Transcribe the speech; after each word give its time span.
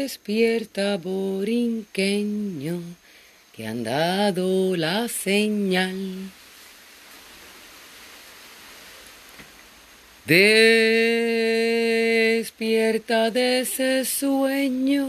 Despierta, 0.00 0.96
borinqueño, 0.96 2.80
que 3.52 3.66
han 3.66 3.84
dado 3.84 4.74
la 4.74 5.06
señal. 5.06 6.30
Despierta 10.24 10.80
de 13.30 13.60
ese 13.60 14.06
sueño, 14.06 15.06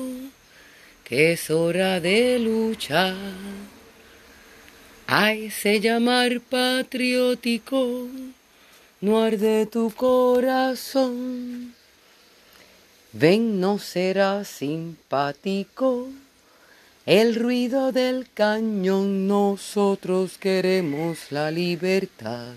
que 1.06 1.32
es 1.32 1.50
hora 1.50 2.02
de 2.02 2.40
luchar. 2.40 3.16
Ay, 5.08 5.50
se 5.50 5.80
llamar 5.80 6.42
patriótico, 6.42 8.10
no 9.00 9.24
arde 9.24 9.66
tu 9.66 9.92
corazón. 9.92 11.80
Ven, 13.14 13.60
no 13.60 13.78
será 13.78 14.46
simpático 14.46 16.08
el 17.06 17.36
ruido 17.36 17.92
del 17.92 18.30
cañón. 18.34 19.28
Nosotros 19.28 20.38
queremos 20.38 21.30
la 21.30 21.52
libertad. 21.52 22.54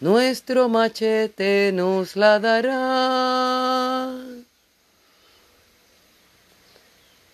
Nuestro 0.00 0.70
machete 0.70 1.72
nos 1.74 2.16
la 2.16 2.40
dará. 2.40 4.14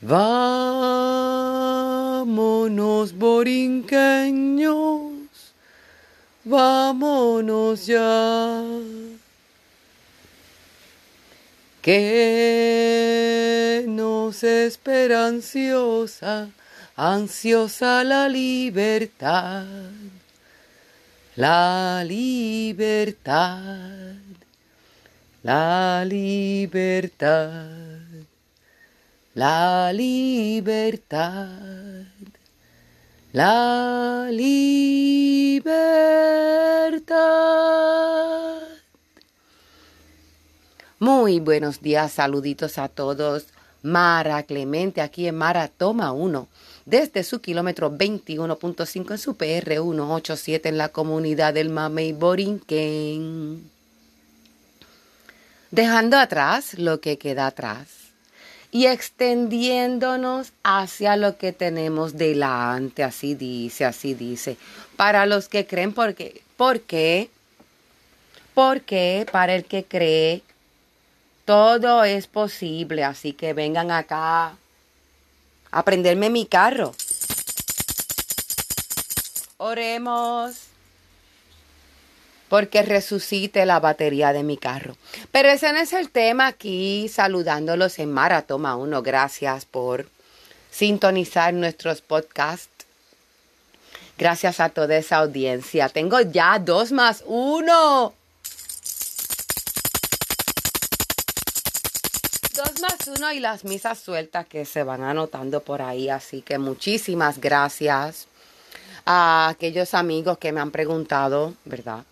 Vámonos, 0.00 0.72
borinqueños, 3.12 5.12
vámonos 6.44 7.86
ya 7.86 8.64
que 11.82 13.84
nos 13.86 14.42
espera 14.42 15.26
ansiosa, 15.26 16.48
ansiosa 16.96 18.02
la 18.04 18.28
libertad, 18.28 19.66
la 21.36 22.02
libertad, 22.04 23.60
la 25.42 26.04
libertad, 26.04 27.68
la 29.34 29.92
libertad, 29.92 31.48
la 33.32 34.28
libertad. 34.32 35.78
Muy 41.00 41.38
buenos 41.38 41.80
días, 41.80 42.10
saluditos 42.10 42.76
a 42.76 42.88
todos. 42.88 43.46
Mara 43.84 44.42
Clemente 44.42 45.00
aquí 45.00 45.28
en 45.28 45.36
Mara 45.36 45.68
Toma 45.68 46.10
1, 46.10 46.48
desde 46.86 47.22
su 47.22 47.40
kilómetro 47.40 47.92
21.5 47.92 49.12
en 49.12 49.18
su 49.18 49.36
PR 49.36 49.80
187 49.80 50.68
en 50.68 50.76
la 50.76 50.88
comunidad 50.88 51.54
del 51.54 51.70
Mamey 51.70 52.12
Borinquen. 52.14 53.70
Dejando 55.70 56.18
atrás 56.18 56.76
lo 56.76 57.00
que 57.00 57.16
queda 57.16 57.46
atrás 57.46 57.86
y 58.72 58.86
extendiéndonos 58.86 60.50
hacia 60.64 61.14
lo 61.14 61.38
que 61.38 61.52
tenemos 61.52 62.18
delante, 62.18 63.04
así 63.04 63.36
dice, 63.36 63.84
así 63.84 64.14
dice. 64.14 64.56
Para 64.96 65.26
los 65.26 65.48
que 65.48 65.64
creen, 65.64 65.92
porque, 65.92 66.42
¿por 66.56 66.80
qué? 66.80 67.30
Porque 68.52 69.24
para 69.30 69.54
el 69.54 69.64
que 69.64 69.84
cree 69.84 70.42
todo 71.48 72.04
es 72.04 72.26
posible, 72.26 73.04
así 73.04 73.32
que 73.32 73.54
vengan 73.54 73.90
acá 73.90 74.54
a 75.70 75.82
prenderme 75.82 76.28
mi 76.28 76.44
carro. 76.44 76.94
Oremos 79.56 80.64
porque 82.50 82.82
resucite 82.82 83.64
la 83.64 83.80
batería 83.80 84.34
de 84.34 84.42
mi 84.42 84.58
carro. 84.58 84.98
Pero 85.32 85.48
ese 85.48 85.72
no 85.72 85.78
es 85.78 85.94
el 85.94 86.10
tema 86.10 86.48
aquí, 86.48 87.08
saludándolos 87.08 87.98
en 87.98 88.12
Maratoma 88.12 88.76
1. 88.76 89.02
Gracias 89.02 89.64
por 89.64 90.06
sintonizar 90.70 91.54
nuestros 91.54 92.02
podcasts. 92.02 92.84
Gracias 94.18 94.60
a 94.60 94.68
toda 94.68 94.98
esa 94.98 95.16
audiencia. 95.16 95.88
Tengo 95.88 96.20
ya 96.20 96.58
dos 96.58 96.92
más 96.92 97.24
uno. 97.26 98.12
Dos 102.58 102.80
más 102.80 103.06
uno 103.06 103.30
y 103.30 103.38
las 103.38 103.64
misas 103.64 104.00
sueltas 104.00 104.44
que 104.44 104.64
se 104.64 104.82
van 104.82 105.04
anotando 105.04 105.60
por 105.60 105.80
ahí. 105.80 106.08
Así 106.08 106.42
que 106.42 106.58
muchísimas 106.58 107.40
gracias 107.40 108.26
a 109.06 109.46
aquellos 109.48 109.94
amigos 109.94 110.38
que 110.38 110.50
me 110.50 110.60
han 110.60 110.72
preguntado, 110.72 111.54
¿verdad? 111.64 112.02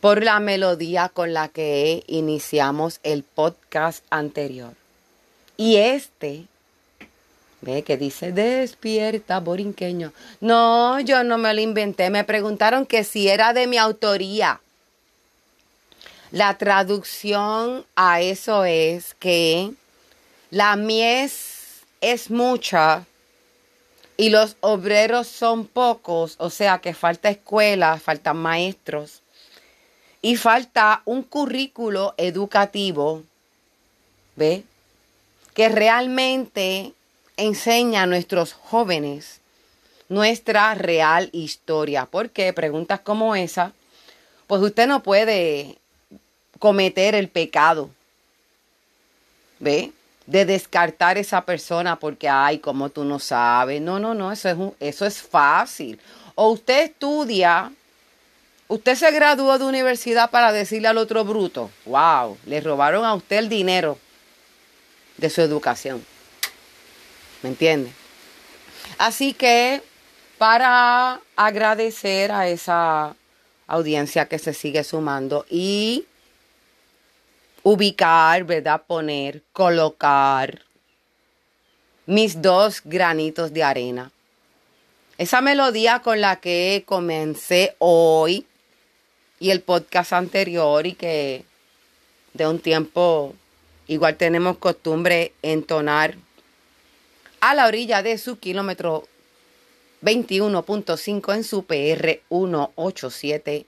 Por 0.00 0.24
la 0.24 0.40
melodía 0.40 1.08
con 1.08 1.32
la 1.32 1.46
que 1.46 2.02
iniciamos 2.08 2.98
el 3.04 3.22
podcast 3.22 4.04
anterior. 4.10 4.74
Y 5.56 5.76
este, 5.76 6.46
ve 7.60 7.82
que 7.82 7.96
dice 7.96 8.32
despierta, 8.32 9.38
borinqueño. 9.38 10.12
No, 10.40 10.98
yo 10.98 11.22
no 11.22 11.38
me 11.38 11.54
lo 11.54 11.60
inventé. 11.60 12.10
Me 12.10 12.24
preguntaron 12.24 12.86
que 12.86 13.04
si 13.04 13.28
era 13.28 13.52
de 13.52 13.68
mi 13.68 13.78
autoría. 13.78 14.60
La 16.32 16.56
traducción 16.56 17.84
a 17.94 18.22
eso 18.22 18.64
es 18.64 19.12
que 19.12 19.70
la 20.50 20.76
mies 20.76 21.82
es 22.00 22.30
mucha 22.30 23.04
y 24.16 24.30
los 24.30 24.56
obreros 24.60 25.26
son 25.26 25.66
pocos, 25.66 26.36
o 26.38 26.48
sea 26.48 26.78
que 26.78 26.94
falta 26.94 27.28
escuela, 27.28 28.00
faltan 28.00 28.38
maestros 28.38 29.20
y 30.22 30.36
falta 30.36 31.02
un 31.04 31.22
currículo 31.22 32.14
educativo, 32.16 33.24
¿ve? 34.34 34.64
Que 35.52 35.68
realmente 35.68 36.94
enseña 37.36 38.04
a 38.04 38.06
nuestros 38.06 38.54
jóvenes 38.54 39.42
nuestra 40.08 40.74
real 40.76 41.28
historia. 41.32 42.06
¿Por 42.06 42.30
qué? 42.30 42.54
Preguntas 42.54 43.00
como 43.00 43.36
esa, 43.36 43.74
pues 44.46 44.62
usted 44.62 44.86
no 44.86 45.02
puede 45.02 45.81
cometer 46.62 47.16
el 47.16 47.28
pecado. 47.28 47.90
¿Ve? 49.58 49.90
De 50.26 50.44
descartar 50.44 51.18
esa 51.18 51.44
persona 51.44 51.98
porque, 51.98 52.28
ay, 52.28 52.60
como 52.60 52.88
tú 52.88 53.02
no 53.02 53.18
sabes. 53.18 53.82
No, 53.82 53.98
no, 53.98 54.14
no, 54.14 54.30
eso 54.30 54.48
es, 54.48 54.56
eso 54.78 55.04
es 55.04 55.20
fácil. 55.20 55.98
O 56.36 56.50
usted 56.50 56.84
estudia, 56.84 57.72
usted 58.68 58.94
se 58.94 59.10
graduó 59.10 59.58
de 59.58 59.64
universidad 59.64 60.30
para 60.30 60.52
decirle 60.52 60.86
al 60.86 60.98
otro 60.98 61.24
bruto, 61.24 61.68
wow, 61.84 62.38
le 62.46 62.60
robaron 62.60 63.04
a 63.04 63.14
usted 63.14 63.38
el 63.38 63.48
dinero 63.48 63.98
de 65.16 65.30
su 65.30 65.40
educación. 65.40 66.06
¿Me 67.42 67.48
entiende? 67.48 67.90
Así 68.98 69.32
que 69.32 69.82
para 70.38 71.20
agradecer 71.34 72.30
a 72.30 72.46
esa 72.46 73.16
audiencia 73.66 74.28
que 74.28 74.38
se 74.38 74.54
sigue 74.54 74.84
sumando 74.84 75.44
y 75.50 76.06
ubicar, 77.62 78.44
¿verdad? 78.44 78.82
Poner, 78.86 79.42
colocar 79.52 80.62
mis 82.06 82.42
dos 82.42 82.82
granitos 82.84 83.52
de 83.52 83.62
arena. 83.62 84.10
Esa 85.18 85.40
melodía 85.40 86.00
con 86.00 86.20
la 86.20 86.40
que 86.40 86.82
comencé 86.86 87.76
hoy 87.78 88.46
y 89.38 89.50
el 89.50 89.60
podcast 89.60 90.12
anterior 90.12 90.86
y 90.86 90.94
que 90.94 91.44
de 92.32 92.46
un 92.46 92.58
tiempo 92.58 93.34
igual 93.86 94.16
tenemos 94.16 94.56
costumbre 94.58 95.32
entonar 95.42 96.16
a 97.40 97.54
la 97.54 97.66
orilla 97.66 98.02
de 98.02 98.18
su 98.18 98.38
kilómetro 98.38 99.06
21.5 100.02 101.34
en 101.34 101.44
su 101.44 101.64
PR 101.64 102.20
187 102.28 103.66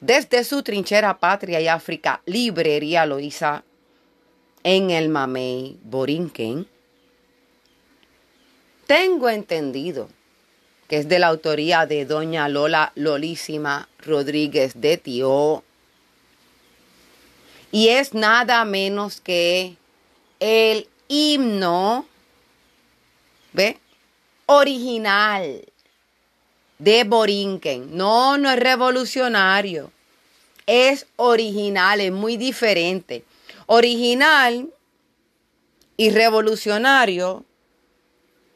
desde 0.00 0.44
su 0.44 0.62
trinchera 0.62 1.18
Patria 1.18 1.60
y 1.60 1.68
África, 1.68 2.22
Librería 2.26 3.06
Loíza, 3.06 3.64
en 4.62 4.90
el 4.90 5.08
Mamey 5.08 5.78
Borinquen. 5.82 6.66
Tengo 8.86 9.28
entendido 9.28 10.08
que 10.88 10.96
es 10.96 11.08
de 11.08 11.18
la 11.18 11.26
autoría 11.26 11.86
de 11.86 12.06
doña 12.06 12.48
Lola 12.48 12.92
Lolísima 12.94 13.88
Rodríguez 13.98 14.80
de 14.80 14.96
Tío. 14.96 15.62
Y 17.70 17.88
es 17.88 18.14
nada 18.14 18.64
menos 18.64 19.20
que 19.20 19.76
el 20.40 20.88
himno, 21.08 22.06
¿ve? 23.52 23.78
Original 24.46 25.62
de 26.78 27.04
Borinquen. 27.04 27.96
No, 27.96 28.38
no 28.38 28.50
es 28.50 28.58
revolucionario. 28.58 29.90
Es 30.66 31.06
original, 31.16 32.00
es 32.00 32.12
muy 32.12 32.36
diferente. 32.36 33.24
Original 33.66 34.68
y 35.96 36.10
revolucionario 36.10 37.44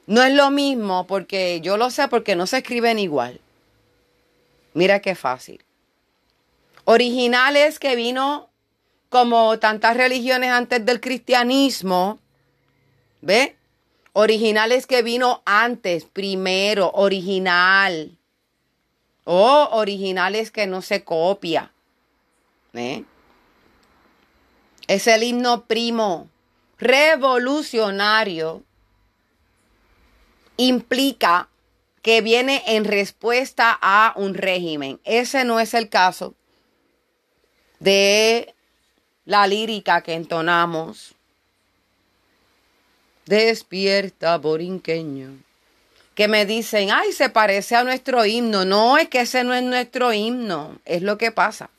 no 0.06 0.22
es 0.22 0.34
lo 0.34 0.50
mismo 0.50 1.06
porque 1.06 1.60
yo 1.62 1.76
lo 1.76 1.90
sé 1.90 2.08
porque 2.08 2.36
no 2.36 2.46
se 2.46 2.58
escriben 2.58 2.98
igual. 2.98 3.40
Mira 4.74 5.00
qué 5.00 5.14
fácil. 5.14 5.64
Original 6.84 7.56
es 7.56 7.78
que 7.78 7.94
vino 7.96 8.48
como 9.08 9.58
tantas 9.58 9.96
religiones 9.96 10.50
antes 10.50 10.84
del 10.84 11.00
cristianismo. 11.00 12.18
¿Ve? 13.20 13.56
Original 14.14 14.72
es 14.72 14.86
que 14.86 15.02
vino 15.02 15.42
antes, 15.44 16.04
primero, 16.04 16.90
original. 16.94 18.16
O 19.24 19.68
es 20.34 20.50
que 20.50 20.66
no 20.66 20.82
se 20.82 21.04
copia. 21.04 21.72
¿Ve? 22.72 23.04
Es 24.86 25.06
el 25.06 25.22
himno 25.22 25.64
primo. 25.64 26.28
Revolucionario 26.78 28.62
implica 30.56 31.48
que 32.02 32.20
viene 32.20 32.62
en 32.66 32.84
respuesta 32.84 33.78
a 33.80 34.12
un 34.16 34.34
régimen. 34.34 35.00
Ese 35.04 35.44
no 35.44 35.60
es 35.60 35.72
el 35.74 35.88
caso 35.88 36.34
de 37.78 38.54
la 39.24 39.46
lírica 39.46 40.02
que 40.02 40.14
entonamos. 40.14 41.14
Despierta, 43.26 44.38
borinqueño. 44.38 45.38
Que 46.14 46.28
me 46.28 46.44
dicen, 46.44 46.90
ay, 46.90 47.12
se 47.12 47.30
parece 47.30 47.76
a 47.76 47.84
nuestro 47.84 48.24
himno. 48.26 48.64
No, 48.64 48.98
es 48.98 49.08
que 49.08 49.20
ese 49.20 49.44
no 49.44 49.54
es 49.54 49.62
nuestro 49.62 50.12
himno. 50.12 50.78
Es 50.84 51.02
lo 51.02 51.16
que 51.18 51.30
pasa. 51.30 51.70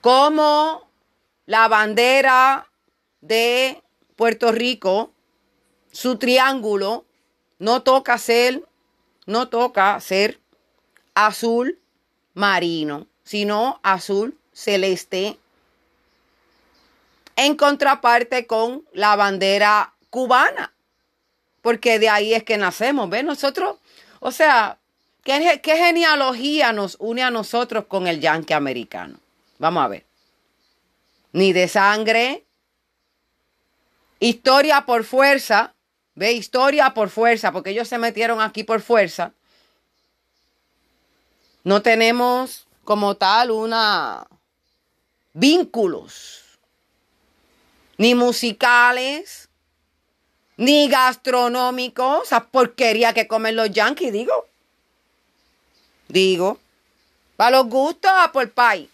Como 0.00 0.86
la 1.46 1.68
bandera 1.68 2.68
de 3.20 3.82
Puerto 4.16 4.52
Rico, 4.52 5.12
su 5.90 6.16
triángulo, 6.16 7.04
no 7.58 7.82
toca 7.82 8.18
ser, 8.18 8.64
no 9.26 9.48
toca 9.48 9.98
ser 10.00 10.40
azul 11.14 11.78
marino, 12.34 13.06
sino 13.24 13.80
azul 13.82 14.36
celeste. 14.52 15.38
En 17.36 17.56
contraparte 17.56 18.46
con 18.46 18.84
la 18.92 19.16
bandera 19.16 19.91
cubana, 20.12 20.74
porque 21.62 21.98
de 21.98 22.10
ahí 22.10 22.34
es 22.34 22.44
que 22.44 22.58
nacemos, 22.58 23.08
¿ves? 23.08 23.24
Nosotros, 23.24 23.78
o 24.20 24.30
sea, 24.30 24.78
¿qué, 25.24 25.60
¿qué, 25.62 25.76
genealogía 25.76 26.74
nos 26.74 26.98
une 27.00 27.22
a 27.22 27.30
nosotros 27.30 27.86
con 27.86 28.06
el 28.06 28.20
yankee 28.20 28.52
americano? 28.52 29.18
Vamos 29.58 29.82
a 29.82 29.88
ver. 29.88 30.04
Ni 31.32 31.54
de 31.54 31.66
sangre, 31.66 32.44
historia 34.20 34.84
por 34.84 35.04
fuerza, 35.04 35.74
Ve, 36.14 36.32
historia 36.32 36.92
por 36.92 37.08
fuerza, 37.08 37.52
porque 37.52 37.70
ellos 37.70 37.88
se 37.88 37.96
metieron 37.96 38.40
aquí 38.40 38.64
por 38.64 38.82
fuerza. 38.82 39.32
No 41.64 41.80
tenemos 41.80 42.66
como 42.84 43.16
tal 43.16 43.50
una 43.50 44.26
vínculos, 45.32 46.58
ni 47.96 48.14
musicales, 48.14 49.48
ni 50.56 50.88
gastronómicos, 50.88 52.24
esa 52.24 52.44
porquería 52.44 53.12
que 53.12 53.26
comen 53.26 53.56
los 53.56 53.70
yankees, 53.70 54.12
digo. 54.12 54.46
Digo, 56.08 56.58
para 57.36 57.58
los 57.58 57.66
gustos, 57.66 58.10
a 58.14 58.32
por 58.32 58.50
pie. 58.50 58.88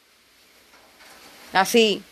Así. 1.53 2.03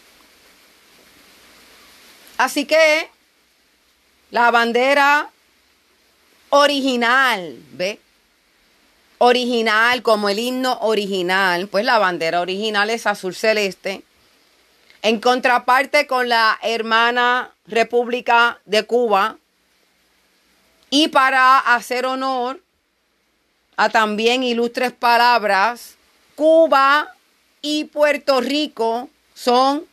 Así 2.39 2.65
que 2.65 3.09
la 4.31 4.51
bandera 4.51 5.31
original, 6.51 7.59
¿ve? 7.73 8.01
Original, 9.19 10.03
como 10.03 10.29
el 10.29 10.39
himno 10.39 10.79
original, 10.81 11.69
pues 11.69 11.85
la 11.85 11.99
bandera 11.99 12.41
original 12.41 12.91
es 12.91 13.07
azul 13.07 13.35
celeste. 13.35 14.03
En 15.03 15.21
contraparte 15.21 16.07
con 16.07 16.29
la 16.29 16.59
hermana 16.63 17.53
República 17.67 18.61
de 18.65 18.85
Cuba. 18.85 19.37
Y 20.91 21.09
para 21.09 21.59
hacer 21.59 22.07
honor 22.07 22.61
a 23.77 23.89
también 23.89 24.43
ilustres 24.43 24.93
palabras, 24.93 25.97
Cuba 26.35 27.15
y 27.63 27.85
Puerto 27.85 28.41
Rico 28.41 29.09
son 29.35 29.85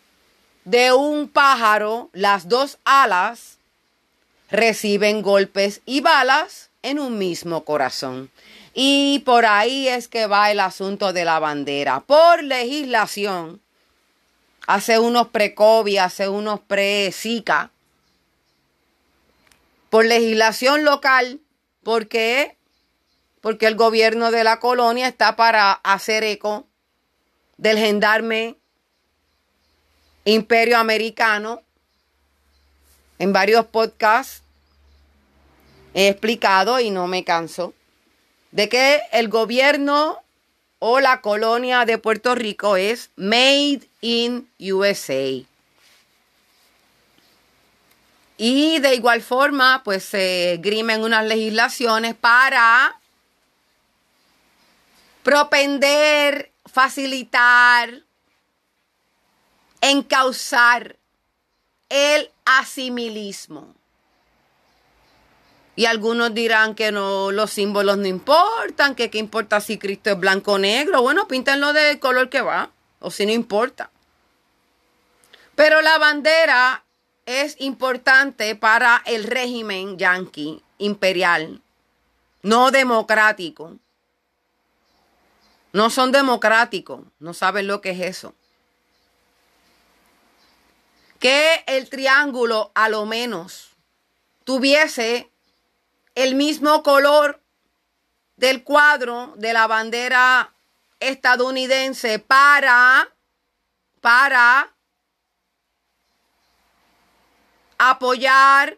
de 0.65 0.93
un 0.93 1.27
pájaro, 1.27 2.09
las 2.13 2.47
dos 2.47 2.77
alas, 2.85 3.57
reciben 4.49 5.21
golpes 5.21 5.81
y 5.85 6.01
balas 6.01 6.69
en 6.83 6.99
un 6.99 7.17
mismo 7.17 7.65
corazón. 7.65 8.29
Y 8.73 9.23
por 9.25 9.45
ahí 9.45 9.87
es 9.87 10.07
que 10.07 10.27
va 10.27 10.51
el 10.51 10.59
asunto 10.59 11.13
de 11.13 11.25
la 11.25 11.39
bandera. 11.39 12.01
Por 12.01 12.43
legislación, 12.43 13.61
hace 14.67 14.99
unos 14.99 15.29
pre-COVID, 15.29 15.97
hace 15.97 16.27
unos 16.29 16.59
pre-SICA, 16.61 17.71
por 19.89 20.05
legislación 20.05 20.85
local, 20.85 21.39
¿por 21.83 22.07
qué? 22.07 22.57
Porque 23.41 23.67
el 23.67 23.75
gobierno 23.75 24.31
de 24.31 24.43
la 24.43 24.59
colonia 24.59 25.07
está 25.07 25.35
para 25.35 25.71
hacer 25.71 26.23
eco 26.23 26.65
del 27.57 27.77
gendarme 27.77 28.57
imperio 30.25 30.77
americano 30.77 31.61
en 33.19 33.33
varios 33.33 33.65
podcasts 33.65 34.43
he 35.93 36.07
explicado 36.07 36.79
y 36.79 36.89
no 36.89 37.07
me 37.07 37.23
canso 37.23 37.73
de 38.51 38.69
que 38.69 39.01
el 39.11 39.29
gobierno 39.29 40.22
o 40.85 40.99
la 40.99 41.21
colonia 41.21 41.85
de 41.85 41.97
Puerto 41.97 42.35
Rico 42.35 42.75
es 42.75 43.09
Made 43.15 43.87
in 44.01 44.49
USA. 44.59 45.41
Y 48.35 48.79
de 48.79 48.93
igual 48.93 49.21
forma, 49.21 49.81
pues 49.85 50.03
se 50.03 50.59
grimen 50.61 51.01
unas 51.01 51.25
legislaciones 51.25 52.15
para 52.15 52.99
propender, 55.23 56.51
facilitar, 56.65 58.01
encauzar 59.79 60.97
el 61.87 62.29
asimilismo. 62.43 63.73
Y 65.75 65.85
algunos 65.85 66.33
dirán 66.33 66.75
que 66.75 66.91
no, 66.91 67.31
los 67.31 67.49
símbolos 67.49 67.97
no 67.97 68.07
importan, 68.07 68.93
que 68.93 69.09
qué 69.09 69.17
importa 69.17 69.59
si 69.59 69.79
Cristo 69.79 70.11
es 70.11 70.19
blanco 70.19 70.53
o 70.53 70.59
negro. 70.59 71.01
Bueno, 71.01 71.27
píntenlo 71.27 71.73
del 71.73 71.99
color 71.99 72.29
que 72.29 72.41
va, 72.41 72.69
o 72.99 73.09
si 73.09 73.25
no 73.25 73.31
importa. 73.31 73.89
Pero 75.55 75.81
la 75.81 75.97
bandera 75.97 76.83
es 77.25 77.55
importante 77.59 78.55
para 78.55 79.01
el 79.05 79.23
régimen 79.23 79.97
yanqui 79.97 80.61
imperial, 80.77 81.61
no 82.41 82.71
democrático. 82.71 83.77
No 85.71 85.89
son 85.89 86.11
democráticos, 86.11 87.01
no 87.17 87.33
saben 87.33 87.65
lo 87.65 87.81
que 87.81 87.91
es 87.91 87.99
eso. 88.01 88.35
Que 91.17 91.63
el 91.65 91.89
triángulo 91.89 92.71
a 92.75 92.89
lo 92.89 93.07
menos 93.07 93.69
tuviese 94.43 95.31
el 96.15 96.35
mismo 96.35 96.83
color 96.83 97.41
del 98.37 98.63
cuadro 98.63 99.33
de 99.37 99.53
la 99.53 99.67
bandera 99.67 100.53
estadounidense 100.99 102.19
para, 102.19 103.09
para 104.01 104.73
apoyar, 107.77 108.77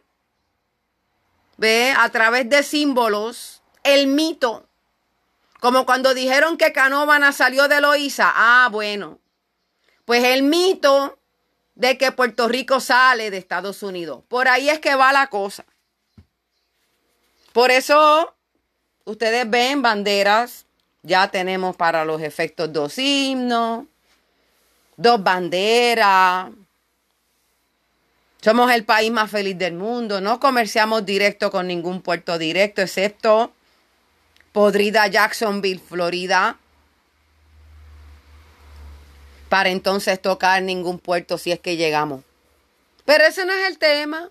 ve, 1.57 1.93
a 1.97 2.09
través 2.09 2.49
de 2.49 2.63
símbolos, 2.63 3.61
el 3.83 4.07
mito. 4.07 4.67
Como 5.59 5.85
cuando 5.85 6.13
dijeron 6.13 6.57
que 6.57 6.73
Canóvana 6.73 7.31
salió 7.31 7.67
de 7.67 7.81
Loíza. 7.81 8.31
Ah, 8.35 8.69
bueno. 8.71 9.19
Pues 10.05 10.23
el 10.23 10.43
mito 10.43 11.17
de 11.73 11.97
que 11.97 12.11
Puerto 12.11 12.47
Rico 12.47 12.79
sale 12.79 13.31
de 13.31 13.37
Estados 13.37 13.81
Unidos. 13.83 14.23
Por 14.27 14.47
ahí 14.47 14.69
es 14.69 14.79
que 14.79 14.95
va 14.95 15.11
la 15.11 15.27
cosa. 15.27 15.65
Por 17.55 17.71
eso 17.71 18.35
ustedes 19.05 19.50
ven 19.50 19.81
banderas, 19.81 20.65
ya 21.03 21.31
tenemos 21.31 21.74
para 21.77 22.03
los 22.03 22.21
efectos 22.21 22.74
dos 22.74 22.97
himnos, 22.97 23.85
dos 24.97 25.24
banderas. 25.24 26.51
Somos 28.41 28.69
el 28.74 28.83
país 28.83 29.09
más 29.09 29.31
feliz 29.31 29.57
del 29.57 29.75
mundo, 29.75 30.19
no 30.19 30.38
comerciamos 30.41 31.05
directo 31.05 31.50
con 31.50 31.67
ningún 31.67 32.01
puerto 32.01 32.38
directo, 32.38 32.81
excepto 32.81 33.53
Podrida 34.51 35.07
Jacksonville, 35.07 35.79
Florida, 35.79 36.59
para 39.47 39.69
entonces 39.69 40.21
tocar 40.21 40.62
ningún 40.62 41.00
puerto 41.00 41.38
si 41.38 41.53
es 41.53 41.62
que 41.62 41.77
llegamos. 41.77 42.21
Pero 43.05 43.24
ese 43.24 43.45
no 43.45 43.53
es 43.53 43.65
el 43.69 43.77
tema. 43.77 44.29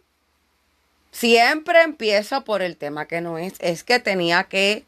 Siempre 1.15 1.81
empiezo 1.83 2.43
por 2.43 2.61
el 2.61 2.77
tema 2.77 3.07
que 3.07 3.21
no 3.21 3.39
es. 3.39 3.55
Es 3.61 3.85
que 3.85 4.01
tenía 4.01 4.45
que 4.45 4.85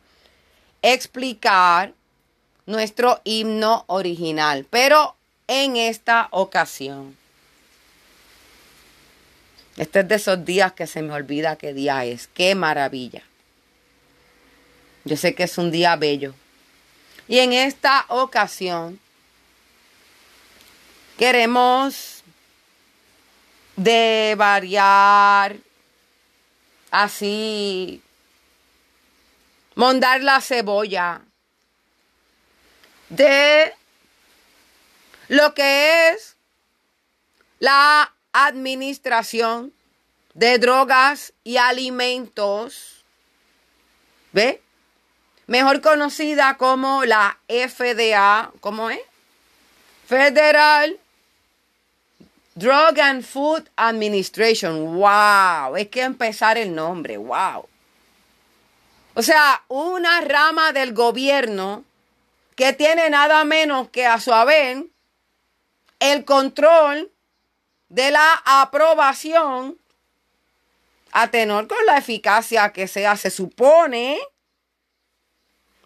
explicar 0.82 1.92
nuestro 2.66 3.20
himno 3.22 3.84
original. 3.86 4.66
Pero 4.68 5.14
en 5.46 5.76
esta 5.76 6.26
ocasión. 6.32 7.16
Este 9.76 10.00
es 10.00 10.08
de 10.08 10.14
esos 10.16 10.44
días 10.44 10.72
que 10.72 10.88
se 10.88 11.00
me 11.00 11.12
olvida 11.12 11.54
qué 11.54 11.72
día 11.72 12.04
es. 12.04 12.26
Qué 12.26 12.56
maravilla. 12.56 13.22
Yo 15.04 15.16
sé 15.16 15.36
que 15.36 15.44
es 15.44 15.56
un 15.58 15.70
día 15.70 15.94
bello. 15.94 16.34
Y 17.28 17.38
en 17.38 17.52
esta 17.52 18.04
ocasión 18.08 18.98
queremos 21.16 22.24
de 23.76 24.34
variar 24.36 25.65
así, 27.02 28.02
mondar 29.74 30.22
la 30.22 30.40
cebolla 30.40 31.20
de 33.10 33.74
lo 35.28 35.52
que 35.52 36.08
es 36.08 36.36
la 37.58 38.14
administración 38.32 39.74
de 40.32 40.58
drogas 40.58 41.34
y 41.44 41.58
alimentos, 41.58 43.04
¿ve? 44.32 44.62
Mejor 45.46 45.82
conocida 45.82 46.56
como 46.56 47.04
la 47.04 47.38
FDA, 47.46 48.52
¿cómo 48.60 48.88
es? 48.88 49.00
Federal 50.08 50.98
Drug 52.56 52.98
and 52.98 53.22
Food 53.22 53.68
Administration. 53.76 54.96
¡Wow! 54.96 55.76
Es 55.76 55.88
que 55.88 56.00
empezar 56.02 56.56
el 56.56 56.74
nombre. 56.74 57.18
¡Wow! 57.18 57.68
O 59.14 59.22
sea, 59.22 59.62
una 59.68 60.22
rama 60.22 60.72
del 60.72 60.94
gobierno 60.94 61.84
que 62.54 62.72
tiene 62.72 63.10
nada 63.10 63.44
menos 63.44 63.90
que 63.90 64.06
a 64.06 64.18
su 64.18 64.32
haber 64.32 64.86
el 66.00 66.24
control 66.24 67.12
de 67.90 68.10
la 68.10 68.42
aprobación 68.46 69.78
a 71.12 71.28
tenor 71.28 71.68
con 71.68 71.84
la 71.84 71.98
eficacia 71.98 72.72
que 72.72 72.88
sea, 72.88 73.16
se 73.16 73.30
supone, 73.30 74.18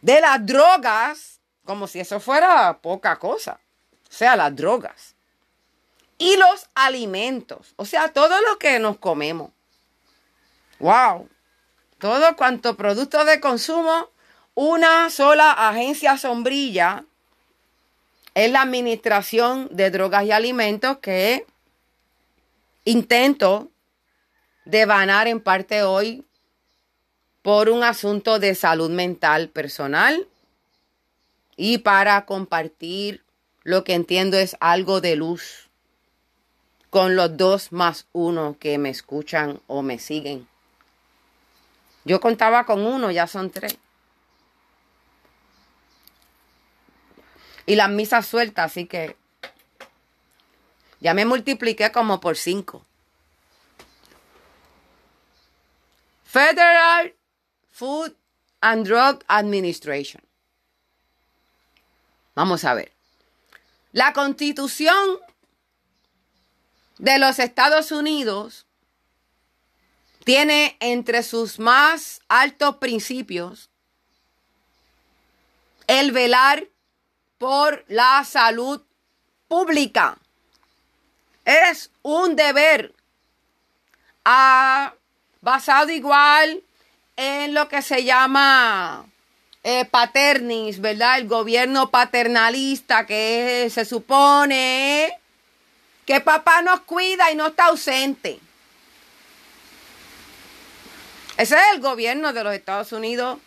de 0.03 0.21
las 0.21 0.47
drogas, 0.47 1.41
como 1.65 1.89
si 1.89 1.99
eso 1.99 2.21
fuera 2.21 2.79
poca 2.81 3.17
cosa. 3.17 3.59
O 4.09 4.13
sea, 4.13 4.37
las 4.37 4.55
drogas. 4.55 5.17
Y 6.21 6.37
los 6.37 6.69
alimentos, 6.75 7.73
o 7.77 7.87
sea, 7.87 8.13
todo 8.13 8.43
lo 8.43 8.59
que 8.59 8.79
nos 8.79 8.99
comemos. 8.99 9.53
¡Wow! 10.79 11.31
Todo 11.99 12.37
cuanto 12.37 12.77
producto 12.77 13.25
de 13.25 13.41
consumo, 13.41 14.11
una 14.55 15.09
sola 15.09 15.53
agencia 15.53 16.19
sombrilla 16.19 17.07
es 18.35 18.53
la 18.53 18.61
Administración 18.61 19.69
de 19.71 19.91
Drogas 19.91 20.25
y 20.25 20.33
Alimentos 20.33 20.99
que 20.99 21.47
intento 22.85 23.71
devanar 24.67 25.27
en 25.27 25.41
parte 25.41 25.85
hoy 25.85 26.27
por 27.41 27.71
un 27.71 27.83
asunto 27.83 28.39
de 28.39 28.55
salud 28.55 28.91
mental 28.91 29.49
personal 29.49 30.29
y 31.57 31.79
para 31.79 32.27
compartir 32.27 33.25
lo 33.63 33.85
que 33.85 33.95
entiendo 33.95 34.37
es 34.37 34.59
algo 34.61 35.01
de 35.01 35.17
luz 35.17 35.70
con 36.91 37.15
los 37.15 37.37
dos 37.37 37.73
más 37.73 38.07
uno 38.13 38.57
que 38.59 38.77
me 38.77 38.91
escuchan 38.91 39.61
o 39.69 39.83
me 39.83 39.99
siguen. 39.99 40.49
Yo 42.05 42.21
contaba 42.21 42.67
con 42.67 42.85
uno, 42.85 43.11
ya 43.11 43.27
son 43.27 43.51
tres. 43.51 43.79
Y 47.67 47.77
las 47.77 47.89
misas 47.89 48.27
sueltas, 48.27 48.73
así 48.73 48.87
que 48.87 49.17
ya 50.99 51.15
me 51.15 51.25
multipliqué 51.25 51.93
como 51.93 52.21
por 52.21 52.37
cinco. 52.37 52.85
Federal 56.25 57.15
Food 57.71 58.15
and 58.61 58.87
Drug 58.87 59.25
Administration. 59.29 60.23
Vamos 62.35 62.65
a 62.65 62.75
ver. 62.75 62.93
La 63.93 64.13
constitución 64.13 65.19
de 67.01 67.19
los 67.19 67.39
Estados 67.39 67.93
Unidos 67.93 68.67
tiene 70.25 70.77
entre 70.81 71.23
sus 71.23 71.59
más 71.59 72.21
altos 72.29 72.77
principios 72.77 73.71
el 75.87 76.13
velar 76.13 76.69
por 77.39 77.87
la 77.89 78.23
salud 78.25 78.83
pública. 79.49 80.19
Es 81.47 81.91
un 82.03 82.37
deber 82.37 82.93
basado 85.41 85.91
igual 85.91 86.63
en 87.17 87.55
lo 87.55 87.67
que 87.69 87.81
se 87.81 88.05
llama 88.05 89.07
eh, 89.65 89.87
paternis, 89.87 90.81
¿verdad? 90.83 91.19
El 91.19 91.29
gobierno 91.29 91.91
paternalista 91.91 93.07
que 93.07 93.69
se 93.73 93.87
supone 93.87 95.20
que 96.07 96.21
papá 96.21 96.63
nos 96.63 96.81
cuida 96.81 97.31
y 97.31 97.37
no 97.37 97.49
está 97.49 97.67
ausente. 97.67 98.39
Ese 101.37 101.55
es 101.55 101.63
el 101.75 101.81
gobierno 101.81 102.33
de 102.33 102.45
los 102.45 102.55
Estados 102.55 102.93
Unidos, 102.93 103.39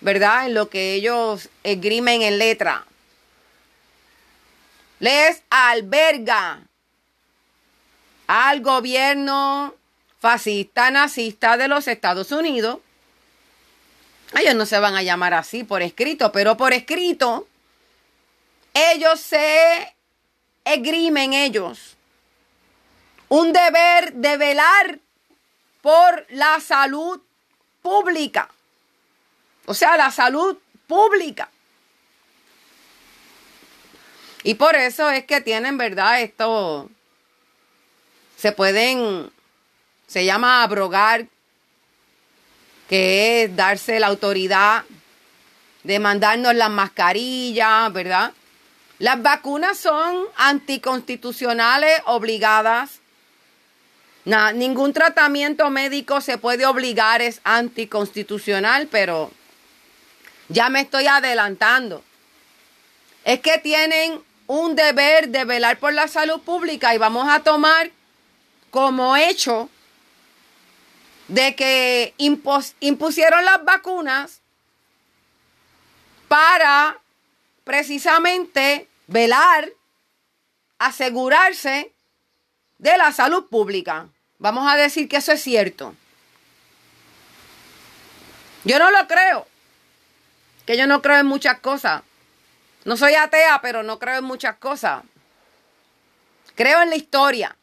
¿verdad? 0.00 0.46
En 0.46 0.54
lo 0.54 0.68
que 0.68 0.94
ellos 0.94 1.48
esgrimen 1.62 2.22
en 2.22 2.38
letra. 2.38 2.84
Les 4.98 5.42
alberga 5.50 6.60
al 8.26 8.60
gobierno 8.62 9.74
fascista 10.18 10.90
nazista 10.90 11.56
de 11.56 11.68
los 11.68 11.86
Estados 11.86 12.32
Unidos 12.32 12.78
ellos 14.34 14.54
no 14.54 14.66
se 14.66 14.78
van 14.78 14.96
a 14.96 15.02
llamar 15.02 15.34
así 15.34 15.64
por 15.64 15.82
escrito, 15.82 16.32
pero 16.32 16.56
por 16.56 16.72
escrito 16.72 17.46
ellos 18.74 19.20
se 19.20 19.94
esgrimen 20.64 21.32
ellos 21.32 21.95
un 23.28 23.52
deber 23.52 24.12
de 24.14 24.36
velar 24.36 24.98
por 25.82 26.26
la 26.30 26.60
salud 26.60 27.20
pública. 27.82 28.48
O 29.66 29.74
sea, 29.74 29.96
la 29.96 30.10
salud 30.10 30.56
pública. 30.86 31.48
Y 34.42 34.54
por 34.54 34.76
eso 34.76 35.10
es 35.10 35.24
que 35.24 35.40
tienen, 35.40 35.76
¿verdad? 35.76 36.20
Esto 36.20 36.88
se 38.36 38.52
pueden, 38.52 39.30
se 40.06 40.24
llama 40.24 40.62
abrogar 40.62 41.26
que 42.88 43.42
es 43.44 43.56
darse 43.56 43.98
la 43.98 44.06
autoridad 44.06 44.84
de 45.82 45.98
mandarnos 45.98 46.54
las 46.54 46.70
mascarillas, 46.70 47.92
¿verdad? 47.92 48.32
Las 48.98 49.20
vacunas 49.20 49.78
son 49.78 50.24
anticonstitucionales 50.36 52.00
obligadas. 52.06 53.00
Ningún 54.26 54.92
tratamiento 54.92 55.70
médico 55.70 56.20
se 56.20 56.36
puede 56.36 56.66
obligar, 56.66 57.22
es 57.22 57.40
anticonstitucional, 57.44 58.88
pero 58.88 59.30
ya 60.48 60.68
me 60.68 60.80
estoy 60.80 61.06
adelantando. 61.06 62.02
Es 63.24 63.40
que 63.40 63.58
tienen 63.58 64.20
un 64.48 64.74
deber 64.74 65.28
de 65.28 65.44
velar 65.44 65.78
por 65.78 65.92
la 65.92 66.08
salud 66.08 66.40
pública 66.40 66.92
y 66.94 66.98
vamos 66.98 67.28
a 67.28 67.40
tomar 67.40 67.90
como 68.70 69.16
hecho 69.16 69.68
de 71.28 71.54
que 71.54 72.14
impusieron 72.18 73.44
las 73.44 73.64
vacunas 73.64 74.40
para 76.26 76.98
precisamente 77.62 78.88
velar, 79.06 79.68
asegurarse 80.78 81.92
de 82.78 82.96
la 82.96 83.12
salud 83.12 83.46
pública. 83.48 84.08
Vamos 84.38 84.70
a 84.70 84.76
decir 84.76 85.08
que 85.08 85.16
eso 85.16 85.32
es 85.32 85.42
cierto. 85.42 85.94
Yo 88.64 88.78
no 88.78 88.90
lo 88.90 89.06
creo. 89.06 89.46
Que 90.66 90.76
yo 90.76 90.86
no 90.86 91.00
creo 91.00 91.18
en 91.18 91.26
muchas 91.26 91.60
cosas. 91.60 92.02
No 92.84 92.96
soy 92.96 93.14
atea, 93.14 93.60
pero 93.62 93.82
no 93.82 93.98
creo 93.98 94.18
en 94.18 94.24
muchas 94.24 94.56
cosas. 94.56 95.02
Creo 96.54 96.82
en 96.82 96.90
la 96.90 96.96
historia. 96.96 97.56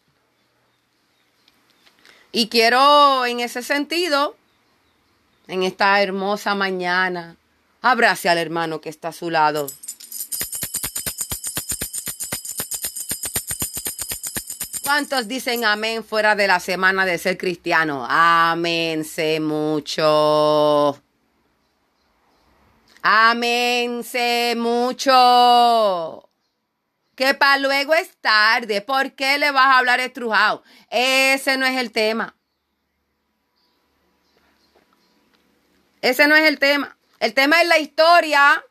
Y 2.32 2.50
quiero 2.50 3.26
en 3.26 3.40
ese 3.40 3.62
sentido, 3.62 4.36
en 5.48 5.64
esta 5.64 6.02
hermosa 6.02 6.56
mañana, 6.56 7.36
abrace 7.82 8.28
al 8.28 8.38
hermano 8.38 8.82
que 8.82 8.90
está 8.90 9.10
a 9.10 9.14
su 9.14 9.30
lado. 9.30 9.68
¿Cuántos 14.84 15.30
dicen 15.30 15.64
amén 15.64 16.04
fuera 16.04 16.36
de 16.36 16.46
la 16.46 16.60
semana 16.60 17.06
de 17.06 17.18
ser 17.18 17.38
cristiano? 17.38 18.06
Amén, 18.10 19.06
sé 19.06 19.40
mucho. 19.40 21.02
Amén, 23.02 24.04
sé 24.04 24.56
mucho. 24.58 26.30
Que 27.16 27.34
para 27.34 27.60
luego 27.60 27.94
es 27.94 28.18
tarde. 28.18 28.82
¿Por 28.82 29.14
qué 29.14 29.38
le 29.38 29.52
vas 29.52 29.68
a 29.68 29.78
hablar 29.78 30.02
estrujado? 30.02 30.64
Ese 30.90 31.56
no 31.58 31.66
es 31.66 31.78
el 31.78 31.94
tema. 31.94 32.36
Ese 36.02 36.28
no 36.28 36.36
es 36.36 36.44
el 36.44 36.60
tema. 36.60 36.98
El 37.22 37.34
tema 37.34 37.62
es 37.62 37.70
la 37.70 37.80
historia 37.80 38.62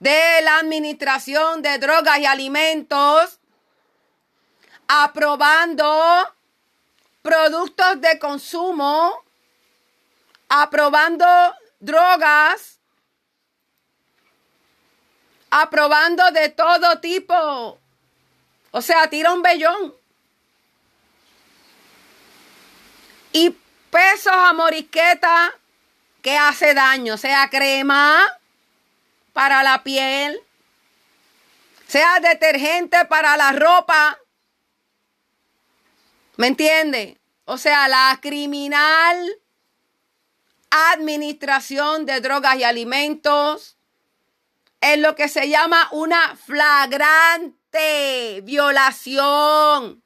de 0.00 0.42
la 0.42 0.58
administración 0.58 1.62
de 1.62 1.78
drogas 1.78 2.18
y 2.18 2.26
alimentos 2.26 3.39
aprobando 4.92 5.86
productos 7.22 8.00
de 8.00 8.18
consumo, 8.18 9.22
aprobando 10.48 11.24
drogas, 11.78 12.80
aprobando 15.48 16.28
de 16.32 16.48
todo 16.48 16.98
tipo. 16.98 17.78
O 18.72 18.82
sea, 18.82 19.08
tira 19.08 19.32
un 19.32 19.42
vellón. 19.42 19.94
Y 23.32 23.56
pesos 23.90 24.32
a 24.34 24.52
morisqueta 24.54 25.54
que 26.20 26.36
hace 26.36 26.74
daño, 26.74 27.16
sea 27.16 27.48
crema 27.48 28.26
para 29.32 29.62
la 29.62 29.84
piel, 29.84 30.36
sea 31.86 32.18
detergente 32.18 33.04
para 33.04 33.36
la 33.36 33.52
ropa, 33.52 34.19
¿Me 36.40 36.46
entiende? 36.46 37.20
O 37.44 37.58
sea, 37.58 37.86
la 37.86 38.18
criminal 38.22 39.30
administración 40.70 42.06
de 42.06 42.22
drogas 42.22 42.56
y 42.56 42.64
alimentos 42.64 43.76
es 44.80 44.98
lo 45.00 45.14
que 45.14 45.28
se 45.28 45.50
llama 45.50 45.86
una 45.92 46.34
flagrante 46.36 47.60
violación 48.42 50.02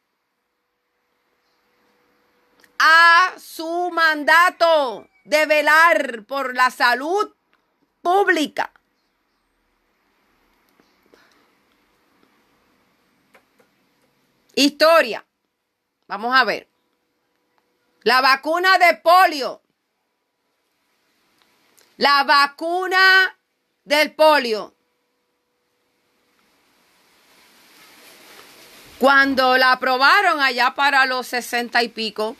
a 2.80 3.34
su 3.38 3.92
mandato 3.92 5.08
de 5.22 5.46
velar 5.46 6.24
por 6.24 6.56
la 6.56 6.72
salud 6.72 7.32
pública. 8.02 8.72
Historia. 14.56 15.24
Vamos 16.06 16.34
a 16.34 16.44
ver. 16.44 16.68
La 18.02 18.20
vacuna 18.20 18.76
de 18.78 18.96
polio. 18.96 19.62
La 21.96 22.24
vacuna 22.24 23.34
del 23.84 24.12
polio. 24.12 24.74
Cuando 28.98 29.56
la 29.56 29.72
aprobaron 29.72 30.40
allá 30.40 30.74
para 30.74 31.06
los 31.06 31.26
sesenta 31.26 31.82
y 31.82 31.88
pico, 31.88 32.36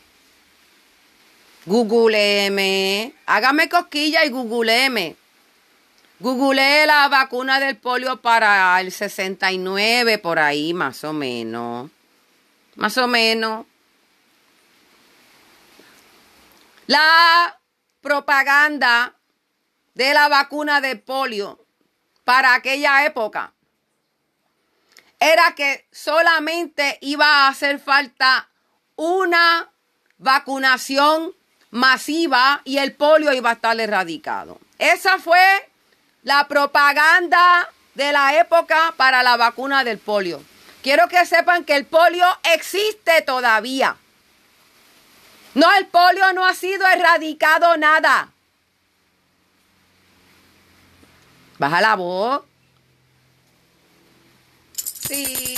googleeme, 1.65 3.13
hágame 3.25 3.69
cosquilla 3.69 4.23
y 4.23 4.29
googleeme. 4.29 5.15
Googleé 6.19 6.85
la 6.85 7.07
vacuna 7.09 7.59
del 7.59 7.77
polio 7.77 8.21
para 8.21 8.79
el 8.79 8.91
69, 8.91 10.17
por 10.19 10.39
ahí 10.39 10.73
más 10.73 11.03
o 11.03 11.11
menos 11.11 11.91
más 12.75 12.97
o 12.97 13.07
menos. 13.07 13.65
La 16.87 17.59
propaganda 18.01 19.15
de 19.95 20.13
la 20.13 20.27
vacuna 20.27 20.81
de 20.81 20.95
polio 20.95 21.65
para 22.23 22.53
aquella 22.53 23.05
época 23.05 23.53
era 25.19 25.55
que 25.55 25.87
solamente 25.91 26.99
iba 27.01 27.25
a 27.25 27.47
hacer 27.47 27.79
falta 27.79 28.49
una 28.95 29.71
vacunación 30.17 31.33
masiva 31.71 32.61
y 32.63 32.77
el 32.77 32.93
polio 32.93 33.33
iba 33.33 33.49
a 33.49 33.53
estar 33.53 33.79
erradicado. 33.79 34.59
Esa 34.77 35.19
fue 35.19 35.39
la 36.23 36.47
propaganda 36.47 37.69
de 37.95 38.11
la 38.11 38.39
época 38.39 38.93
para 38.97 39.23
la 39.23 39.37
vacuna 39.37 39.83
del 39.83 39.97
polio. 39.97 40.43
Quiero 40.85 41.07
que 41.07 41.25
sepan 41.25 41.63
que 41.65 41.75
el 41.75 41.87
polio 41.87 42.27
existe 42.53 43.23
todavía. 43.23 43.97
No, 45.55 45.73
el 45.77 45.87
polio 45.87 46.31
no 46.33 46.45
ha 46.45 46.53
sido 46.53 46.85
erradicado 46.85 47.75
nada. 47.75 48.31
Baja 51.57 51.81
la 51.81 51.95
voz. 51.95 52.43
Sí. 54.83 55.55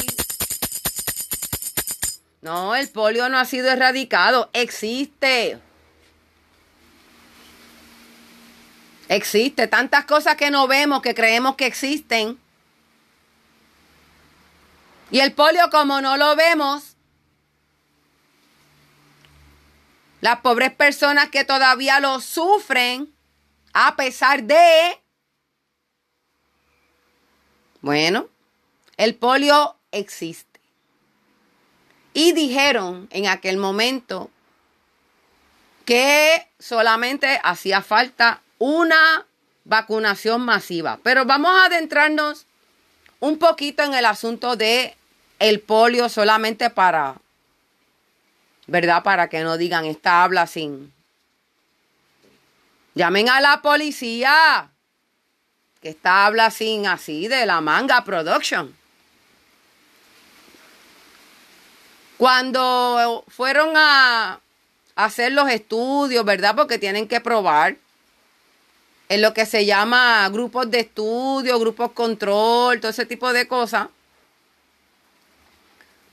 No, 2.41 2.73
el 2.73 2.87
polio 2.87 3.27
no 3.27 3.37
ha 3.37 3.43
sido 3.43 3.69
erradicado. 3.69 4.49
Existe. 4.53 5.59
Existe. 9.09 9.67
Tantas 9.67 10.05
cosas 10.05 10.37
que 10.37 10.51
no 10.51 10.69
vemos 10.69 11.01
que 11.01 11.13
creemos 11.13 11.57
que 11.57 11.65
existen. 11.65 12.39
Y 15.09 15.19
el 15.19 15.33
polio, 15.33 15.69
como 15.69 16.01
no 16.01 16.17
lo 16.17 16.35
vemos, 16.35 16.97
las 20.21 20.41
pobres 20.41 20.73
personas 20.73 21.29
que 21.29 21.45
todavía 21.45 21.99
lo 21.99 22.19
sufren, 22.19 23.13
a 23.73 23.95
pesar 23.95 24.43
de, 24.43 24.99
bueno, 27.81 28.27
el 28.97 29.15
polio 29.15 29.77
existe. 29.91 30.59
Y 32.13 32.31
dijeron 32.33 33.07
en 33.11 33.27
aquel 33.27 33.57
momento 33.57 34.31
que 35.85 36.49
solamente 36.59 37.39
hacía 37.43 37.81
falta 37.81 38.41
una 38.57 39.25
vacunación 39.63 40.41
masiva. 40.41 40.99
Pero 41.03 41.25
vamos 41.25 41.51
a 41.51 41.65
adentrarnos 41.65 42.47
un 43.19 43.37
poquito 43.37 43.83
en 43.83 43.93
el 43.93 44.05
asunto 44.05 44.55
de 44.55 44.96
el 45.39 45.59
polio 45.59 46.09
solamente 46.09 46.69
para, 46.69 47.15
¿verdad? 48.65 49.03
Para 49.03 49.29
que 49.29 49.41
no 49.43 49.57
digan 49.57 49.85
esta 49.85 50.23
habla 50.23 50.47
sin. 50.47 50.93
Llamen 52.95 53.29
a 53.29 53.41
la 53.41 53.61
policía. 53.61 54.71
Que 55.81 55.89
esta 55.89 56.25
habla 56.25 56.49
sin 56.49 56.87
así 56.87 57.27
de 57.27 57.45
la 57.45 57.61
manga 57.61 58.03
production. 58.03 58.75
Cuando 62.17 63.23
fueron 63.27 63.73
a 63.75 64.39
hacer 64.95 65.33
los 65.33 65.47
estudios, 65.49 66.25
¿verdad? 66.25 66.55
Porque 66.55 66.79
tienen 66.79 67.07
que 67.07 67.21
probar 67.21 67.77
en 69.09 69.21
lo 69.21 69.33
que 69.33 69.45
se 69.45 69.65
llama 69.65 70.27
grupos 70.29 70.69
de 70.71 70.79
estudio, 70.79 71.59
grupos 71.59 71.91
control, 71.91 72.79
todo 72.79 72.89
ese 72.89 73.05
tipo 73.05 73.31
de 73.31 73.47
cosas, 73.47 73.87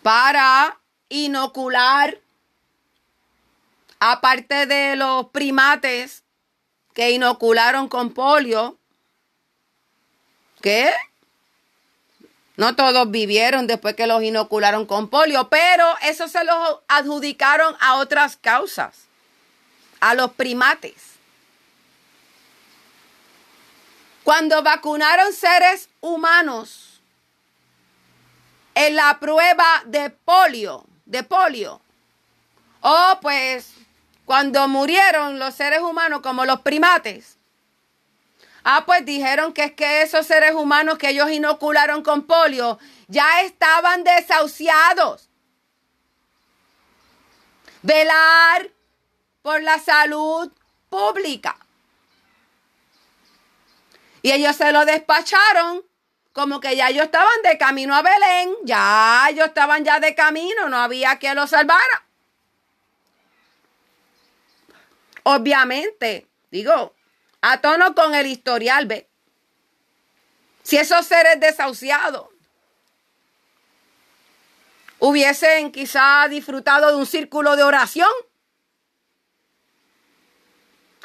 para 0.04 0.78
inocular, 1.08 2.20
aparte 3.98 4.66
de 4.66 4.96
los 4.96 5.30
primates 5.30 6.24
que 6.92 7.12
inocularon 7.12 7.88
con 7.88 8.12
polio, 8.12 8.76
¿qué? 10.60 10.92
No 12.58 12.76
todos 12.76 13.10
vivieron 13.10 13.66
después 13.66 13.94
que 13.94 14.06
los 14.06 14.22
inocularon 14.22 14.84
con 14.84 15.08
polio, 15.08 15.48
pero 15.48 15.96
eso 16.02 16.28
se 16.28 16.44
los 16.44 16.80
adjudicaron 16.86 17.74
a 17.80 17.94
otras 17.94 18.36
causas, 18.36 19.06
a 20.00 20.12
los 20.12 20.32
primates. 20.32 21.14
Cuando 24.22 24.62
vacunaron 24.62 25.32
seres 25.32 25.88
humanos 26.02 26.93
en 28.74 28.96
la 28.96 29.18
prueba 29.20 29.82
de 29.86 30.10
polio, 30.10 30.84
de 31.04 31.22
polio, 31.22 31.80
o 32.80 33.18
pues 33.20 33.72
cuando 34.24 34.66
murieron 34.68 35.38
los 35.38 35.54
seres 35.54 35.80
humanos 35.80 36.20
como 36.22 36.44
los 36.44 36.60
primates, 36.60 37.38
ah, 38.64 38.84
pues 38.86 39.04
dijeron 39.04 39.52
que 39.52 39.64
es 39.64 39.72
que 39.72 40.02
esos 40.02 40.26
seres 40.26 40.54
humanos 40.54 40.98
que 40.98 41.10
ellos 41.10 41.30
inocularon 41.30 42.02
con 42.02 42.26
polio 42.26 42.78
ya 43.08 43.42
estaban 43.42 44.02
desahuciados. 44.04 45.28
Velar 47.82 48.70
por 49.42 49.62
la 49.62 49.78
salud 49.78 50.50
pública. 50.88 51.56
Y 54.22 54.32
ellos 54.32 54.56
se 54.56 54.72
lo 54.72 54.86
despacharon 54.86 55.84
como 56.34 56.58
que 56.58 56.74
ya 56.74 56.88
ellos 56.88 57.04
estaban 57.04 57.42
de 57.44 57.56
camino 57.56 57.94
a 57.94 58.02
Belén, 58.02 58.56
ya 58.64 59.28
ellos 59.30 59.46
estaban 59.46 59.84
ya 59.84 60.00
de 60.00 60.16
camino, 60.16 60.68
no 60.68 60.76
había 60.78 61.16
quien 61.16 61.36
los 61.36 61.48
salvara. 61.48 62.04
Obviamente, 65.22 66.26
digo, 66.50 66.92
a 67.40 67.60
tono 67.60 67.94
con 67.94 68.16
el 68.16 68.26
historial, 68.26 68.86
ve. 68.86 69.08
Si 70.64 70.76
esos 70.76 71.06
seres 71.06 71.38
desahuciados 71.38 72.26
hubiesen 74.98 75.70
quizá 75.70 76.26
disfrutado 76.28 76.88
de 76.88 76.96
un 76.96 77.06
círculo 77.06 77.54
de 77.54 77.62
oración, 77.62 78.10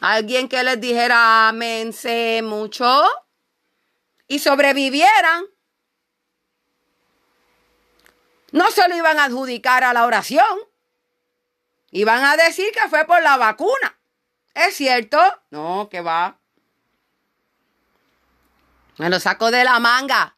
alguien 0.01 0.49
que 0.49 0.63
les 0.63 0.81
dijera 0.81 1.49
amense 1.49 2.41
mucho 2.43 3.28
y 4.29 4.39
sobrevivieran, 4.39 5.43
no 8.51 8.71
se 8.71 8.87
lo 8.87 8.95
iban 8.95 9.19
a 9.19 9.25
adjudicar 9.25 9.83
a 9.83 9.91
la 9.91 10.05
oración, 10.05 10.59
iban 11.91 12.23
a 12.23 12.37
decir 12.37 12.71
que 12.71 12.87
fue 12.87 13.05
por 13.05 13.21
la 13.21 13.35
vacuna. 13.35 13.99
¿Es 14.53 14.75
cierto? 14.75 15.19
No, 15.49 15.89
que 15.89 16.01
va. 16.01 16.39
Me 18.97 19.09
lo 19.09 19.19
saco 19.19 19.49
de 19.49 19.63
la 19.63 19.79
manga. 19.79 20.37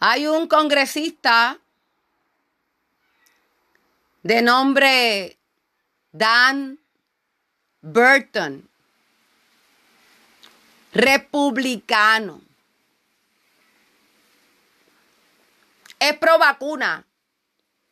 Hay 0.00 0.26
un 0.26 0.48
congresista 0.48 1.60
de 4.22 4.42
nombre 4.42 5.38
Dan 6.10 6.80
Burton, 7.80 8.71
republicano. 10.92 12.42
Es 15.98 16.16
pro 16.18 16.38
vacuna, 16.38 17.04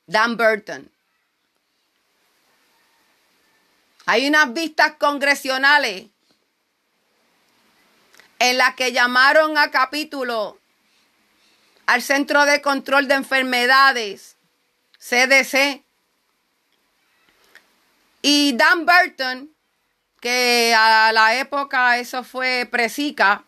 Dan 0.06 0.36
Burton. 0.36 0.90
Hay 4.06 4.26
unas 4.26 4.52
vistas 4.52 4.94
congresionales 4.98 6.06
en 8.40 8.58
las 8.58 8.74
que 8.74 8.92
llamaron 8.92 9.56
a 9.56 9.70
capítulo 9.70 10.58
al 11.86 12.02
Centro 12.02 12.44
de 12.46 12.60
Control 12.60 13.06
de 13.06 13.14
Enfermedades, 13.14 14.36
CDC, 14.98 15.84
y 18.22 18.52
Dan 18.56 18.86
Burton, 18.86 19.54
que 20.20 20.74
a 20.76 21.12
la 21.12 21.36
época 21.36 21.98
eso 21.98 22.22
fue 22.22 22.68
pre-Zika, 22.70 23.44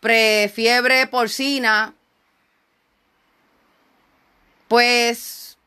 pre-fiebre 0.00 1.06
porcina, 1.08 1.94
pues 4.68 5.58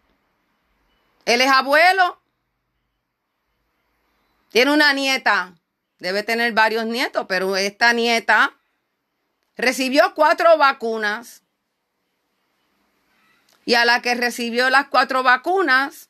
él 1.26 1.42
es 1.42 1.52
abuelo, 1.52 2.20
tiene 4.50 4.72
una 4.72 4.94
nieta, 4.94 5.54
debe 6.00 6.24
tener 6.24 6.54
varios 6.54 6.86
nietos, 6.86 7.26
pero 7.28 7.58
esta 7.58 7.92
nieta 7.94 8.54
recibió 9.58 10.14
cuatro 10.16 10.58
vacunas. 10.58 11.44
Y 13.66 13.74
a 13.74 13.84
la 13.84 14.02
que 14.02 14.16
recibió 14.16 14.70
las 14.70 14.88
cuatro 14.88 15.24
vacunas, 15.24 16.10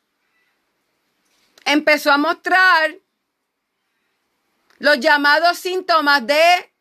empezó 1.65 2.11
a 2.11 2.19
mostrar 2.19 2.97
los 4.79 4.99
llamados 4.99 5.57
síntomas 5.57 6.25
de 6.25 6.73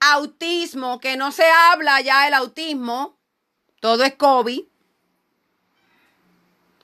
autismo, 0.00 1.00
que 1.00 1.16
no 1.16 1.32
se 1.32 1.44
habla 1.44 2.00
ya 2.00 2.24
del 2.24 2.34
autismo, 2.34 3.18
todo 3.80 4.04
es 4.04 4.14
COVID. 4.14 4.62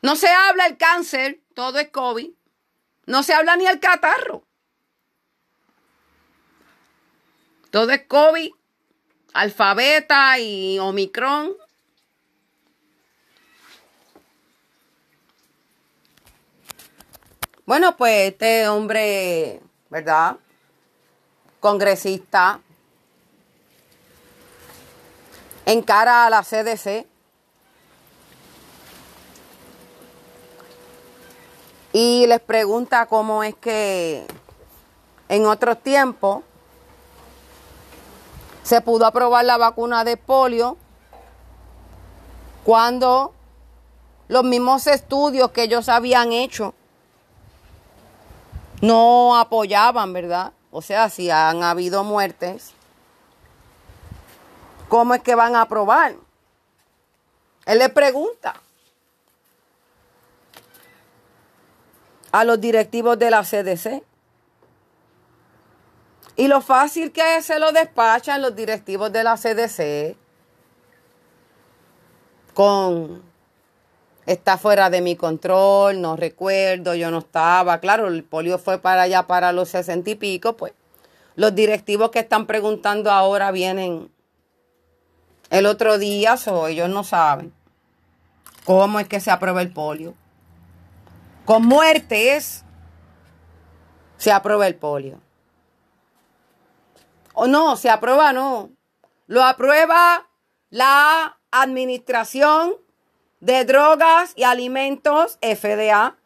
No 0.03 0.17
se 0.17 0.29
habla 0.29 0.67
el 0.67 0.77
cáncer, 0.77 1.41
todo 1.55 1.79
es 1.79 1.91
COVID. 1.91 2.31
No 3.07 3.23
se 3.23 3.35
habla 3.35 3.57
ni 3.57 3.67
el 3.67 3.81
catarro. 3.81 4.47
Todo 7.71 7.91
es 7.91 8.07
COVID, 8.07 8.53
alfabeta 9.35 10.39
y 10.39 10.79
omicron. 10.79 11.55
Bueno, 17.67 17.97
pues 17.97 18.33
este 18.33 18.69
hombre, 18.69 19.61
¿verdad? 19.91 20.39
Congresista, 21.67 22.61
encara 25.65 26.25
a 26.25 26.31
la 26.31 26.45
CDC 26.45 27.05
y 31.93 32.25
les 32.29 32.39
pregunta 32.39 33.07
cómo 33.07 33.43
es 33.43 33.57
que 33.57 34.29
en 35.29 35.47
otros 35.47 35.83
tiempos 35.83 36.45
se 38.63 38.81
pudo 38.81 39.05
aprobar 39.05 39.45
la 39.45 39.57
vacuna 39.57 40.05
de 40.05 40.17
polio 40.17 40.77
cuando 42.63 43.35
los 44.29 44.45
mismos 44.45 44.87
estudios 44.87 45.51
que 45.51 45.65
ellos 45.65 45.89
habían 45.89 46.31
hecho 46.31 46.75
no 48.81 49.37
apoyaban, 49.37 50.13
¿verdad? 50.13 50.53
O 50.79 50.83
sea, 50.83 51.09
si 51.09 51.31
han 51.31 51.63
habido 51.63 52.05
muertes, 52.05 52.73
¿cómo 54.91 55.15
es 55.15 55.23
que 55.23 55.35
van 55.35 55.57
a 55.57 55.63
aprobar? 55.63 56.17
Él 57.65 57.79
le 57.79 57.89
pregunta 57.89 58.61
a 62.31 62.45
los 62.45 62.61
directivos 62.61 63.19
de 63.19 63.31
la 63.31 63.43
CDC. 63.43 64.03
Y 66.37 66.47
lo 66.47 66.61
fácil 66.61 67.11
que 67.11 67.41
se 67.41 67.59
lo 67.59 67.73
despachan 67.73 68.43
los 68.43 68.55
directivos 68.55 69.11
de 69.11 69.25
la 69.25 69.39
CDC 69.39 70.15
con 72.53 73.23
está 74.27 74.59
fuera 74.59 74.91
de 74.91 75.01
mi 75.01 75.17
control, 75.17 76.01
no 76.01 76.17
recuerdo, 76.17 76.95
yo 76.95 77.11
no 77.11 77.19
estaba. 77.19 77.79
Claro, 77.79 78.09
el 78.09 78.25
polio 78.25 78.59
fue 78.59 78.79
para 78.79 79.03
allá 79.03 79.27
para 79.27 79.53
los 79.53 79.69
sesenta 79.71 80.11
y 80.11 80.17
pico, 80.17 80.57
pues 80.57 80.73
los 81.37 81.55
directivos 81.55 82.11
que 82.11 82.19
están 82.19 82.47
preguntando 82.47 83.11
ahora 83.11 83.51
vienen 83.53 84.11
el 85.51 85.67
otro 85.67 85.99
día, 85.99 86.37
ellos 86.69 86.89
no 86.89 87.05
saben 87.05 87.53
cómo 88.65 88.99
es 88.99 89.07
que 89.07 89.21
se 89.21 89.31
aprueba 89.31 89.63
el 89.63 89.73
polio. 89.73 90.15
Con 91.45 91.65
muertes 91.65 92.65
se 94.17 94.33
aprueba 94.33 94.67
el 94.67 94.75
polio. 94.75 95.21
O 97.33 97.47
no, 97.47 97.77
se 97.77 97.91
aprueba 97.91 98.33
no. 98.33 98.71
Lo 99.29 99.45
aprueba 99.45 100.27
la 100.71 101.39
administración 101.53 102.75
de 103.47 103.65
Drogas 103.65 104.33
y 104.35 104.43
Alimentos, 104.43 105.39
FDA. 105.41 106.17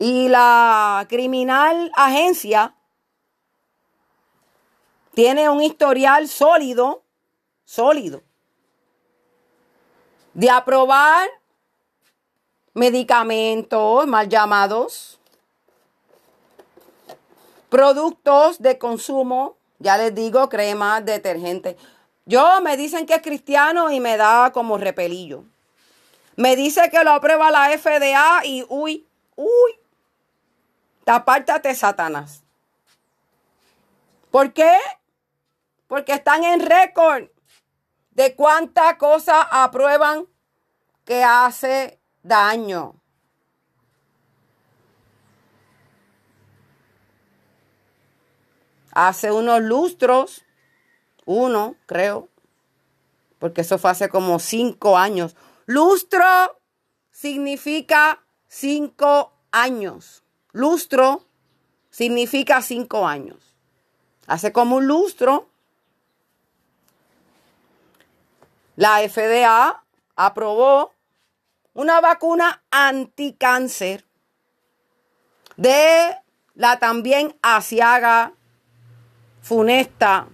Y 0.00 0.28
la 0.28 1.06
criminal 1.08 1.92
agencia 1.94 2.74
tiene 5.14 5.48
un 5.48 5.62
historial 5.62 6.26
sólido, 6.26 7.04
sólido, 7.64 8.24
de 10.34 10.50
aprobar 10.50 11.28
medicamentos 12.74 14.04
mal 14.08 14.28
llamados, 14.28 15.20
productos 17.68 18.60
de 18.60 18.78
consumo, 18.78 19.56
ya 19.78 19.96
les 19.96 20.12
digo, 20.12 20.48
crema, 20.48 21.00
detergente. 21.00 21.76
Yo 22.28 22.60
me 22.60 22.76
dicen 22.76 23.06
que 23.06 23.14
es 23.14 23.22
cristiano 23.22 23.90
y 23.92 24.00
me 24.00 24.16
da 24.16 24.50
como 24.52 24.78
repelillo. 24.78 25.44
Me 26.34 26.56
dice 26.56 26.90
que 26.90 27.04
lo 27.04 27.12
aprueba 27.12 27.52
la 27.52 27.70
FDA 27.70 28.44
y 28.44 28.66
uy, 28.68 29.06
uy, 29.36 29.78
tapártate 31.04 31.72
Satanás. 31.76 32.42
¿Por 34.32 34.52
qué? 34.52 34.76
Porque 35.86 36.14
están 36.14 36.42
en 36.42 36.60
récord 36.60 37.28
de 38.10 38.34
cuánta 38.34 38.98
cosa 38.98 39.42
aprueban 39.42 40.26
que 41.04 41.22
hace 41.22 42.00
daño. 42.24 42.96
Hace 48.90 49.30
unos 49.30 49.60
lustros 49.60 50.45
uno, 51.26 51.74
creo, 51.84 52.28
porque 53.38 53.60
eso 53.60 53.76
fue 53.78 53.90
hace 53.90 54.08
como 54.08 54.38
cinco 54.38 54.96
años. 54.96 55.36
Lustro 55.66 56.58
significa 57.10 58.24
cinco 58.48 59.34
años. 59.50 60.22
Lustro 60.52 61.26
significa 61.90 62.62
cinco 62.62 63.06
años. 63.06 63.54
Hace 64.26 64.52
como 64.52 64.76
un 64.76 64.86
lustro, 64.86 65.48
la 68.76 68.98
FDA 69.08 69.84
aprobó 70.14 70.94
una 71.74 72.00
vacuna 72.00 72.62
anticáncer 72.70 74.04
de 75.56 76.16
la 76.54 76.78
también 76.78 77.36
asiaga 77.42 78.32
funesta 79.42 80.28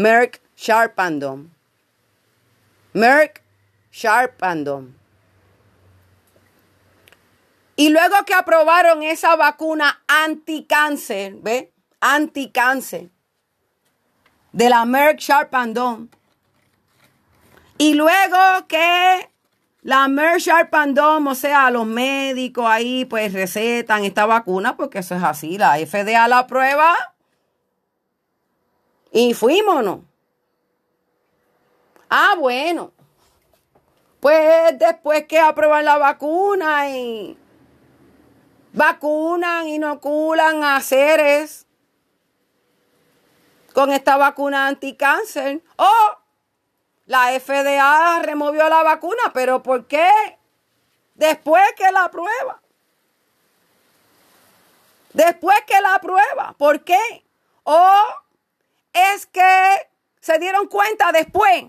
Merck 0.00 0.40
Sharpandom. 0.56 1.50
Merck 2.94 3.42
Sharpandom. 3.92 4.94
Y 7.76 7.90
luego 7.90 8.16
que 8.24 8.32
aprobaron 8.32 9.02
esa 9.02 9.36
vacuna 9.36 10.02
anticáncer, 10.08 11.34
¿ve? 11.42 11.70
Anticáncer 12.00 13.10
de 14.52 14.70
la 14.70 14.86
Merck 14.86 15.18
Sharpandom. 15.18 16.08
Y 17.76 17.92
luego 17.92 18.66
que 18.68 19.28
la 19.82 20.08
Merck 20.08 20.38
Sharpandom, 20.38 21.26
o 21.26 21.34
sea, 21.34 21.70
los 21.70 21.84
médicos 21.84 22.64
ahí 22.66 23.04
pues 23.04 23.34
recetan 23.34 24.06
esta 24.06 24.24
vacuna 24.24 24.78
porque 24.78 25.00
eso 25.00 25.14
es 25.14 25.22
así, 25.22 25.58
la 25.58 25.76
FDA 25.76 26.26
la 26.26 26.46
prueba 26.46 26.96
y 29.12 29.34
fuímonos. 29.34 30.00
Ah, 32.08 32.34
bueno. 32.38 32.92
Pues 34.20 34.78
después 34.78 35.26
que 35.26 35.38
aprueban 35.38 35.84
la 35.84 35.96
vacuna 35.96 36.90
y 36.90 37.38
vacunan, 38.72 39.66
inoculan 39.66 40.62
a 40.62 40.80
seres 40.80 41.66
con 43.72 43.92
esta 43.92 44.16
vacuna 44.16 44.66
anticáncer. 44.66 45.62
Oh, 45.76 46.18
la 47.06 47.32
FDA 47.40 48.20
removió 48.20 48.68
la 48.68 48.82
vacuna, 48.82 49.32
pero 49.32 49.62
¿por 49.62 49.86
qué? 49.86 50.10
Después 51.14 51.62
que 51.76 51.90
la 51.90 52.04
aprueba. 52.04 52.60
Después 55.12 55.56
que 55.66 55.80
la 55.80 55.94
aprueba. 55.94 56.54
¿Por 56.58 56.84
qué? 56.84 57.24
O 57.64 57.90
es 58.92 59.26
que 59.26 59.88
se 60.20 60.38
dieron 60.38 60.66
cuenta 60.68 61.12
después 61.12 61.64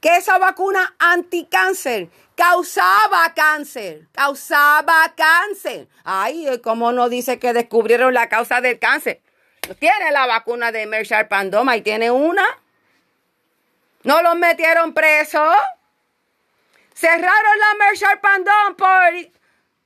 que 0.00 0.16
esa 0.16 0.38
vacuna 0.38 0.94
anticáncer 0.98 2.10
causaba 2.34 3.32
cáncer, 3.34 4.06
causaba 4.12 5.14
cáncer. 5.16 5.88
Ay, 6.04 6.60
¿cómo 6.62 6.92
no 6.92 7.08
dice 7.08 7.38
que 7.38 7.52
descubrieron 7.52 8.12
la 8.12 8.28
causa 8.28 8.60
del 8.60 8.78
cáncer? 8.78 9.22
Tiene 9.78 10.12
la 10.12 10.26
vacuna 10.26 10.72
de 10.72 10.86
Mershal 10.86 11.26
Pandoma 11.28 11.76
y 11.76 11.82
tiene 11.82 12.10
una. 12.10 12.44
¿No 14.02 14.20
los 14.20 14.36
metieron 14.36 14.92
presos? 14.92 15.56
Cerraron 16.94 17.58
la 17.58 17.86
Mershal 17.86 18.20
Pandom 18.20 18.76
por 18.76 19.32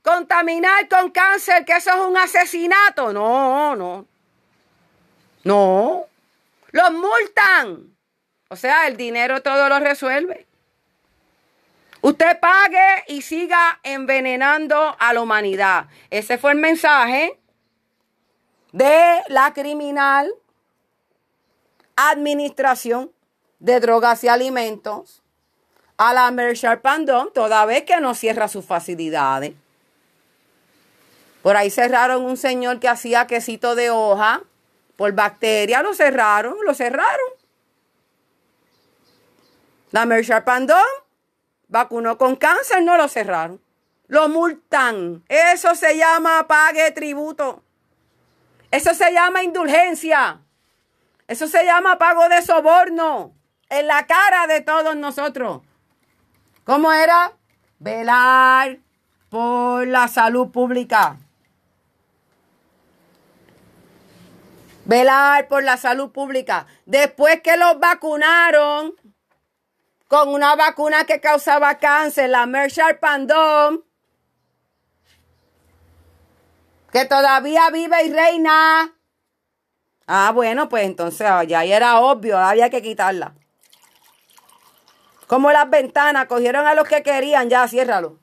contaminar 0.02 0.88
con 0.88 1.10
cáncer, 1.10 1.64
que 1.64 1.74
eso 1.76 1.90
es 1.90 2.00
un 2.00 2.16
asesinato. 2.16 3.12
No, 3.12 3.76
no. 3.76 4.06
No. 5.48 6.04
Los 6.72 6.92
multan. 6.92 7.96
O 8.50 8.56
sea, 8.56 8.86
el 8.86 8.98
dinero 8.98 9.40
todo 9.40 9.70
lo 9.70 9.78
resuelve. 9.80 10.46
Usted 12.02 12.38
pague 12.38 13.04
y 13.06 13.22
siga 13.22 13.80
envenenando 13.82 14.94
a 14.98 15.14
la 15.14 15.22
humanidad. 15.22 15.86
Ese 16.10 16.36
fue 16.36 16.52
el 16.52 16.58
mensaje 16.58 17.40
de 18.72 19.22
la 19.28 19.54
criminal 19.54 20.30
administración 21.96 23.10
de 23.58 23.80
drogas 23.80 24.22
y 24.24 24.28
alimentos 24.28 25.22
a 25.96 26.12
la 26.12 26.30
Merchant 26.30 26.82
Pandom, 26.82 27.32
toda 27.32 27.64
vez 27.64 27.84
que 27.84 27.98
no 28.02 28.14
cierra 28.14 28.48
sus 28.48 28.66
facilidades. 28.66 29.54
Por 31.40 31.56
ahí 31.56 31.70
cerraron 31.70 32.26
un 32.26 32.36
señor 32.36 32.80
que 32.80 32.88
hacía 32.88 33.26
quesito 33.26 33.74
de 33.74 33.88
hoja 33.88 34.42
por 34.98 35.12
bacteria, 35.12 35.80
lo 35.80 35.94
cerraron, 35.94 36.56
lo 36.66 36.74
cerraron. 36.74 37.30
La 39.92 40.04
Merchant 40.06 40.44
Pandom 40.44 40.76
vacunó 41.68 42.18
con 42.18 42.34
cáncer, 42.34 42.82
no 42.82 42.96
lo 42.96 43.06
cerraron. 43.06 43.62
Lo 44.08 44.28
multan. 44.28 45.22
Eso 45.28 45.76
se 45.76 45.96
llama 45.96 46.48
pague 46.48 46.90
tributo. 46.90 47.62
Eso 48.72 48.92
se 48.92 49.12
llama 49.12 49.44
indulgencia. 49.44 50.40
Eso 51.28 51.46
se 51.46 51.64
llama 51.64 51.96
pago 51.96 52.28
de 52.28 52.42
soborno 52.42 53.36
en 53.68 53.86
la 53.86 54.04
cara 54.08 54.48
de 54.48 54.62
todos 54.62 54.96
nosotros. 54.96 55.62
¿Cómo 56.64 56.92
era? 56.92 57.34
Velar 57.78 58.78
por 59.28 59.86
la 59.86 60.08
salud 60.08 60.50
pública. 60.50 61.18
Velar 64.88 65.48
por 65.48 65.62
la 65.62 65.76
salud 65.76 66.12
pública. 66.12 66.66
Después 66.86 67.42
que 67.42 67.58
los 67.58 67.78
vacunaron, 67.78 68.94
con 70.08 70.30
una 70.30 70.56
vacuna 70.56 71.04
que 71.04 71.20
causaba 71.20 71.74
cáncer, 71.76 72.30
la 72.30 72.46
Mershal 72.46 72.98
Pandom, 72.98 73.82
que 76.90 77.04
todavía 77.04 77.68
vive 77.68 78.06
y 78.06 78.12
reina. 78.14 78.94
Ah, 80.06 80.32
bueno, 80.34 80.70
pues 80.70 80.84
entonces 80.84 81.28
ya 81.46 81.64
era 81.64 82.00
obvio, 82.00 82.38
había 82.38 82.70
que 82.70 82.80
quitarla. 82.80 83.34
Como 85.26 85.52
las 85.52 85.68
ventanas, 85.68 86.28
cogieron 86.28 86.66
a 86.66 86.72
los 86.72 86.88
que 86.88 87.02
querían, 87.02 87.50
ya, 87.50 87.68
ciérralo. 87.68 88.20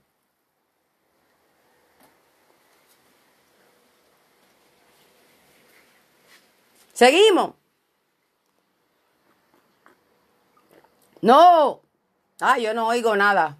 Seguimos. 6.95 7.55
No. 11.21 11.81
Ah, 12.39 12.57
yo 12.57 12.73
no 12.73 12.87
oigo 12.87 13.17
nada. 13.17 13.57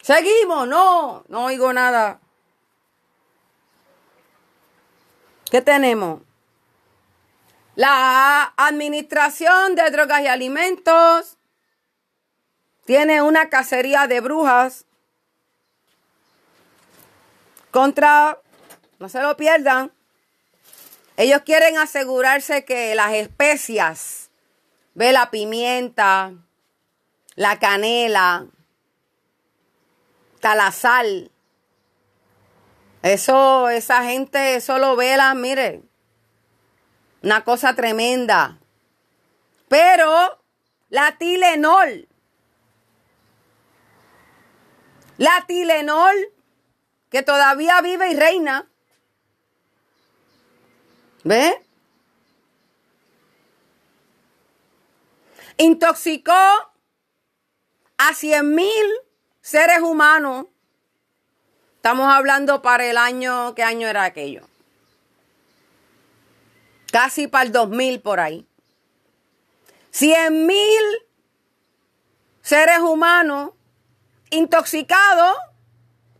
Seguimos. 0.00 0.66
No, 0.66 1.22
no 1.28 1.44
oigo 1.44 1.70
nada. 1.74 2.18
¿Qué 5.50 5.60
tenemos? 5.60 6.22
La 7.76 8.54
Administración 8.56 9.74
de 9.74 9.90
Drogas 9.90 10.22
y 10.22 10.28
Alimentos 10.28 11.36
tiene 12.86 13.20
una 13.20 13.50
cacería 13.50 14.06
de 14.06 14.20
brujas 14.20 14.86
contra, 17.70 18.38
no 18.98 19.08
se 19.10 19.20
lo 19.20 19.36
pierdan, 19.36 19.92
ellos 21.16 21.42
quieren 21.44 21.78
asegurarse 21.78 22.64
que 22.64 22.94
las 22.94 23.12
especias 23.12 24.24
Ve 24.96 25.10
la 25.10 25.30
pimienta, 25.30 26.32
la 27.34 27.58
canela, 27.58 28.46
la 30.40 30.70
sal. 30.70 31.32
Eso, 33.02 33.68
esa 33.70 34.04
gente, 34.04 34.54
eso 34.54 34.78
lo 34.78 34.94
vela, 34.94 35.34
mire, 35.34 35.82
una 37.22 37.42
cosa 37.42 37.74
tremenda. 37.74 38.58
Pero 39.68 40.40
la 40.90 41.18
Tilenol, 41.18 42.08
la 45.16 45.44
Tilenol, 45.48 46.14
que 47.10 47.22
todavía 47.22 47.80
vive 47.80 48.10
y 48.10 48.14
reina, 48.14 48.68
¿ve? 51.24 51.60
Intoxicó 55.56 56.32
a 57.98 58.14
100 58.14 58.54
mil 58.54 58.86
seres 59.40 59.80
humanos. 59.80 60.46
Estamos 61.76 62.12
hablando 62.12 62.62
para 62.62 62.86
el 62.86 62.96
año, 62.96 63.54
¿qué 63.54 63.62
año 63.62 63.88
era 63.88 64.04
aquello? 64.04 64.46
Casi 66.92 67.26
para 67.26 67.44
el 67.44 67.52
2000 67.52 68.00
por 68.00 68.20
ahí. 68.20 68.46
100 69.90 70.46
mil 70.46 70.82
seres 72.42 72.80
humanos 72.80 73.50
intoxicados 74.30 75.36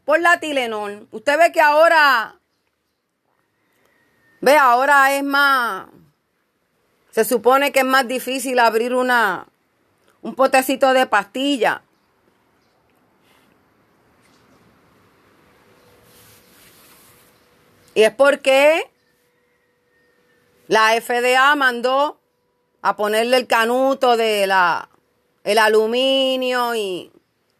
por 0.04 0.20
la 0.20 0.38
Tilenol. 0.38 1.08
Usted 1.10 1.38
ve 1.38 1.52
que 1.52 1.60
ahora, 1.60 2.38
ve, 4.44 4.58
ahora 4.58 5.16
es 5.16 5.24
más, 5.24 5.86
se 7.10 7.24
supone 7.24 7.72
que 7.72 7.78
es 7.78 7.84
más 7.84 8.06
difícil 8.06 8.58
abrir 8.58 8.94
una, 8.94 9.46
un 10.20 10.34
potecito 10.34 10.92
de 10.92 11.06
pastilla. 11.06 11.82
Y 17.94 18.02
es 18.02 18.12
porque 18.12 18.90
la 20.66 21.00
FDA 21.00 21.54
mandó 21.54 22.20
a 22.82 22.96
ponerle 22.96 23.38
el 23.38 23.46
canuto 23.46 24.16
de 24.16 24.46
la 24.46 24.90
el 25.44 25.58
aluminio 25.58 26.74
y 26.74 27.12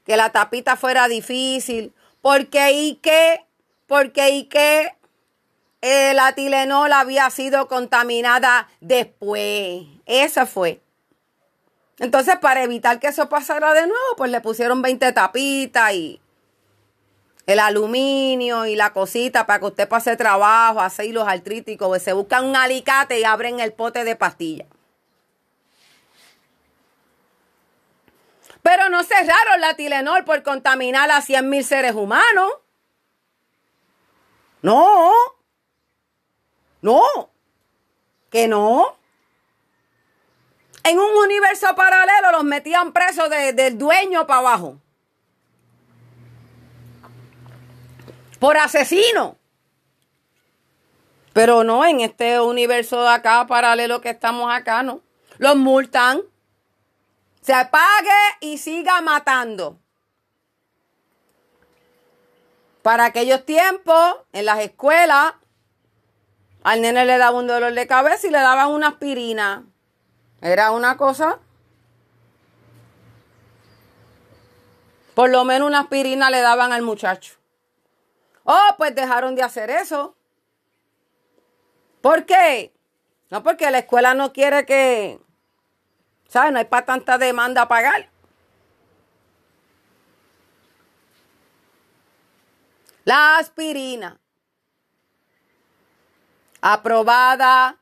que 0.05 0.17
la 0.17 0.33
tapita 0.33 0.77
fuera 0.77 1.09
difícil. 1.09 1.95
Porque 2.21 2.73
y 2.73 2.97
que, 2.97 3.45
porque 3.87 4.31
y 4.31 4.45
que 5.85 6.15
la 6.15 6.33
Tilenol 6.33 6.95
había 6.95 7.29
sido 7.29 7.69
contaminada 7.69 8.71
después. 8.81 9.83
Eso 10.07 10.47
fue. 10.47 10.81
Entonces, 11.99 12.37
para 12.37 12.63
evitar 12.63 12.99
que 12.99 13.09
eso 13.09 13.29
pasara 13.29 13.75
de 13.75 13.83
nuevo, 13.83 14.17
pues 14.17 14.31
le 14.31 14.41
pusieron 14.41 14.81
20 14.81 15.13
tapitas 15.13 15.93
y 15.93 16.23
el 17.47 17.59
aluminio 17.59 18.65
y 18.65 18.77
la 18.77 18.95
cosita 18.95 19.45
para 19.45 19.59
que 19.59 19.67
usted 19.67 19.87
pase 19.87 20.17
trabajo, 20.17 20.81
hace 20.81 21.13
los 21.13 21.29
artríticos, 21.29 21.87
pues 21.87 22.03
se 22.03 22.15
buscan 22.15 22.47
un 22.47 22.57
alicate 22.57 23.21
y 23.21 23.25
abren 23.25 23.61
el 23.61 23.75
pote 23.75 24.05
de 24.05 24.17
pastillas. 24.17 24.69
Pero 28.63 28.89
no 28.89 29.03
cerraron 29.03 29.61
la 29.61 29.75
Tilenol 29.75 30.25
por 30.25 30.43
contaminar 30.43 31.11
a 31.11 31.21
100 31.21 31.47
mil 31.47 31.63
seres 31.63 31.95
humanos. 31.95 32.53
No. 34.63 35.13
No. 36.85 37.31
Que 38.29 38.47
no. 38.47 38.99
En 40.83 40.99
un 40.99 41.17
universo 41.17 41.75
paralelo 41.75 42.31
los 42.33 42.45
metían 42.45 42.93
presos 42.93 43.31
del 43.31 43.79
dueño 43.79 44.27
para 44.27 44.41
abajo. 44.41 44.79
Por 48.39 48.59
asesino. 48.59 49.39
Pero 51.33 51.65
no, 51.65 51.87
en 51.87 52.03
este 52.03 52.39
universo 52.39 53.01
de 53.03 53.09
acá, 53.09 53.47
paralelo 53.47 54.03
que 54.03 54.11
estamos 54.11 54.53
acá, 54.53 54.83
no. 54.83 55.01
Los 55.39 55.57
multan. 55.57 56.21
Se 57.41 57.55
apague 57.55 58.11
y 58.41 58.59
siga 58.59 59.01
matando. 59.01 59.79
Para 62.83 63.07
aquellos 63.07 63.47
tiempos, 63.47 64.17
en 64.35 64.45
las 64.45 64.59
escuelas, 64.59 65.33
al 66.65 66.81
nene 66.81 67.05
le 67.05 67.19
daba 67.19 67.39
un 67.39 67.47
dolor 67.47 67.75
de 67.75 67.87
cabeza 67.87 68.27
y 68.27 68.31
le 68.31 68.39
daban 68.39 68.71
una 68.71 68.89
aspirina. 68.89 69.65
Era 70.41 70.73
una 70.73 70.97
cosa. 70.97 71.39
Por 75.15 75.31
lo 75.31 75.45
menos 75.45 75.69
una 75.69 75.81
aspirina 75.81 76.31
le 76.31 76.41
daban 76.41 76.73
al 76.73 76.83
muchacho. 76.83 77.35
Oh, 78.45 78.75
pues 78.79 78.95
dejaron 78.95 79.35
de 79.37 79.43
hacer 79.43 79.71
eso. 79.71 80.17
¿Por 82.01 82.25
qué? 82.25 82.73
No, 83.31 83.43
porque 83.43 83.71
la 83.71 83.79
escuela 83.79 84.15
no 84.15 84.33
quiere 84.33 84.65
que, 84.65 85.21
¿sabes? 86.29 86.53
No 86.53 86.59
hay 86.59 86.65
para 86.65 86.87
tanta 86.87 87.19
demanda 87.19 87.63
a 87.63 87.69
pagar. 87.69 88.09
La 93.05 93.37
aspirina, 93.37 94.19
aprobada 96.67 97.77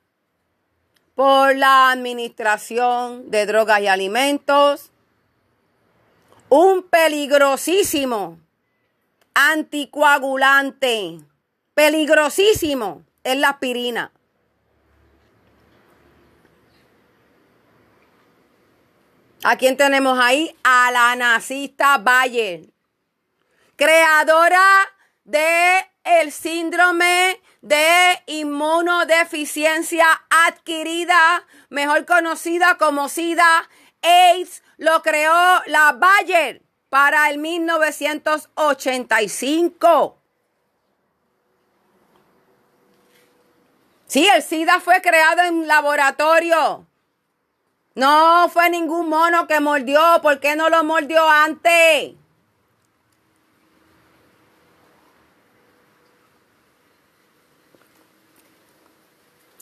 por 1.15 1.55
la 1.55 1.93
Administración 1.93 3.31
de 3.31 3.47
Drogas 3.47 3.81
y 3.81 3.87
Alimentos, 3.87 4.91
un 6.49 6.83
peligrosísimo 6.83 8.41
anticoagulante, 9.35 11.21
peligrosísimo, 11.75 13.05
es 13.23 13.37
la 13.37 13.51
aspirina. 13.51 14.11
¿A 19.45 19.57
quién 19.59 19.77
tenemos 19.77 20.19
ahí? 20.19 20.57
A 20.65 20.91
la 20.91 21.15
nazista 21.15 21.99
Bayer, 21.99 22.63
creadora 23.77 24.67
de 25.23 25.87
el 26.03 26.33
síndrome 26.33 27.41
de 27.63 28.23
inmunodeficiencia 28.27 30.05
adquirida, 30.47 31.47
mejor 31.71 32.05
conocida 32.05 32.77
como 32.77 33.09
SIDA, 33.09 33.71
AIDS, 34.03 34.63
lo 34.77 35.01
creó 35.03 35.63
la 35.67 35.93
Bayer 35.93 36.61
para 36.89 37.31
el 37.31 37.39
1985. 37.39 40.19
Sí, 44.07 44.29
el 44.29 44.43
SIDA 44.43 44.81
fue 44.81 45.01
creado 45.01 45.43
en 45.43 45.67
laboratorio. 45.67 46.87
No 47.95 48.49
fue 48.51 48.69
ningún 48.69 49.09
mono 49.09 49.47
que 49.47 49.61
mordió. 49.61 50.21
¿Por 50.21 50.41
qué 50.41 50.57
no 50.57 50.69
lo 50.69 50.85
mordió 50.85 51.27
antes? 51.29 52.17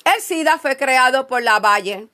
El 0.05 0.21
SIDA 0.21 0.59
fue 0.59 0.77
creado 0.77 1.27
por 1.27 1.43
la 1.43 1.59
Valle, 1.59 2.09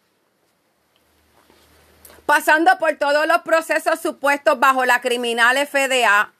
pasando 2.24 2.70
por 2.78 2.94
todos 2.96 3.26
los 3.26 3.38
procesos 3.42 4.00
supuestos 4.00 4.58
bajo 4.58 4.84
la 4.84 5.00
criminal 5.00 5.56
FDA. 5.66 6.32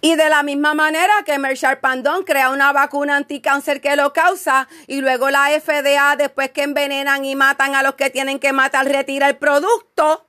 Y 0.00 0.14
de 0.14 0.28
la 0.28 0.42
misma 0.42 0.74
manera 0.74 1.12
que 1.24 1.38
Mershal 1.38 1.78
Pandón 1.80 2.22
crea 2.24 2.50
una 2.50 2.72
vacuna 2.72 3.16
anticáncer 3.16 3.80
que 3.80 3.96
lo 3.96 4.12
causa 4.12 4.68
y 4.86 5.00
luego 5.00 5.30
la 5.30 5.48
FDA, 5.60 6.16
después 6.16 6.50
que 6.50 6.62
envenenan 6.62 7.24
y 7.24 7.34
matan 7.34 7.74
a 7.74 7.82
los 7.82 7.94
que 7.94 8.10
tienen 8.10 8.38
que 8.38 8.52
matar, 8.52 8.86
retira 8.86 9.28
el 9.28 9.36
producto. 9.36 10.26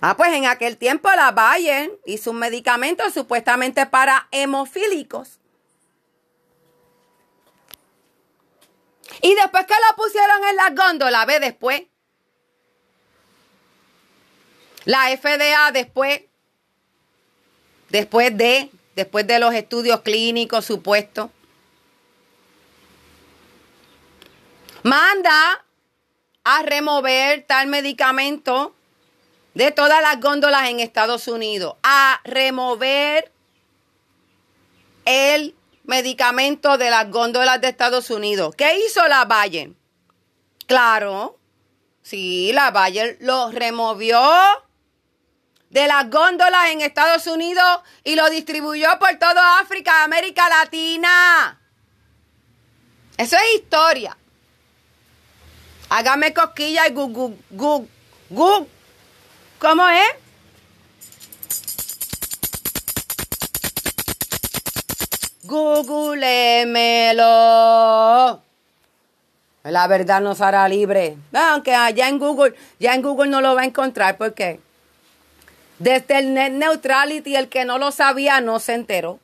Ah, 0.00 0.16
pues 0.16 0.32
en 0.32 0.46
aquel 0.46 0.76
tiempo 0.76 1.10
la 1.10 1.32
Bayer 1.32 1.90
hizo 2.06 2.30
un 2.30 2.38
medicamento 2.38 3.10
supuestamente 3.10 3.86
para 3.86 4.28
hemofílicos. 4.30 5.39
Y 9.22 9.34
después 9.34 9.66
que 9.66 9.74
la 9.74 9.96
pusieron 9.96 10.44
en 10.44 10.56
la 10.56 10.70
góndola, 10.70 11.24
ve 11.26 11.40
después. 11.40 11.82
La 14.84 15.08
FDA 15.16 15.72
después, 15.72 16.22
después 17.90 18.36
de, 18.36 18.70
después 18.96 19.26
de 19.26 19.38
los 19.38 19.52
estudios 19.54 20.00
clínicos 20.00 20.64
supuestos, 20.64 21.30
manda 24.82 25.64
a 26.44 26.62
remover 26.62 27.44
tal 27.46 27.66
medicamento 27.66 28.74
de 29.54 29.70
todas 29.70 30.00
las 30.00 30.20
góndolas 30.20 30.68
en 30.70 30.80
Estados 30.80 31.28
Unidos, 31.28 31.76
a 31.82 32.20
remover 32.24 33.30
el 35.04 35.54
medicamentos 35.84 36.78
de 36.78 36.90
las 36.90 37.10
góndolas 37.10 37.60
de 37.60 37.68
Estados 37.68 38.10
Unidos. 38.10 38.54
¿Qué 38.56 38.78
hizo 38.84 39.06
la 39.08 39.24
Bayer? 39.24 39.72
Claro, 40.66 41.38
sí, 42.02 42.52
la 42.52 42.70
Bayer 42.70 43.16
lo 43.20 43.50
removió 43.50 44.20
de 45.70 45.86
las 45.86 46.10
góndolas 46.10 46.70
en 46.70 46.80
Estados 46.80 47.26
Unidos 47.26 47.80
y 48.04 48.16
lo 48.16 48.28
distribuyó 48.28 48.88
por 48.98 49.16
toda 49.18 49.60
África, 49.60 50.04
América 50.04 50.48
Latina. 50.48 51.60
Eso 53.16 53.36
es 53.36 53.60
historia. 53.60 54.16
Hágame 55.88 56.32
cosquilla 56.32 56.86
y 56.86 56.92
gu, 56.92 57.36
gu, 57.50 57.88
gu, 58.30 58.68
¿Cómo 59.58 59.86
es? 59.88 60.29
Googlemelo. 65.50 67.30
La 69.64 69.86
verdad 69.88 70.20
nos 70.20 70.40
hará 70.40 70.68
libre. 70.68 71.16
Aunque 71.34 71.74
allá 71.74 72.08
en 72.08 72.20
Google, 72.20 72.54
ya 72.78 72.94
en 72.94 73.02
Google 73.02 73.28
no 73.28 73.40
lo 73.40 73.56
va 73.56 73.62
a 73.62 73.64
encontrar 73.64 74.16
porque 74.16 74.60
desde 75.78 76.18
el 76.18 76.34
net 76.34 76.52
neutrality 76.52 77.34
el 77.34 77.48
que 77.48 77.64
no 77.64 77.78
lo 77.78 77.90
sabía 77.90 78.40
no 78.40 78.60
se 78.60 78.74
enteró. 78.74 79.18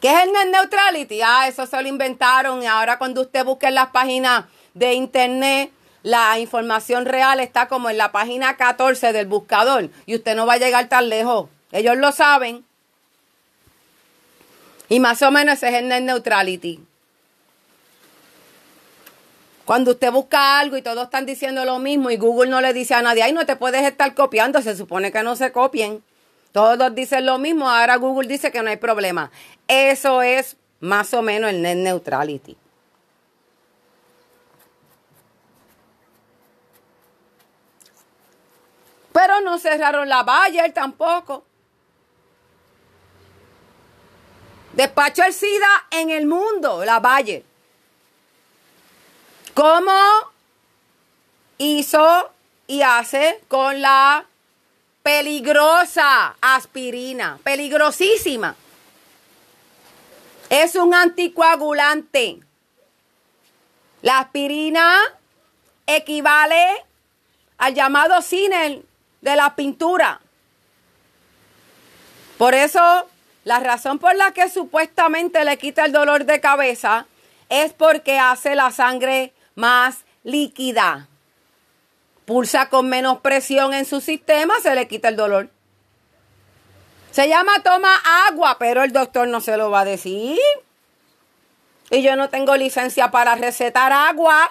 ¿Qué 0.00 0.14
es 0.14 0.22
el 0.24 0.32
net 0.32 0.46
neutrality? 0.52 1.22
Ah, 1.22 1.48
eso 1.48 1.66
se 1.66 1.82
lo 1.82 1.88
inventaron 1.88 2.62
y 2.62 2.66
ahora 2.66 2.98
cuando 2.98 3.22
usted 3.22 3.44
busque 3.44 3.66
en 3.66 3.74
las 3.74 3.88
páginas 3.88 4.44
de 4.74 4.94
internet 4.94 5.72
la 6.06 6.38
información 6.38 7.04
real 7.04 7.40
está 7.40 7.66
como 7.66 7.90
en 7.90 7.98
la 7.98 8.12
página 8.12 8.56
14 8.56 9.12
del 9.12 9.26
buscador 9.26 9.90
y 10.06 10.14
usted 10.14 10.36
no 10.36 10.46
va 10.46 10.52
a 10.52 10.58
llegar 10.58 10.88
tan 10.88 11.08
lejos. 11.08 11.48
Ellos 11.72 11.96
lo 11.96 12.12
saben. 12.12 12.64
Y 14.88 15.00
más 15.00 15.20
o 15.22 15.32
menos 15.32 15.54
ese 15.54 15.70
es 15.70 15.74
el 15.74 15.88
net 15.88 16.02
neutrality. 16.02 16.78
Cuando 19.64 19.90
usted 19.90 20.12
busca 20.12 20.60
algo 20.60 20.76
y 20.76 20.82
todos 20.82 21.06
están 21.06 21.26
diciendo 21.26 21.64
lo 21.64 21.80
mismo 21.80 22.08
y 22.12 22.16
Google 22.18 22.52
no 22.52 22.60
le 22.60 22.72
dice 22.72 22.94
a 22.94 23.02
nadie, 23.02 23.24
ay, 23.24 23.32
no 23.32 23.44
te 23.44 23.56
puedes 23.56 23.82
estar 23.82 24.14
copiando, 24.14 24.62
se 24.62 24.76
supone 24.76 25.10
que 25.10 25.24
no 25.24 25.34
se 25.34 25.50
copien. 25.50 26.04
Todos 26.52 26.94
dicen 26.94 27.26
lo 27.26 27.38
mismo, 27.38 27.68
ahora 27.68 27.96
Google 27.96 28.28
dice 28.28 28.52
que 28.52 28.62
no 28.62 28.70
hay 28.70 28.76
problema. 28.76 29.32
Eso 29.66 30.22
es 30.22 30.56
más 30.78 31.12
o 31.14 31.22
menos 31.22 31.50
el 31.50 31.62
net 31.62 31.78
neutrality. 31.78 32.56
Pero 39.16 39.40
no 39.40 39.58
cerraron 39.58 40.10
la 40.10 40.24
Bayer 40.24 40.74
tampoco. 40.74 41.42
Despacho 44.74 45.24
el 45.24 45.32
SIDA 45.32 45.86
en 45.90 46.10
el 46.10 46.26
mundo, 46.26 46.84
la 46.84 47.00
Bayer. 47.00 47.42
¿Cómo 49.54 49.98
hizo 51.56 52.30
y 52.66 52.82
hace 52.82 53.40
con 53.48 53.80
la 53.80 54.26
peligrosa 55.02 56.36
aspirina? 56.42 57.38
Peligrosísima. 57.42 58.54
Es 60.50 60.74
un 60.74 60.92
anticoagulante. 60.92 62.40
La 64.02 64.18
aspirina 64.18 64.98
equivale 65.86 66.84
al 67.56 67.72
llamado 67.72 68.20
cine 68.20 68.84
de 69.20 69.36
la 69.36 69.56
pintura. 69.56 70.20
Por 72.38 72.54
eso, 72.54 73.08
la 73.44 73.60
razón 73.60 73.98
por 73.98 74.14
la 74.14 74.32
que 74.32 74.48
supuestamente 74.48 75.44
le 75.44 75.56
quita 75.56 75.84
el 75.84 75.92
dolor 75.92 76.24
de 76.24 76.40
cabeza 76.40 77.06
es 77.48 77.72
porque 77.72 78.18
hace 78.18 78.54
la 78.54 78.70
sangre 78.70 79.32
más 79.54 80.04
líquida. 80.24 81.08
Pulsa 82.24 82.68
con 82.68 82.88
menos 82.88 83.20
presión 83.20 83.72
en 83.72 83.84
su 83.84 84.00
sistema, 84.00 84.54
se 84.60 84.74
le 84.74 84.88
quita 84.88 85.08
el 85.08 85.16
dolor. 85.16 85.48
Se 87.12 87.28
llama 87.28 87.62
toma 87.62 87.96
agua, 88.28 88.56
pero 88.58 88.82
el 88.82 88.92
doctor 88.92 89.28
no 89.28 89.40
se 89.40 89.56
lo 89.56 89.70
va 89.70 89.80
a 89.80 89.84
decir. 89.84 90.38
Y 91.90 92.02
yo 92.02 92.16
no 92.16 92.28
tengo 92.28 92.56
licencia 92.56 93.10
para 93.10 93.36
recetar 93.36 93.92
agua. 93.92 94.50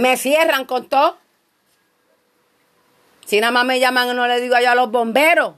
Me 0.00 0.16
cierran 0.16 0.64
con 0.64 0.88
todo. 0.88 1.18
Si 3.26 3.40
nada 3.40 3.52
más 3.52 3.64
me 3.64 3.80
llaman, 3.80 4.14
no 4.14 4.26
le 4.26 4.40
digo 4.40 4.56
yo 4.60 4.70
a 4.70 4.74
los 4.74 4.90
bomberos. 4.90 5.54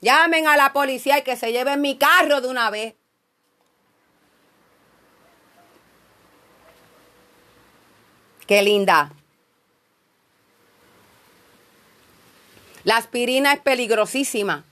Llamen 0.00 0.46
a 0.46 0.56
la 0.56 0.72
policía 0.72 1.18
y 1.18 1.22
que 1.22 1.36
se 1.36 1.52
lleven 1.52 1.80
mi 1.80 1.98
carro 1.98 2.40
de 2.40 2.48
una 2.48 2.70
vez. 2.70 2.94
Qué 8.46 8.62
linda. 8.62 9.12
La 12.84 12.96
aspirina 12.96 13.52
es 13.52 13.60
peligrosísima. 13.60 14.64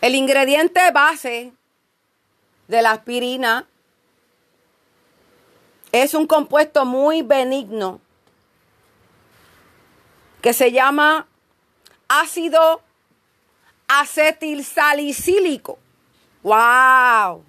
El 0.00 0.14
ingrediente 0.14 0.90
base 0.90 1.52
de 2.66 2.82
la 2.82 2.92
aspirina 2.92 3.66
es 5.92 6.14
un 6.14 6.26
compuesto 6.26 6.84
muy 6.84 7.22
benigno 7.22 8.00
que 10.42 10.52
se 10.52 10.72
llama 10.72 11.26
ácido 12.08 12.82
acetilsalicílico. 13.88 15.78
¡Wow! 16.42 17.44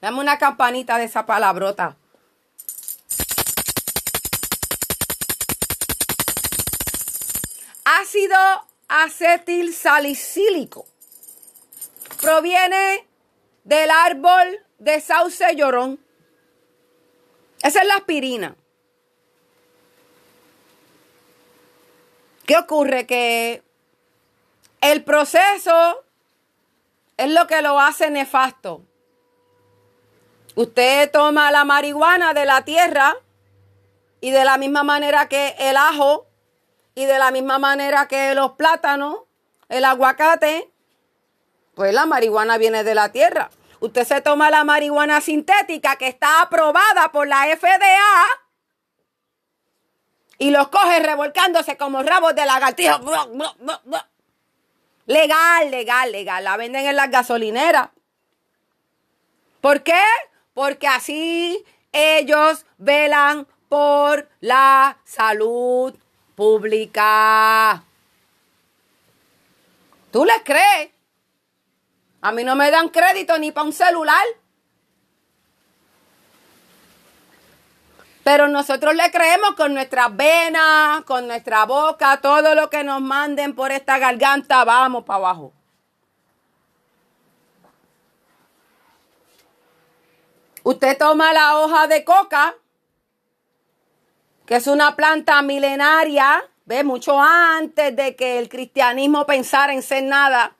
Dame 0.00 0.20
una 0.20 0.38
campanita 0.38 0.98
de 0.98 1.04
esa 1.04 1.24
palabrota. 1.26 1.96
ácido 7.84 8.36
acetilsalicílico. 8.88 10.86
Proviene 12.20 13.06
del 13.64 13.90
árbol 13.90 14.60
de 14.78 15.00
sauce 15.00 15.56
llorón. 15.56 16.03
Esa 17.64 17.80
es 17.80 17.88
la 17.88 17.94
aspirina. 17.94 18.54
¿Qué 22.44 22.58
ocurre? 22.58 23.06
Que 23.06 23.62
el 24.82 25.02
proceso 25.02 26.04
es 27.16 27.30
lo 27.30 27.46
que 27.46 27.62
lo 27.62 27.80
hace 27.80 28.10
nefasto. 28.10 28.82
Usted 30.56 31.10
toma 31.10 31.50
la 31.50 31.64
marihuana 31.64 32.34
de 32.34 32.44
la 32.44 32.66
tierra 32.66 33.16
y 34.20 34.30
de 34.30 34.44
la 34.44 34.58
misma 34.58 34.82
manera 34.82 35.30
que 35.30 35.56
el 35.58 35.78
ajo 35.78 36.26
y 36.94 37.06
de 37.06 37.18
la 37.18 37.30
misma 37.30 37.58
manera 37.58 38.08
que 38.08 38.34
los 38.34 38.52
plátanos, 38.52 39.20
el 39.70 39.86
aguacate, 39.86 40.70
pues 41.74 41.94
la 41.94 42.04
marihuana 42.04 42.58
viene 42.58 42.84
de 42.84 42.94
la 42.94 43.10
tierra. 43.10 43.50
Usted 43.80 44.04
se 44.04 44.20
toma 44.20 44.50
la 44.50 44.64
marihuana 44.64 45.20
sintética 45.20 45.96
que 45.96 46.08
está 46.08 46.42
aprobada 46.42 47.12
por 47.12 47.26
la 47.28 47.44
FDA 47.56 48.24
y 50.38 50.50
los 50.50 50.68
coge 50.68 51.00
revolcándose 51.00 51.76
como 51.76 52.02
rabos 52.02 52.34
de 52.34 52.46
lagartijo. 52.46 53.00
Legal, 55.06 55.70
legal, 55.70 56.12
legal. 56.12 56.44
La 56.44 56.56
venden 56.56 56.86
en 56.86 56.96
las 56.96 57.10
gasolineras. 57.10 57.90
¿Por 59.60 59.82
qué? 59.82 60.02
Porque 60.54 60.86
así 60.86 61.64
ellos 61.92 62.66
velan 62.78 63.46
por 63.68 64.28
la 64.40 64.98
salud 65.04 65.94
pública. 66.34 67.82
¿Tú 70.10 70.24
les 70.24 70.42
crees? 70.42 70.93
A 72.24 72.32
mí 72.32 72.42
no 72.42 72.56
me 72.56 72.70
dan 72.70 72.88
crédito 72.88 73.38
ni 73.38 73.52
para 73.52 73.66
un 73.66 73.72
celular. 73.74 74.24
Pero 78.22 78.48
nosotros 78.48 78.94
le 78.94 79.10
creemos 79.10 79.54
con 79.56 79.74
nuestras 79.74 80.16
venas, 80.16 81.04
con 81.04 81.26
nuestra 81.26 81.66
boca, 81.66 82.22
todo 82.22 82.54
lo 82.54 82.70
que 82.70 82.82
nos 82.82 83.02
manden 83.02 83.54
por 83.54 83.72
esta 83.72 83.98
garganta, 83.98 84.64
vamos 84.64 85.04
para 85.04 85.18
abajo. 85.18 85.52
Usted 90.62 90.96
toma 90.96 91.30
la 91.34 91.58
hoja 91.58 91.86
de 91.88 92.04
coca 92.06 92.54
que 94.46 94.56
es 94.56 94.66
una 94.66 94.96
planta 94.96 95.42
milenaria, 95.42 96.42
ve, 96.64 96.84
mucho 96.84 97.20
antes 97.20 97.94
de 97.94 98.16
que 98.16 98.38
el 98.38 98.48
cristianismo 98.48 99.26
pensara 99.26 99.74
en 99.74 99.82
ser 99.82 100.04
nada, 100.04 100.56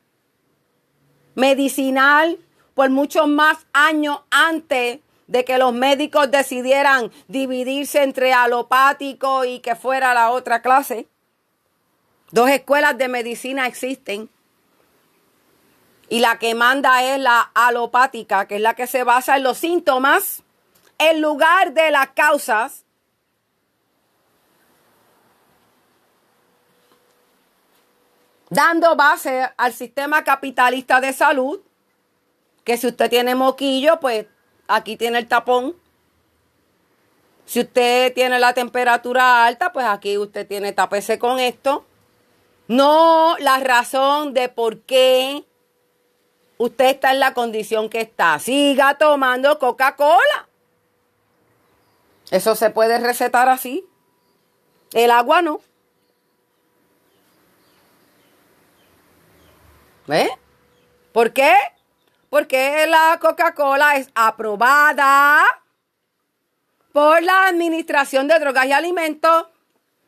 medicinal, 1.35 2.39
por 2.75 2.91
muchos 2.91 3.29
más 3.29 3.67
años 3.73 4.21
antes 4.31 5.01
de 5.27 5.45
que 5.45 5.59
los 5.59 5.73
médicos 5.73 6.31
decidieran 6.31 7.11
dividirse 7.29 8.03
entre 8.03 8.33
alopático 8.33 9.45
y 9.45 9.61
que 9.61 9.75
fuera 9.75 10.15
la 10.15 10.31
otra 10.31 10.61
clase. 10.61 11.07
Dos 12.31 12.51
escuelas 12.51 12.99
de 12.99 13.09
medicina 13.09 13.67
existen. 13.67 14.29
Y 16.09 16.21
la 16.21 16.39
que 16.39 16.55
manda 16.55 17.03
es 17.15 17.21
la 17.21 17.51
alopática, 17.55 18.47
que 18.47 18.57
es 18.57 18.61
la 18.61 18.75
que 18.75 18.87
se 18.87 19.05
basa 19.05 19.37
en 19.37 19.45
los 19.45 19.59
síntomas 19.59 20.43
en 20.99 21.21
lugar 21.21 21.73
de 21.73 21.91
las 21.91 22.11
causas 22.11 22.84
dando 28.55 28.95
base 28.97 29.51
al 29.57 29.73
sistema 29.73 30.25
capitalista 30.25 31.01
de 31.01 31.13
salud, 31.13 31.61
que 32.63 32.77
si 32.77 32.87
usted 32.87 33.11
tiene 33.11 33.35
moquillo, 33.35 34.01
pues 34.01 34.27
aquí 34.69 34.97
tiene 34.97 35.19
el 35.19 35.29
tapón. 35.29 35.75
Si 37.45 37.61
usted 37.61 38.15
tiene 38.15 38.39
la 38.39 38.55
temperatura 38.55 39.45
alta, 39.45 39.73
pues 39.73 39.85
aquí 39.85 40.17
usted 40.17 40.47
tiene 40.47 40.73
tapese 40.73 41.19
con 41.19 41.39
esto. 41.41 41.85
No 42.69 43.37
la 43.41 43.59
razón 43.59 44.33
de 44.33 44.49
por 44.49 44.81
qué 44.81 45.45
usted 46.57 46.87
está 46.87 47.13
en 47.13 47.21
la 47.21 47.35
condición 47.35 47.91
que 47.91 48.01
está. 48.01 48.39
Siga 48.39 48.97
tomando 48.97 49.59
Coca-Cola. 49.59 50.49
Eso 52.31 52.55
se 52.55 52.71
puede 52.71 52.99
recetar 52.99 53.51
así. 53.51 53.85
El 54.93 55.11
agua 55.11 55.43
no. 55.43 55.61
¿Eh? 60.09 60.29
¿Por 61.13 61.33
qué? 61.33 61.55
Porque 62.31 62.87
la 62.87 63.19
Coca-Cola 63.21 63.97
es 63.97 64.11
aprobada 64.15 65.43
por 66.93 67.23
la 67.23 67.47
Administración 67.47 68.29
de 68.29 68.39
Drogas 68.39 68.67
y 68.67 68.73
Alimentos. 68.73 69.47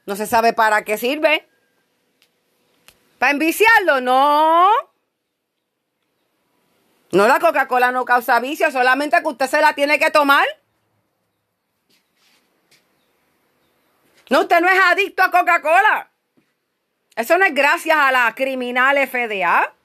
No 0.04 0.16
se 0.16 0.26
sabe 0.26 0.52
para 0.52 0.84
qué 0.84 0.98
sirve. 0.98 1.48
¿Para 3.18 3.32
enviciarlo? 3.32 4.00
No. 4.00 4.68
No, 7.12 7.26
la 7.26 7.38
Coca-Cola 7.38 7.92
no 7.92 8.04
causa 8.04 8.40
vicio, 8.40 8.70
solamente 8.70 9.20
que 9.20 9.28
usted 9.28 9.46
se 9.46 9.60
la 9.60 9.74
tiene 9.74 9.98
que 9.98 10.10
tomar. 10.10 10.46
No, 14.28 14.40
usted 14.40 14.60
no 14.60 14.68
es 14.68 14.78
adicto 14.90 15.22
a 15.22 15.30
Coca-Cola. 15.30 16.10
Eso 17.14 17.38
no 17.38 17.44
es 17.44 17.54
gracias 17.54 17.96
a 17.96 18.12
la 18.12 18.34
criminal 18.34 18.98
FDA. 19.08 19.75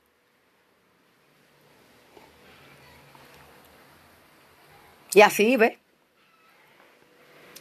Y 5.14 5.22
así, 5.22 5.57
¿ve? 5.57 5.78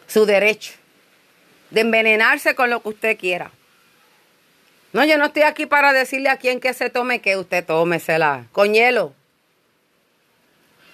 Su 0.06 0.26
derecho 0.26 0.72
de 1.70 1.82
envenenarse 1.82 2.54
con 2.54 2.70
lo 2.70 2.82
que 2.82 2.88
usted 2.88 3.18
quiera. 3.18 3.50
No, 4.92 5.04
yo 5.04 5.18
no 5.18 5.26
estoy 5.26 5.42
aquí 5.42 5.66
para 5.66 5.92
decirle 5.92 6.28
a 6.28 6.36
quien 6.36 6.60
que 6.60 6.74
se 6.74 6.90
tome 6.90 7.20
que 7.20 7.36
usted 7.36 7.64
tómesela 7.64 8.46
con 8.52 8.74
hielo. 8.74 9.14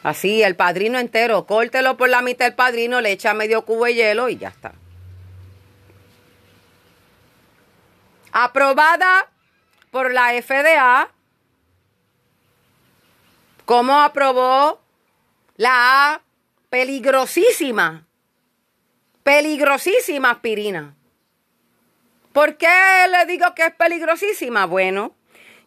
Así, 0.02 0.42
el 0.42 0.54
padrino 0.54 0.98
entero, 0.98 1.46
córtelo 1.46 1.96
por 1.96 2.08
la 2.08 2.20
mitad 2.20 2.44
del 2.44 2.54
padrino, 2.54 3.00
le 3.00 3.10
echa 3.10 3.34
medio 3.34 3.64
cubo 3.64 3.86
de 3.86 3.94
hielo 3.94 4.28
y 4.28 4.36
ya 4.36 4.48
está. 4.48 4.72
Aprobada 8.32 9.30
por 9.90 10.12
la 10.12 10.30
FDA, 10.40 11.08
como 13.64 13.98
aprobó 13.98 14.80
la 15.56 16.20
peligrosísima, 16.76 18.06
peligrosísima 19.22 20.32
aspirina. 20.32 20.94
¿Por 22.34 22.58
qué 22.58 22.68
le 23.10 23.24
digo 23.24 23.54
que 23.54 23.64
es 23.64 23.74
peligrosísima? 23.74 24.66
Bueno, 24.66 25.16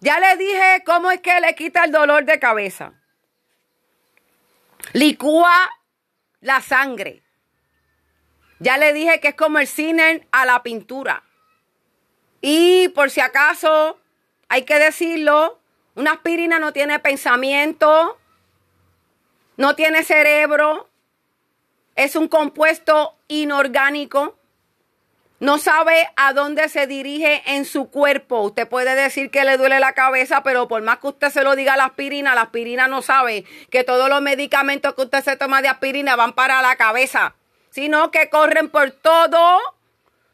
ya 0.02 0.20
le 0.20 0.38
dije 0.38 0.84
cómo 0.86 1.10
es 1.10 1.20
que 1.22 1.40
le 1.40 1.56
quita 1.56 1.86
el 1.86 1.92
dolor 1.92 2.26
de 2.26 2.38
cabeza. 2.38 2.94
Licúa 4.94 5.72
la 6.42 6.62
sangre. 6.62 7.24
Ya 8.60 8.78
le 8.78 8.94
dije 8.94 9.20
que 9.20 9.30
es 9.30 9.36
como 9.36 9.58
el 9.58 9.66
cine 9.66 10.28
a 10.32 10.46
la 10.46 10.62
pintura. 10.62 11.24
Y 12.40 12.90
por 12.90 13.10
si 13.10 13.20
acaso, 13.20 14.00
hay 14.48 14.62
que 14.62 14.78
decirlo, 14.78 15.60
una 15.96 16.12
aspirina 16.12 16.60
no 16.60 16.72
tiene 16.72 17.00
pensamiento, 17.00 18.20
no 19.58 19.76
tiene 19.76 20.04
cerebro, 20.04 20.89
es 22.00 22.16
un 22.16 22.30
compuesto 22.30 23.18
inorgánico, 23.28 24.40
no 25.42 25.58
sabe 25.58 26.10
a 26.16 26.32
dónde 26.32 26.70
se 26.70 26.88
dirige 26.88 27.44
en 27.46 27.66
su 27.66 27.90
cuerpo. 27.90 28.40
Usted 28.40 28.70
puede 28.70 28.96
decir 28.96 29.30
que 29.32 29.44
le 29.44 29.58
duele 29.58 29.82
la 29.82 29.92
cabeza, 29.92 30.42
pero 30.42 30.70
por 30.70 30.82
más 30.82 31.00
que 31.00 31.08
usted 31.08 31.30
se 31.30 31.44
lo 31.44 31.58
diga 31.58 31.74
a 31.74 31.78
la 31.78 31.86
aspirina, 31.86 32.36
la 32.36 32.44
aspirina 32.44 32.88
no 32.88 33.02
sabe 33.02 33.44
que 33.70 33.84
todos 33.84 34.08
los 34.08 34.22
medicamentos 34.22 34.96
que 34.96 35.02
usted 35.02 35.24
se 35.26 35.36
toma 35.36 35.62
de 35.62 35.68
aspirina 35.68 36.16
van 36.16 36.32
para 36.32 36.62
la 36.62 36.78
cabeza, 36.78 37.36
sino 37.70 38.12
que 38.12 38.30
corren 38.30 38.70
por 38.70 38.92
todo 38.92 39.60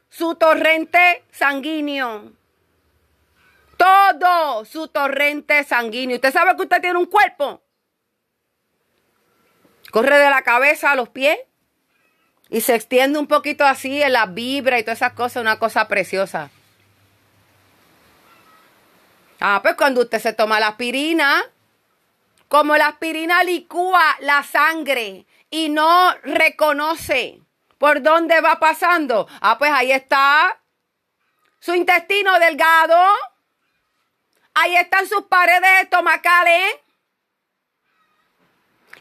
su 0.09 0.35
torrente 0.35 1.23
sanguíneo. 1.31 2.31
Todo 3.75 4.65
su 4.65 4.87
torrente 4.89 5.63
sanguíneo. 5.63 6.17
Usted 6.17 6.31
sabe 6.31 6.55
que 6.55 6.61
usted 6.61 6.81
tiene 6.81 6.99
un 6.99 7.07
cuerpo. 7.07 7.59
Corre 9.89 10.19
de 10.19 10.29
la 10.29 10.43
cabeza 10.43 10.91
a 10.91 10.95
los 10.95 11.09
pies 11.09 11.39
y 12.55 12.61
se 12.61 12.73
extiende 12.73 13.19
un 13.19 13.27
poquito 13.27 13.65
así 13.65 14.01
en 14.01 14.13
la 14.13 14.27
vibra 14.27 14.79
y 14.79 14.83
todas 14.83 14.99
esas 14.99 15.11
cosas, 15.11 15.41
una 15.41 15.59
cosa 15.59 15.89
preciosa. 15.89 16.49
Ah, 19.41 19.59
pues 19.61 19.75
cuando 19.75 19.99
usted 19.99 20.21
se 20.21 20.31
toma 20.31 20.61
la 20.61 20.69
aspirina, 20.69 21.43
como 22.47 22.77
la 22.77 22.87
aspirina 22.87 23.43
licúa 23.43 24.01
la 24.21 24.41
sangre 24.43 25.25
y 25.49 25.67
no 25.67 26.13
reconoce 26.23 27.41
¿Por 27.77 28.01
dónde 28.01 28.39
va 28.39 28.57
pasando? 28.57 29.27
Ah, 29.41 29.57
pues 29.57 29.73
ahí 29.73 29.91
está 29.91 30.57
su 31.59 31.75
intestino 31.75 32.39
delgado. 32.39 32.95
Ahí 34.53 34.77
están 34.77 35.05
sus 35.07 35.23
paredes 35.23 35.83
estomacales. 35.83 36.73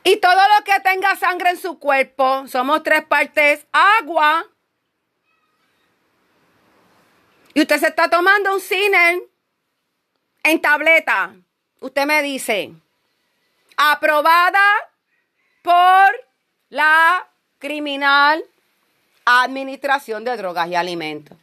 Y 0.05 0.19
todo 0.19 0.35
lo 0.35 0.65
que 0.65 0.79
tenga 0.81 1.17
sangre 1.17 1.51
en 1.51 1.57
su 1.57 1.79
cuerpo, 1.79 2.47
somos 2.47 2.83
tres 2.83 3.05
partes 3.07 3.67
agua. 3.73 4.47
Y 7.55 7.63
usted 7.63 7.81
se 7.81 7.89
está 7.89 8.11
tomando 8.11 8.53
un 8.53 8.61
cine 8.61 9.23
en 10.43 10.61
tableta. 10.61 11.35
Usted 11.81 12.05
me 12.05 12.23
dice, 12.23 12.73
aprobada 13.79 14.63
por 15.63 16.13
la 16.69 17.27
criminal 17.59 18.45
Administración 19.25 20.23
de 20.25 20.37
Drogas 20.37 20.69
y 20.69 20.75
Alimentos. 20.75 21.39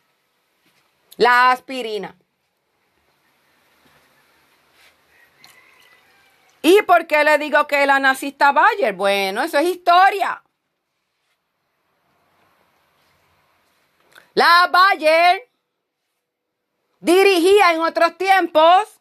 La 1.17 1.51
aspirina. 1.51 2.15
¿Y 6.61 6.81
por 6.83 7.07
qué 7.07 7.23
le 7.23 7.37
digo 7.37 7.65
que 7.67 7.85
la 7.85 7.99
nazista 7.99 8.51
Bayer? 8.51 8.93
Bueno, 8.93 9.41
eso 9.41 9.57
es 9.57 9.67
historia. 9.67 10.43
La 14.33 14.69
Bayer 14.71 15.49
dirigía 16.99 17.73
en 17.73 17.81
otros 17.81 18.17
tiempos 18.17 18.99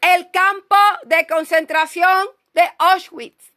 el 0.00 0.30
campo 0.30 0.76
de 1.04 1.26
concentración 1.26 2.28
de 2.54 2.62
Auschwitz. 2.78 3.52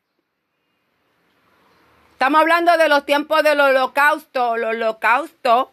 Estamos 2.12 2.42
hablando 2.42 2.78
de 2.78 2.90
los 2.90 3.06
tiempos 3.06 3.44
del 3.44 3.62
holocausto, 3.62 4.56
el 4.56 4.66
holocausto 4.66 5.72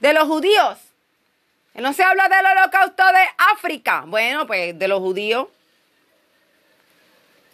de 0.00 0.12
los 0.12 0.28
judíos. 0.28 0.87
No 1.80 1.92
se 1.92 2.02
habla 2.02 2.28
del 2.28 2.44
holocausto 2.44 3.04
de 3.06 3.24
África. 3.52 4.04
Bueno, 4.06 4.46
pues 4.46 4.78
de 4.78 4.88
los 4.88 5.00
judíos. 5.00 5.48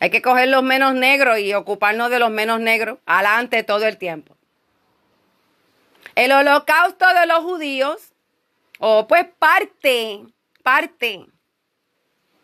Hay 0.00 0.10
que 0.10 0.22
coger 0.22 0.48
los 0.48 0.62
menos 0.62 0.94
negros 0.94 1.38
y 1.38 1.52
ocuparnos 1.54 2.10
de 2.10 2.18
los 2.18 2.30
menos 2.30 2.60
negros 2.60 2.98
adelante 3.06 3.62
todo 3.62 3.86
el 3.86 3.98
tiempo. 3.98 4.36
El 6.14 6.32
holocausto 6.32 7.06
de 7.06 7.26
los 7.26 7.40
judíos, 7.40 8.12
o 8.78 9.06
pues 9.08 9.26
parte, 9.38 10.20
parte 10.62 11.26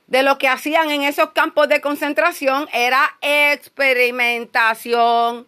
de 0.06 0.22
lo 0.22 0.38
que 0.38 0.48
hacían 0.48 0.90
en 0.90 1.02
esos 1.02 1.30
campos 1.30 1.68
de 1.68 1.80
concentración 1.80 2.68
era 2.72 3.16
experimentación 3.20 5.46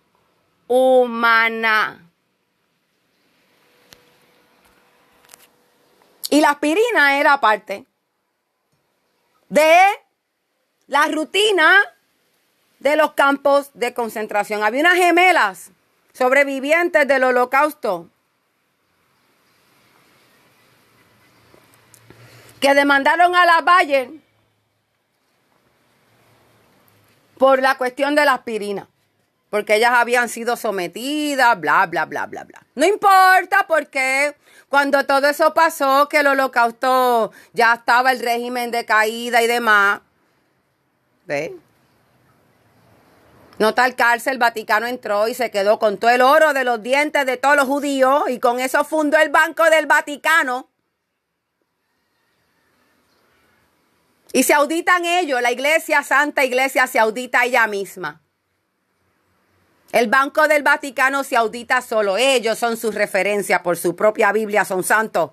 humana. 0.68 2.11
Y 6.32 6.40
la 6.40 6.52
aspirina 6.52 7.18
era 7.20 7.38
parte 7.42 7.84
de 9.50 9.78
la 10.86 11.06
rutina 11.08 11.78
de 12.78 12.96
los 12.96 13.12
campos 13.12 13.70
de 13.74 13.92
concentración. 13.92 14.62
Había 14.62 14.80
unas 14.80 14.96
gemelas 14.96 15.72
sobrevivientes 16.14 17.06
del 17.06 17.24
holocausto 17.24 18.08
que 22.60 22.72
demandaron 22.72 23.36
a 23.36 23.44
la 23.44 23.60
Bayer 23.60 24.08
por 27.36 27.60
la 27.60 27.76
cuestión 27.76 28.14
de 28.14 28.24
la 28.24 28.32
aspirina, 28.32 28.88
porque 29.52 29.74
ellas 29.74 29.90
habían 29.92 30.30
sido 30.30 30.56
sometidas, 30.56 31.60
bla, 31.60 31.84
bla, 31.84 32.06
bla, 32.06 32.24
bla, 32.24 32.44
bla. 32.44 32.62
No 32.74 32.86
importa 32.86 33.66
porque 33.68 34.34
cuando 34.70 35.04
todo 35.04 35.28
eso 35.28 35.52
pasó, 35.52 36.08
que 36.08 36.20
el 36.20 36.26
holocausto 36.28 37.32
ya 37.52 37.74
estaba 37.74 38.12
el 38.12 38.20
régimen 38.20 38.70
de 38.70 38.86
caída 38.86 39.42
y 39.42 39.46
demás, 39.46 40.00
¿ve? 41.26 41.54
No 43.58 43.74
tal 43.74 43.94
cárcel, 43.94 44.32
el 44.32 44.38
Vaticano 44.38 44.86
entró 44.86 45.28
y 45.28 45.34
se 45.34 45.50
quedó 45.50 45.78
con 45.78 45.98
todo 45.98 46.10
el 46.10 46.22
oro 46.22 46.54
de 46.54 46.64
los 46.64 46.82
dientes 46.82 47.26
de 47.26 47.36
todos 47.36 47.54
los 47.54 47.66
judíos 47.66 48.22
y 48.30 48.40
con 48.40 48.58
eso 48.58 48.84
fundó 48.84 49.18
el 49.18 49.28
Banco 49.28 49.68
del 49.68 49.84
Vaticano 49.84 50.70
Y 54.32 54.44
se 54.44 54.54
auditan 54.54 55.04
ellos, 55.04 55.42
la 55.42 55.52
iglesia, 55.52 56.02
Santa 56.02 56.42
Iglesia, 56.42 56.86
se 56.86 56.98
audita 56.98 57.44
ella 57.44 57.66
misma. 57.66 58.21
El 59.92 60.08
Banco 60.08 60.48
del 60.48 60.62
Vaticano 60.62 61.22
se 61.22 61.36
audita 61.36 61.82
solo. 61.82 62.16
Ellos 62.16 62.58
son 62.58 62.78
sus 62.78 62.94
referencias 62.94 63.60
por 63.60 63.76
su 63.76 63.94
propia 63.94 64.32
Biblia, 64.32 64.64
son 64.64 64.82
santos. 64.82 65.32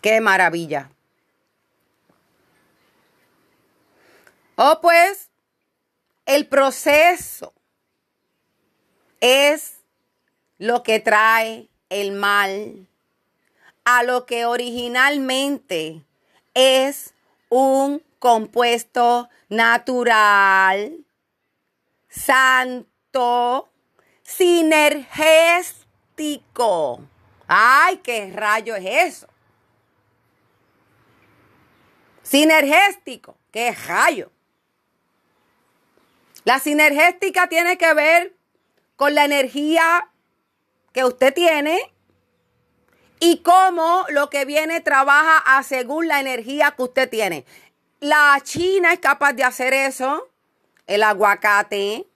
Qué 0.00 0.20
maravilla. 0.20 0.88
Oh, 4.54 4.78
pues, 4.80 5.28
el 6.26 6.46
proceso 6.46 7.52
es 9.20 9.78
lo 10.58 10.84
que 10.84 11.00
trae 11.00 11.68
el 11.90 12.12
mal 12.12 12.86
a 13.84 14.04
lo 14.04 14.26
que 14.26 14.44
originalmente 14.44 16.04
es 16.54 17.14
un 17.48 18.02
compuesto 18.18 19.30
natural, 19.48 21.06
santo, 22.08 23.70
sinergéstico. 24.22 27.00
Ay, 27.46 27.98
¿qué 27.98 28.32
rayo 28.34 28.74
es 28.76 29.14
eso? 29.14 29.28
Sinergéstico, 32.22 33.36
¿qué 33.50 33.72
rayo? 33.72 34.30
La 36.44 36.58
sinergéstica 36.58 37.48
tiene 37.48 37.78
que 37.78 37.94
ver 37.94 38.36
con 38.96 39.14
la 39.14 39.24
energía 39.24 40.10
que 40.92 41.04
usted 41.04 41.32
tiene 41.32 41.78
y 43.20 43.38
cómo 43.42 44.04
lo 44.10 44.30
que 44.30 44.44
viene 44.44 44.80
trabaja 44.80 45.38
a 45.38 45.62
según 45.62 46.08
la 46.08 46.20
energía 46.20 46.72
que 46.76 46.82
usted 46.82 47.08
tiene. 47.08 47.44
La 48.00 48.40
China 48.42 48.92
es 48.92 49.00
capaz 49.00 49.32
de 49.32 49.44
hacer 49.44 49.74
eso, 49.74 50.28
el 50.86 51.02
aguacate. 51.02 52.06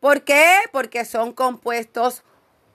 ¿Por 0.00 0.22
qué? 0.22 0.60
Porque 0.72 1.04
son 1.04 1.32
compuestos 1.32 2.24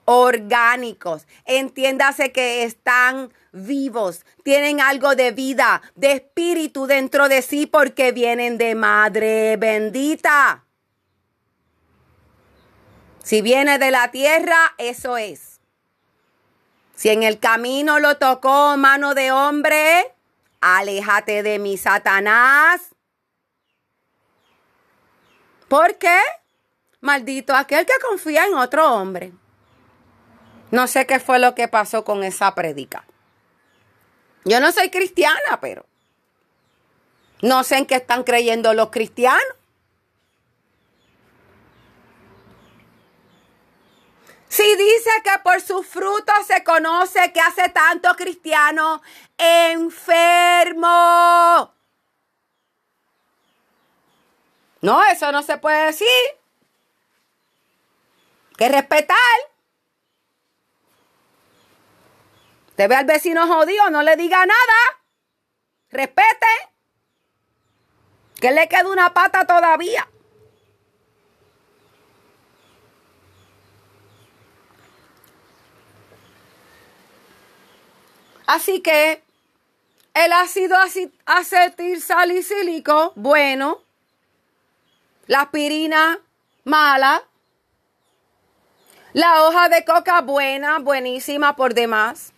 orgánicos. 0.04 1.26
Entiéndase 1.44 2.32
que 2.32 2.64
están 2.64 3.32
vivos, 3.52 4.24
tienen 4.42 4.80
algo 4.80 5.14
de 5.14 5.30
vida, 5.30 5.80
de 5.94 6.12
espíritu 6.12 6.86
dentro 6.86 7.28
de 7.28 7.42
sí 7.42 7.66
porque 7.66 8.12
vienen 8.12 8.58
de 8.58 8.74
madre 8.74 9.56
bendita. 9.56 10.64
Si 13.22 13.40
viene 13.40 13.78
de 13.78 13.90
la 13.90 14.10
tierra, 14.10 14.74
eso 14.76 15.16
es. 15.16 15.53
Si 16.94 17.08
en 17.08 17.22
el 17.22 17.38
camino 17.38 17.98
lo 17.98 18.16
tocó 18.18 18.76
mano 18.76 19.14
de 19.14 19.32
hombre, 19.32 20.14
aléjate 20.60 21.42
de 21.42 21.58
mi 21.58 21.76
Satanás. 21.76 22.80
¿Por 25.68 25.98
qué? 25.98 26.18
Maldito 27.00 27.54
aquel 27.54 27.84
que 27.84 27.92
confía 28.00 28.46
en 28.46 28.54
otro 28.54 28.94
hombre. 28.94 29.32
No 30.70 30.86
sé 30.86 31.06
qué 31.06 31.20
fue 31.20 31.38
lo 31.38 31.54
que 31.54 31.68
pasó 31.68 32.04
con 32.04 32.24
esa 32.24 32.54
prédica. 32.54 33.04
Yo 34.44 34.60
no 34.60 34.72
soy 34.72 34.90
cristiana, 34.90 35.58
pero 35.60 35.86
no 37.42 37.64
sé 37.64 37.78
en 37.78 37.86
qué 37.86 37.96
están 37.96 38.24
creyendo 38.24 38.72
los 38.74 38.90
cristianos. 38.90 39.42
Si 44.54 44.76
dice 44.76 45.10
que 45.24 45.36
por 45.42 45.60
sus 45.60 45.84
frutos 45.84 46.46
se 46.46 46.62
conoce 46.62 47.32
que 47.32 47.40
hace 47.40 47.70
tanto 47.70 48.14
cristiano 48.14 49.02
enfermo. 49.36 50.84
No, 54.80 55.04
eso 55.06 55.32
no 55.32 55.42
se 55.42 55.58
puede 55.58 55.86
decir. 55.86 56.06
Que 58.56 58.68
respetar. 58.68 59.16
Te 62.76 62.86
ve 62.86 62.94
al 62.94 63.06
vecino 63.06 63.48
jodido, 63.48 63.90
no 63.90 64.04
le 64.04 64.14
diga 64.14 64.46
nada. 64.46 64.78
Respete. 65.90 66.46
Que 68.40 68.52
le 68.52 68.68
queda 68.68 68.86
una 68.86 69.12
pata 69.12 69.44
todavía. 69.46 70.08
Así 78.46 78.80
que 78.80 79.22
el 80.14 80.32
ácido 80.32 80.76
acetil 81.26 82.00
salicílico, 82.00 83.12
bueno. 83.16 83.80
La 85.26 85.42
aspirina, 85.42 86.20
mala. 86.64 87.24
La 89.12 89.44
hoja 89.44 89.68
de 89.68 89.84
coca, 89.84 90.20
buena, 90.20 90.78
buenísima 90.78 91.56
por 91.56 91.74
demás. 91.74 92.32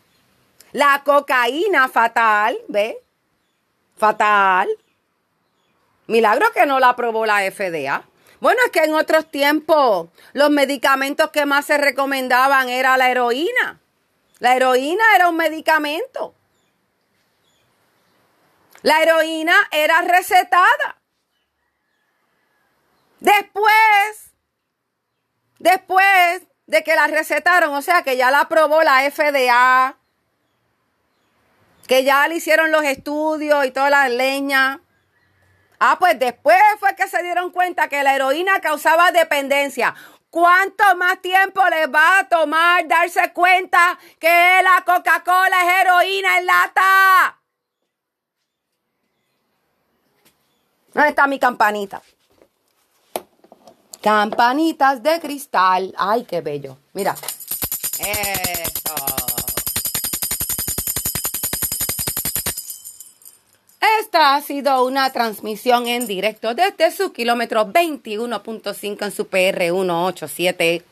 La 0.72 1.02
cocaína, 1.04 1.88
fatal, 1.88 2.56
¿ve? 2.68 2.98
Fatal. 3.96 4.68
Milagro 6.06 6.52
que 6.52 6.66
no 6.66 6.78
la 6.78 6.90
aprobó 6.90 7.26
la 7.26 7.40
FDA. 7.50 8.04
Bueno, 8.40 8.60
es 8.64 8.70
que 8.70 8.84
en 8.84 8.94
otros 8.94 9.30
tiempos 9.30 10.08
los 10.34 10.50
medicamentos 10.50 11.30
que 11.30 11.46
más 11.46 11.66
se 11.66 11.78
recomendaban 11.78 12.68
era 12.68 12.96
la 12.96 13.10
heroína. 13.10 13.80
La 14.38 14.54
heroína 14.54 15.04
era 15.14 15.28
un 15.28 15.36
medicamento. 15.36 16.34
La 18.82 19.02
heroína 19.02 19.54
era 19.70 20.02
recetada. 20.02 21.00
Después, 23.20 24.32
después 25.58 26.42
de 26.66 26.84
que 26.84 26.94
la 26.94 27.06
recetaron, 27.06 27.74
o 27.74 27.82
sea 27.82 28.02
que 28.02 28.16
ya 28.16 28.30
la 28.30 28.40
aprobó 28.40 28.82
la 28.82 29.10
FDA, 29.10 29.96
que 31.86 32.04
ya 32.04 32.28
le 32.28 32.36
hicieron 32.36 32.70
los 32.70 32.84
estudios 32.84 33.64
y 33.64 33.70
toda 33.70 33.90
la 33.90 34.08
leña. 34.08 34.80
Ah, 35.78 35.96
pues 35.98 36.18
después 36.18 36.58
fue 36.78 36.94
que 36.94 37.08
se 37.08 37.22
dieron 37.22 37.50
cuenta 37.50 37.88
que 37.88 38.02
la 38.02 38.14
heroína 38.14 38.60
causaba 38.60 39.12
dependencia. 39.12 39.94
¿Cuánto 40.30 40.84
más 40.96 41.20
tiempo 41.22 41.62
les 41.70 41.92
va 41.92 42.18
a 42.18 42.28
tomar 42.28 42.86
darse 42.86 43.32
cuenta 43.32 43.98
que 44.18 44.60
la 44.62 44.84
Coca-Cola 44.84 45.62
es 45.62 45.80
heroína 45.80 46.38
en 46.38 46.46
lata? 46.46 47.40
¿Dónde 50.92 51.10
está 51.10 51.26
mi 51.26 51.38
campanita? 51.38 52.02
Campanitas 54.00 55.02
de 55.02 55.20
cristal. 55.20 55.94
Ay, 55.98 56.24
qué 56.24 56.40
bello. 56.40 56.78
Mira. 56.92 57.14
Eso. 57.98 59.35
Esta 64.00 64.34
ha 64.34 64.40
sido 64.40 64.84
una 64.84 65.10
transmisión 65.12 65.86
en 65.86 66.06
directo 66.06 66.54
desde 66.54 66.90
su 66.90 67.12
kilómetro 67.12 67.66
21.5 67.66 69.04
en 69.04 69.12
su 69.12 69.28
PR 69.28 69.70
187. 69.70 70.84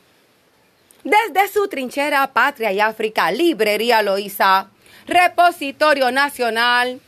Desde 1.03 1.47
su 1.51 1.67
trinchera 1.67 2.25
Patria 2.31 2.71
y 2.71 2.79
África, 2.79 3.31
Librería 3.31 4.01
Loíza, 4.01 4.67
Repositorio 5.07 6.11
Nacional, 6.11 7.01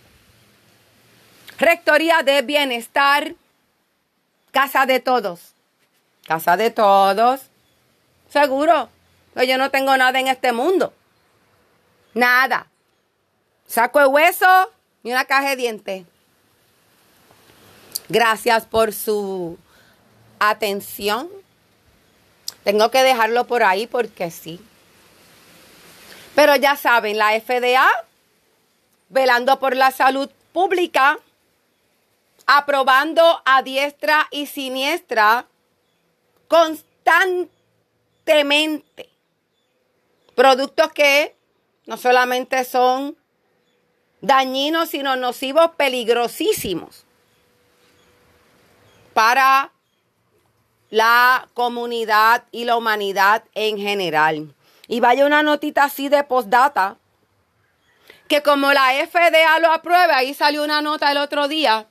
Rectoría 1.57 2.21
de 2.21 2.41
Bienestar, 2.41 3.33
Casa 4.51 4.85
de 4.85 4.99
Todos. 4.99 5.53
Casa 6.27 6.57
de 6.57 6.69
Todos. 6.69 7.41
Seguro. 8.29 8.89
yo 9.35 9.57
no 9.57 9.71
tengo 9.71 9.95
nada 9.95 10.19
en 10.19 10.27
este 10.27 10.51
mundo. 10.51 10.93
Nada. 12.13 12.67
Saco 13.65 13.99
de 13.99 14.07
hueso 14.07 14.71
y 15.07 15.11
una 15.11 15.23
caja 15.23 15.51
de 15.51 15.55
dientes. 15.55 16.05
Gracias 18.09 18.65
por 18.65 18.91
su 18.91 19.57
atención. 20.37 21.29
Tengo 22.65 22.91
que 22.91 23.03
dejarlo 23.03 23.47
por 23.47 23.63
ahí 23.63 23.87
porque 23.87 24.29
sí. 24.31 24.59
Pero 26.35 26.57
ya 26.57 26.75
saben, 26.75 27.17
la 27.17 27.39
FDA, 27.39 27.87
velando 29.07 29.59
por 29.59 29.77
la 29.77 29.91
salud 29.91 30.29
pública, 30.51 31.19
aprobando 32.45 33.41
a 33.45 33.61
diestra 33.61 34.27
y 34.29 34.47
siniestra 34.47 35.45
constantemente 36.49 39.07
productos 40.35 40.91
que 40.91 41.33
no 41.85 41.95
solamente 41.95 42.65
son 42.65 43.16
dañinos, 44.21 44.89
sino 44.89 45.15
nocivos, 45.15 45.71
peligrosísimos 45.77 47.05
para 49.13 49.71
la 50.89 51.49
comunidad 51.53 52.43
y 52.51 52.65
la 52.65 52.77
humanidad 52.77 53.43
en 53.55 53.77
general. 53.77 54.53
Y 54.87 54.99
vaya 54.99 55.25
una 55.25 55.43
notita 55.43 55.85
así 55.85 56.07
de 56.07 56.23
postdata, 56.23 56.97
que 58.27 58.41
como 58.41 58.71
la 58.73 58.89
FDA 59.05 59.59
lo 59.59 59.71
aprueba, 59.71 60.17
ahí 60.17 60.33
salió 60.33 60.63
una 60.63 60.81
nota 60.81 61.11
el 61.11 61.17
otro 61.17 61.47
día, 61.47 61.87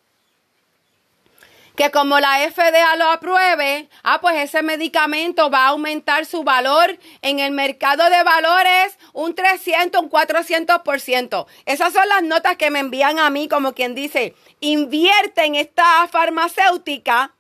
que 1.77 1.91
como 1.91 2.19
la 2.19 2.39
FDA 2.51 2.97
lo 2.97 3.11
apruebe, 3.11 3.89
ah, 4.03 4.21
pues 4.21 4.37
ese 4.37 4.63
medicamento 4.63 5.51
va 5.51 5.67
a 5.67 5.69
aumentar 5.69 6.25
su 6.25 6.43
valor 6.43 6.99
en 7.21 7.39
el 7.39 7.53
mercado 7.53 8.09
de 8.09 8.23
valores 8.23 8.99
un 9.13 9.35
300, 9.35 10.03
un 10.03 10.11
400%. 10.11 11.47
Esas 11.67 11.93
son 11.93 12.09
las 12.09 12.23
notas 12.23 12.57
que 12.57 12.71
me 12.71 12.81
envían 12.81 13.19
a 13.19 13.29
mí, 13.29 13.47
como 13.47 13.75
quien 13.75 13.95
dice, 13.95 14.35
invierte 14.61 15.45
en 15.45 15.55
esta 15.55 16.09
farmacéutica, 16.11 17.33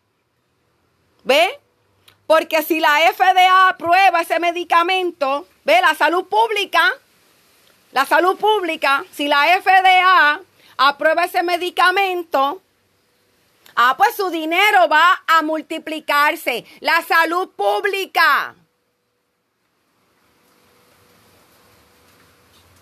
¿ve? 1.24 1.58
Porque 2.26 2.62
si 2.62 2.78
la 2.78 2.98
FDA 3.14 3.68
aprueba 3.70 4.20
ese 4.20 4.38
medicamento, 4.38 5.46
¿ve? 5.64 5.80
La 5.80 5.94
salud 5.94 6.26
pública, 6.26 6.92
la 7.92 8.04
salud 8.04 8.36
pública, 8.36 9.04
si 9.12 9.28
la 9.28 9.44
FDA 9.62 10.40
aprueba 10.76 11.24
ese 11.24 11.42
medicamento, 11.42 12.60
ah, 13.76 13.94
pues 13.96 14.14
su 14.16 14.30
dinero 14.30 14.88
va 14.88 15.22
a 15.26 15.42
multiplicarse. 15.42 16.64
La 16.80 17.02
salud 17.02 17.50
pública. 17.50 18.54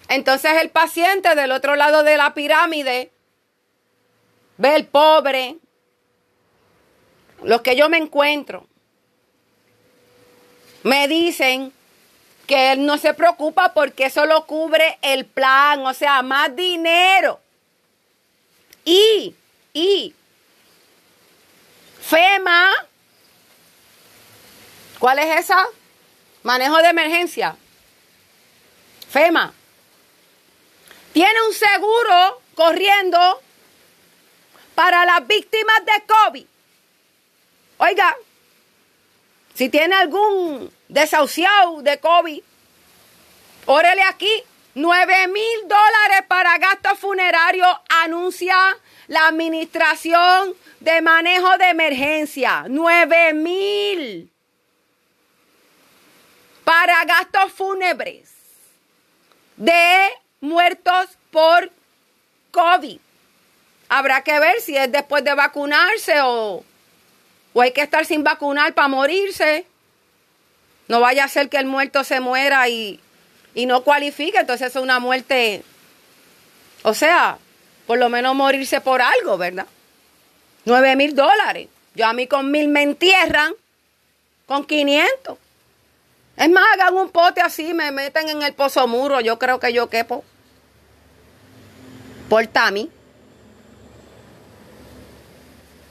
Entonces 0.09 0.53
el 0.63 0.71
paciente 0.71 1.35
del 1.35 1.53
otro 1.53 1.77
lado 1.77 2.03
de 2.03 2.17
la 2.17 2.35
pirámide 2.35 3.11
ve 4.59 4.77
el 4.77 4.87
pobre, 4.87 5.57
los 7.43 7.63
que 7.63 7.77
yo 7.77 7.89
me 7.89 7.99
encuentro, 7.99 8.67
me 10.83 11.09
dicen 11.09 11.73
que 12.47 12.73
él 12.73 12.85
no 12.85 12.99
se 12.99 13.15
preocupa 13.15 13.73
porque 13.73 14.07
eso 14.07 14.27
lo 14.27 14.47
cubre 14.47 14.99
el 15.03 15.25
plan, 15.25 15.81
o 15.87 15.95
sea, 15.95 16.23
más 16.23 16.55
dinero. 16.55 17.41
Y, 18.85 19.35
y, 19.73 20.15
FEMA, 22.07 22.71
¿cuál 24.99 25.19
es 25.21 25.41
esa? 25.41 25.67
Manejo 26.43 26.77
de 26.79 26.89
emergencia. 26.89 27.57
FEMA. 29.11 29.55
Tiene 31.15 31.43
un 31.49 31.55
seguro 31.55 32.43
corriendo 32.55 33.41
para 34.75 35.07
las 35.07 35.27
víctimas 35.27 35.81
de 35.87 36.05
COVID. 36.07 36.47
Oiga, 37.79 38.17
si 39.55 39.69
tiene 39.69 39.95
algún 39.95 40.71
desahuciado 40.89 41.81
de 41.83 41.99
COVID, 42.01 42.43
órele 43.67 44.03
aquí. 44.03 44.43
9 44.77 45.29
mil 45.29 45.61
dólares 45.69 46.27
para 46.27 46.59
gastos 46.59 46.99
funerarios 46.99 47.69
anuncia 48.03 48.57
la 49.07 49.27
administración 49.27 50.55
de 50.81 51.01
manejo 51.03 51.57
de 51.59 51.69
emergencia. 51.69 52.65
9 52.69 53.35
mil 53.35 54.31
para 56.65 57.05
gastos 57.05 57.53
fúnebres 57.53 58.33
de 59.57 60.11
muertos 60.41 61.11
por 61.31 61.71
COVID. 62.51 62.99
Habrá 63.89 64.23
que 64.23 64.39
ver 64.41 64.61
si 64.61 64.77
es 64.77 64.91
después 64.91 65.23
de 65.25 65.35
vacunarse 65.35 66.21
o 66.23 66.65
o 67.55 67.63
hay 67.63 67.71
que 67.73 67.81
estar 67.81 68.05
sin 68.05 68.23
vacunar 68.23 68.75
para 68.75 68.89
morirse. 68.89 69.65
No 70.89 71.01
vaya 71.01 71.25
a 71.25 71.29
ser 71.29 71.49
que 71.49 71.57
el 71.57 71.67
muerto 71.67 72.05
se 72.05 72.21
muera 72.21 72.69
y, 72.69 73.01
y 73.55 73.65
no 73.65 73.83
cualifique, 73.85 74.39
entonces 74.39 74.75
es 74.75 74.83
una 74.83 74.99
muerte, 74.99 75.63
o 76.83 76.93
sea, 76.93 77.39
por 77.87 77.99
lo 77.99 78.09
menos 78.09 78.35
morirse 78.35 78.81
por 78.81 79.03
algo, 79.03 79.37
¿verdad? 79.37 79.67
Nueve 80.65 80.97
mil 80.97 81.15
dólares. 81.15 81.69
Yo 81.95 82.07
a 82.07 82.13
mí 82.13 82.27
con 82.27 82.51
mil 82.51 82.69
me 82.69 82.83
entierran, 82.83 83.55
con 84.47 84.65
500. 84.65 85.39
Es 86.37 86.51
más, 86.51 86.65
hagan 86.73 86.95
un 86.95 87.11
pote 87.11 87.41
así, 87.41 87.75
me 87.75 87.91
meten 87.93 88.29
en 88.29 88.43
el 88.43 88.55
pozo 88.55 88.87
muro, 88.89 89.21
yo 89.21 89.39
creo 89.39 89.61
que 89.61 89.73
yo 89.73 89.89
quepo. 89.89 90.25
Por 92.29 92.47
Tami. 92.49 92.91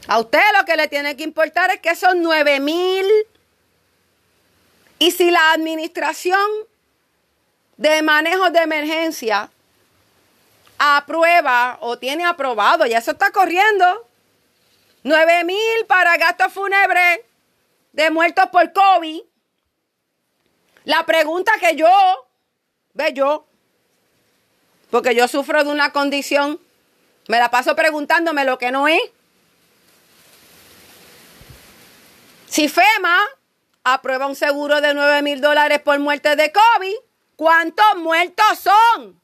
A 0.08 0.20
usted 0.20 0.42
lo 0.58 0.66
que 0.66 0.76
le 0.76 0.90
tiene 0.90 1.16
que 1.16 1.24
importar 1.24 1.72
es 1.72 1.80
que 1.80 1.96
son 1.96 2.22
9 2.22 2.60
mil. 2.60 3.06
Y 5.00 5.12
si 5.12 5.32
la 5.32 5.54
administración 5.54 6.50
de 7.78 8.02
manejo 8.02 8.50
de 8.50 8.60
emergencia 8.60 9.50
aprueba 10.78 11.78
o 11.82 11.98
tiene 11.98 12.26
aprobado, 12.26 12.86
ya 12.86 12.98
eso 12.98 13.12
está 13.12 13.32
corriendo, 13.32 14.08
9 15.04 15.44
mil 15.44 15.86
para 15.88 16.18
gastos 16.18 16.54
fúnebres 16.54 17.22
de 17.92 18.10
muertos 18.12 18.50
por 18.52 18.72
COVID. 18.74 19.22
La 20.86 21.06
pregunta 21.06 21.52
que 21.60 21.76
yo, 21.76 21.90
ve 22.94 23.14
yo, 23.14 23.48
porque 24.90 25.16
yo 25.16 25.28
sufro 25.28 25.64
de 25.64 25.72
una 25.72 25.92
condición, 25.92 26.60
me 27.28 27.40
la 27.40 27.50
paso 27.50 27.76
preguntándome 27.76 28.46
lo 28.46 28.58
que 28.58 28.72
no 28.72 28.88
es. 28.88 29.02
Si 32.48 32.68
FEMA 32.68 33.18
aprueba 33.84 34.28
un 34.28 34.36
seguro 34.36 34.82
de 34.82 34.94
9 34.94 35.22
mil 35.22 35.42
dólares 35.42 35.80
por 35.82 35.98
muerte 36.00 36.36
de 36.36 36.52
COVID, 36.52 36.96
¿cuántos 37.36 37.96
muertos 37.98 38.60
son? 38.60 39.23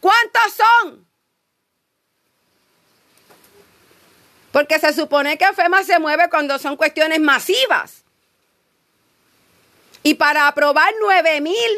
¿Cuántos 0.00 0.52
son? 0.54 1.06
Porque 4.52 4.78
se 4.78 4.92
supone 4.92 5.36
que 5.36 5.52
FEMA 5.52 5.82
se 5.84 5.98
mueve 5.98 6.28
cuando 6.30 6.58
son 6.58 6.76
cuestiones 6.76 7.20
masivas. 7.20 8.04
Y 10.02 10.14
para 10.14 10.48
aprobar 10.48 10.92
9 11.00 11.40
mil 11.40 11.70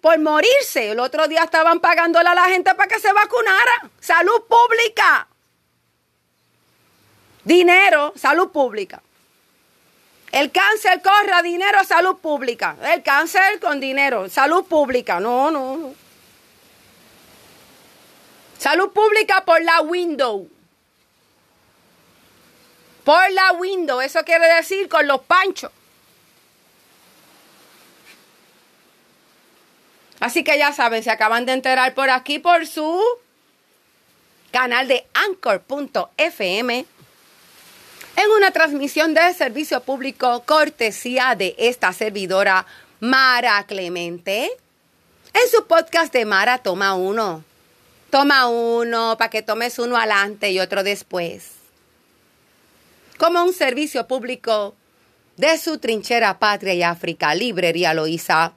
por 0.00 0.18
morirse, 0.18 0.92
el 0.92 1.00
otro 1.00 1.26
día 1.26 1.42
estaban 1.42 1.80
pagándole 1.80 2.28
a 2.28 2.34
la 2.34 2.44
gente 2.44 2.74
para 2.74 2.88
que 2.88 3.00
se 3.00 3.12
vacunara. 3.12 3.90
Salud 4.00 4.42
pública. 4.48 5.26
Dinero, 7.44 8.12
salud 8.14 8.50
pública. 8.50 9.02
El 10.30 10.52
cáncer 10.52 11.00
corre 11.02 11.42
dinero, 11.42 11.82
salud 11.84 12.18
pública. 12.18 12.76
El 12.92 13.02
cáncer 13.02 13.58
con 13.60 13.80
dinero, 13.80 14.28
salud 14.28 14.64
pública. 14.64 15.18
No, 15.18 15.50
no, 15.50 15.76
no. 15.76 16.07
Salud 18.58 18.90
pública 18.92 19.44
por 19.44 19.62
la 19.62 19.80
window. 19.80 20.48
Por 23.04 23.32
la 23.32 23.52
window, 23.52 24.00
eso 24.00 24.22
quiere 24.24 24.46
decir 24.54 24.88
con 24.88 25.06
los 25.06 25.20
panchos. 25.22 25.70
Así 30.20 30.42
que 30.42 30.58
ya 30.58 30.72
saben, 30.72 31.02
se 31.02 31.10
acaban 31.10 31.46
de 31.46 31.52
enterar 31.52 31.94
por 31.94 32.10
aquí 32.10 32.38
por 32.38 32.66
su 32.66 33.00
canal 34.50 34.88
de 34.88 35.06
anchor.fm 35.14 36.86
en 38.16 38.30
una 38.36 38.50
transmisión 38.50 39.14
de 39.14 39.32
servicio 39.32 39.80
público 39.82 40.42
cortesía 40.44 41.36
de 41.36 41.54
esta 41.56 41.92
servidora 41.92 42.66
Mara 42.98 43.64
Clemente. 43.64 44.50
En 45.32 45.50
su 45.50 45.66
podcast 45.66 46.12
de 46.12 46.24
Mara 46.24 46.58
Toma 46.58 46.94
Uno. 46.94 47.47
Toma 48.10 48.48
uno 48.48 49.16
para 49.18 49.28
que 49.28 49.42
tomes 49.42 49.78
uno 49.78 49.96
adelante 49.96 50.50
y 50.50 50.60
otro 50.60 50.82
después. 50.82 51.50
Como 53.18 53.42
un 53.42 53.52
servicio 53.52 54.06
público 54.06 54.74
de 55.36 55.58
su 55.58 55.78
trinchera 55.78 56.38
Patria 56.38 56.74
y 56.74 56.82
África, 56.82 57.34
Librería 57.34 57.92
Loíza, 57.92 58.54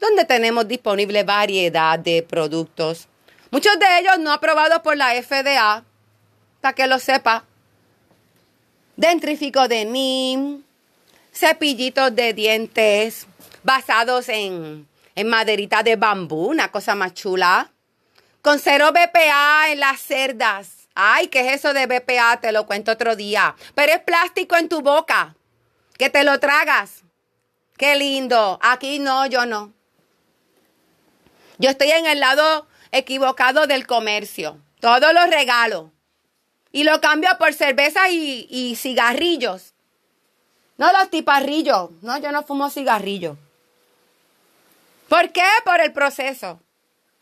donde 0.00 0.24
tenemos 0.24 0.66
disponible 0.66 1.22
variedad 1.22 1.98
de 1.98 2.22
productos. 2.22 3.06
Muchos 3.50 3.78
de 3.78 3.86
ellos 4.00 4.18
no 4.18 4.32
aprobados 4.32 4.80
por 4.80 4.96
la 4.96 5.14
FDA, 5.22 5.84
para 6.60 6.74
que 6.74 6.86
lo 6.86 6.98
sepa 6.98 7.44
dentrífico 8.96 9.68
de 9.68 9.84
NIM, 9.84 10.62
cepillitos 11.32 12.14
de 12.14 12.32
dientes 12.32 13.26
basados 13.62 14.28
en, 14.28 14.88
en 15.14 15.28
maderita 15.28 15.82
de 15.82 15.96
bambú, 15.96 16.46
una 16.46 16.70
cosa 16.70 16.94
más 16.94 17.14
chula, 17.14 17.70
con 18.44 18.58
cero 18.58 18.90
BPA 18.92 19.70
en 19.70 19.80
las 19.80 20.00
cerdas. 20.00 20.86
Ay, 20.94 21.28
¿qué 21.28 21.40
es 21.40 21.54
eso 21.54 21.72
de 21.72 21.86
BPA? 21.86 22.40
Te 22.42 22.52
lo 22.52 22.66
cuento 22.66 22.92
otro 22.92 23.16
día. 23.16 23.56
Pero 23.74 23.92
es 23.94 24.00
plástico 24.00 24.54
en 24.56 24.68
tu 24.68 24.82
boca, 24.82 25.34
que 25.96 26.10
te 26.10 26.24
lo 26.24 26.38
tragas. 26.38 27.04
Qué 27.78 27.96
lindo. 27.96 28.58
Aquí 28.60 28.98
no, 28.98 29.24
yo 29.24 29.46
no. 29.46 29.72
Yo 31.56 31.70
estoy 31.70 31.90
en 31.92 32.04
el 32.04 32.20
lado 32.20 32.68
equivocado 32.92 33.66
del 33.66 33.86
comercio. 33.86 34.58
Todos 34.78 35.14
los 35.14 35.30
regalos 35.30 35.86
y 36.70 36.84
lo 36.84 37.00
cambio 37.00 37.30
por 37.38 37.54
cerveza 37.54 38.10
y, 38.10 38.76
cigarrillos. 38.76 39.72
No 40.76 40.92
los 40.92 41.08
tiparrillos. 41.08 41.92
No, 42.02 42.18
yo 42.18 42.30
no 42.30 42.42
fumo 42.42 42.68
cigarrillos. 42.68 43.38
¿Por 45.08 45.32
qué? 45.32 45.48
Por 45.64 45.80
el 45.80 45.94
proceso. 45.94 46.60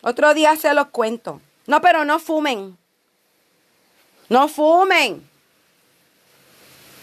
Otro 0.03 0.35
día 0.35 0.57
se 0.57 0.75
los 0.75 0.89
cuento. 0.89 1.41
No, 1.67 1.81
pero 1.81 2.05
no 2.05 2.19
fumen. 2.19 2.77
No 4.29 4.49
fumen. 4.49 5.27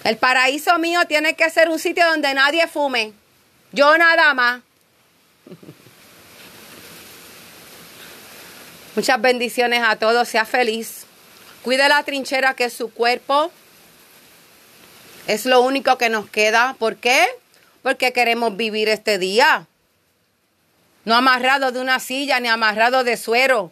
El 0.03 0.17
paraíso 0.17 0.77
mío 0.79 1.01
tiene 1.07 1.35
que 1.35 1.49
ser 1.49 1.69
un 1.69 1.79
sitio 1.79 2.05
donde 2.07 2.33
nadie 2.33 2.67
fume. 2.67 3.13
Yo 3.71 3.97
nada 3.97 4.33
más. 4.33 4.61
Muchas 8.95 9.21
bendiciones 9.21 9.81
a 9.83 9.95
todos. 9.95 10.27
Sea 10.27 10.45
feliz. 10.45 11.05
Cuide 11.63 11.87
la 11.87 12.03
trinchera 12.03 12.53
que 12.53 12.65
es 12.65 12.73
su 12.73 12.91
cuerpo. 12.91 13.49
Es 15.27 15.45
lo 15.45 15.61
único 15.61 15.97
que 15.97 16.09
nos 16.09 16.29
queda. 16.29 16.75
¿Por 16.79 16.97
qué? 16.97 17.25
Porque 17.81 18.11
queremos 18.11 18.57
vivir 18.57 18.89
este 18.89 19.19
día. 19.19 19.67
No 21.05 21.15
amarrado 21.15 21.71
de 21.71 21.79
una 21.79 21.99
silla, 21.99 22.39
ni 22.39 22.47
amarrado 22.47 23.03
de 23.03 23.17
suero, 23.17 23.71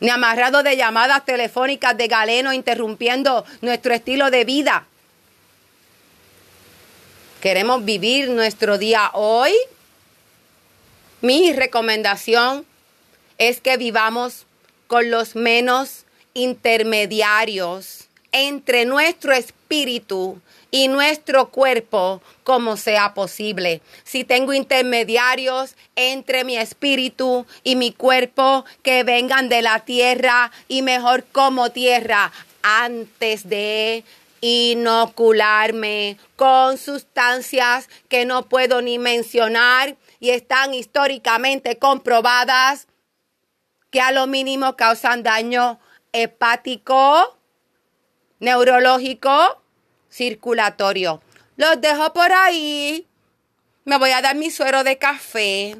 ni 0.00 0.10
amarrado 0.10 0.62
de 0.62 0.76
llamadas 0.76 1.24
telefónicas 1.24 1.96
de 1.96 2.08
galeno 2.08 2.52
interrumpiendo 2.52 3.44
nuestro 3.62 3.94
estilo 3.94 4.30
de 4.30 4.44
vida. 4.44 4.86
Queremos 7.40 7.84
vivir 7.84 8.28
nuestro 8.30 8.78
día 8.78 9.10
hoy. 9.14 9.52
Mi 11.22 11.52
recomendación 11.52 12.66
es 13.38 13.60
que 13.60 13.76
vivamos 13.76 14.46
con 14.86 15.10
los 15.10 15.34
menos 15.34 16.04
intermediarios 16.34 18.08
entre 18.32 18.84
nuestro 18.84 19.32
espíritu 19.32 20.40
y 20.70 20.88
nuestro 20.88 21.48
cuerpo 21.50 22.20
como 22.44 22.76
sea 22.76 23.14
posible. 23.14 23.80
Si 24.04 24.24
tengo 24.24 24.52
intermediarios 24.52 25.76
entre 25.94 26.44
mi 26.44 26.56
espíritu 26.56 27.46
y 27.62 27.76
mi 27.76 27.92
cuerpo 27.92 28.64
que 28.82 29.04
vengan 29.04 29.48
de 29.48 29.62
la 29.62 29.80
tierra 29.80 30.50
y 30.68 30.82
mejor 30.82 31.24
como 31.24 31.70
tierra 31.70 32.32
antes 32.62 33.48
de 33.48 34.04
inocularme 34.40 36.18
con 36.36 36.78
sustancias 36.78 37.88
que 38.08 38.24
no 38.24 38.48
puedo 38.48 38.82
ni 38.82 38.98
mencionar 38.98 39.96
y 40.20 40.30
están 40.30 40.74
históricamente 40.74 41.78
comprobadas 41.78 42.86
que 43.90 44.00
a 44.00 44.12
lo 44.12 44.26
mínimo 44.26 44.76
causan 44.76 45.22
daño 45.22 45.78
hepático, 46.12 47.38
neurológico, 48.40 49.62
circulatorio. 50.10 51.22
Los 51.56 51.80
dejo 51.80 52.12
por 52.12 52.32
ahí. 52.32 53.06
Me 53.84 53.98
voy 53.98 54.10
a 54.10 54.20
dar 54.20 54.36
mi 54.36 54.50
suero 54.50 54.84
de 54.84 54.98
café. 54.98 55.76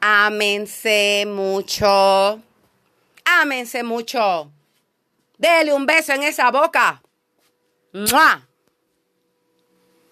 Ámense 0.00 1.24
mucho. 1.26 2.42
Ámense 3.24 3.82
mucho. 3.82 4.50
Dele 5.38 5.72
un 5.72 5.86
beso 5.86 6.12
en 6.12 6.22
esa 6.22 6.50
boca. 6.50 7.02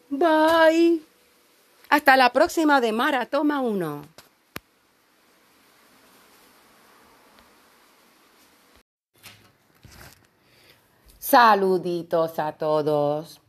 Bye. 0.09 1.03
Hasta 1.89 2.17
la 2.17 2.33
próxima 2.33 2.81
de 2.81 2.93
Mara. 2.93 3.27
Toma 3.27 3.61
uno. 3.61 4.14
Saluditos 11.27 12.39
a 12.39 12.53
todos. 12.53 13.41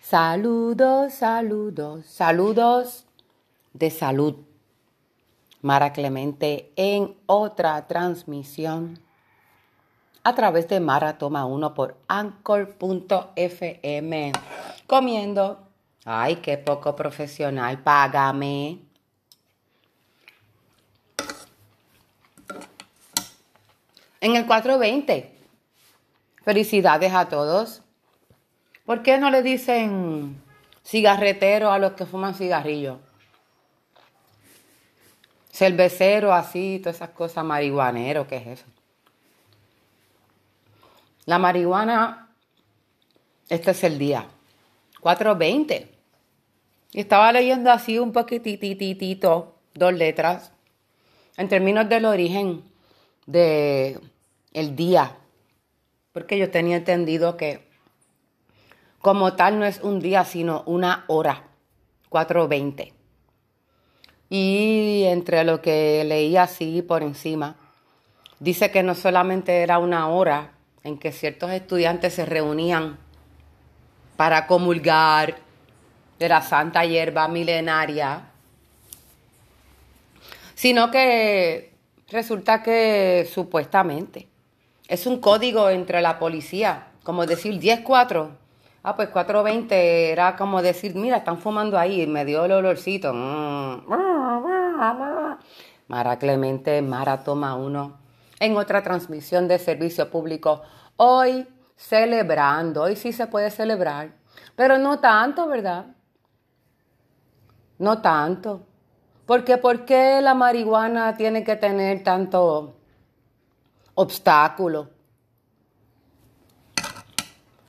Saludos, 0.00 1.12
saludos, 1.12 2.06
saludos 2.06 3.04
de 3.74 3.90
salud. 3.90 4.36
Mara 5.60 5.92
Clemente 5.92 6.72
en 6.74 7.14
otra 7.26 7.86
transmisión 7.86 8.98
a 10.24 10.34
través 10.34 10.68
de 10.68 10.80
Mara 10.80 11.18
Toma 11.18 11.44
1 11.44 11.74
por 11.74 11.98
anchor.fm. 12.08 12.72
Comiendo. 14.86 15.68
Ay, 16.06 16.36
qué 16.36 16.56
poco 16.56 16.96
profesional. 16.96 17.82
Págame. 17.82 18.78
En 24.22 24.34
el 24.34 24.46
420 24.46 25.31
Felicidades 26.44 27.12
a 27.14 27.28
todos. 27.28 27.82
¿Por 28.84 29.02
qué 29.02 29.16
no 29.18 29.30
le 29.30 29.42
dicen 29.42 30.42
cigarretero 30.84 31.70
a 31.70 31.78
los 31.78 31.92
que 31.92 32.04
fuman 32.04 32.34
cigarrillos? 32.34 32.98
Cervecero, 35.52 36.34
así, 36.34 36.80
todas 36.80 36.96
esas 36.96 37.10
cosas, 37.10 37.44
marihuanero, 37.44 38.26
¿qué 38.26 38.36
es 38.36 38.46
eso? 38.46 38.64
La 41.26 41.38
marihuana, 41.38 42.28
este 43.48 43.70
es 43.70 43.84
el 43.84 43.98
día, 43.98 44.26
4.20. 45.00 45.86
Y 46.92 47.00
estaba 47.00 47.30
leyendo 47.32 47.70
así 47.70 47.98
un 48.00 48.12
poquitititito, 48.12 49.54
dos 49.74 49.92
letras, 49.92 50.50
en 51.36 51.48
términos 51.48 51.88
del 51.88 52.06
origen 52.06 52.64
de 53.26 54.00
el 54.52 54.74
día 54.74 55.16
porque 56.12 56.38
yo 56.38 56.50
tenía 56.50 56.76
entendido 56.76 57.36
que 57.36 57.66
como 59.00 59.34
tal 59.34 59.58
no 59.58 59.64
es 59.64 59.80
un 59.80 60.00
día, 60.00 60.24
sino 60.24 60.62
una 60.66 61.04
hora, 61.08 61.44
4.20. 62.10 62.92
Y 64.30 65.04
entre 65.06 65.44
lo 65.44 65.60
que 65.60 66.04
leí 66.04 66.36
así 66.36 66.82
por 66.82 67.02
encima, 67.02 67.56
dice 68.38 68.70
que 68.70 68.82
no 68.82 68.94
solamente 68.94 69.62
era 69.62 69.78
una 69.78 70.08
hora 70.08 70.52
en 70.84 70.98
que 70.98 71.12
ciertos 71.12 71.50
estudiantes 71.50 72.14
se 72.14 72.24
reunían 72.24 72.98
para 74.16 74.46
comulgar 74.46 75.36
de 76.18 76.28
la 76.28 76.40
santa 76.40 76.84
hierba 76.84 77.26
milenaria, 77.26 78.30
sino 80.54 80.90
que 80.90 81.72
resulta 82.08 82.62
que 82.62 83.28
supuestamente 83.32 84.31
es 84.92 85.06
un 85.06 85.20
código 85.20 85.70
entre 85.70 86.02
la 86.02 86.18
policía, 86.18 86.88
como 87.02 87.24
decir 87.24 87.58
10-4. 87.58 88.28
Ah, 88.82 88.94
pues 88.94 89.08
4.20 89.08 89.72
era 89.72 90.36
como 90.36 90.60
decir, 90.60 90.94
mira, 90.94 91.16
están 91.16 91.38
fumando 91.38 91.78
ahí, 91.78 92.06
me 92.06 92.26
dio 92.26 92.44
el 92.44 92.52
olorcito. 92.52 93.14
Mm. 93.14 93.86
Mara 95.88 96.18
Clemente, 96.18 96.82
Mara 96.82 97.24
Toma 97.24 97.54
uno. 97.54 98.00
En 98.38 98.54
otra 98.58 98.82
transmisión 98.82 99.48
de 99.48 99.58
servicio 99.58 100.10
público, 100.10 100.60
hoy 100.96 101.48
celebrando, 101.74 102.82
hoy 102.82 102.94
sí 102.94 103.12
se 103.12 103.26
puede 103.28 103.50
celebrar, 103.50 104.10
pero 104.56 104.76
no 104.76 104.98
tanto, 104.98 105.46
¿verdad? 105.46 105.86
No 107.78 108.02
tanto. 108.02 108.66
Porque 109.24 109.56
¿por 109.56 109.86
qué 109.86 110.20
la 110.20 110.34
marihuana 110.34 111.16
tiene 111.16 111.44
que 111.44 111.56
tener 111.56 112.02
tanto 112.04 112.74
obstáculo. 113.94 114.90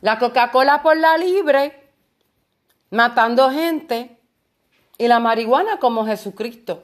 La 0.02 0.20
Coca-Cola 0.20 0.84
por 0.84 0.98
la 0.98 1.18
libre, 1.18 1.92
matando 2.90 3.50
gente, 3.52 4.20
y 4.98 5.08
la 5.08 5.20
marihuana 5.20 5.80
como 5.80 6.06
Jesucristo. 6.06 6.84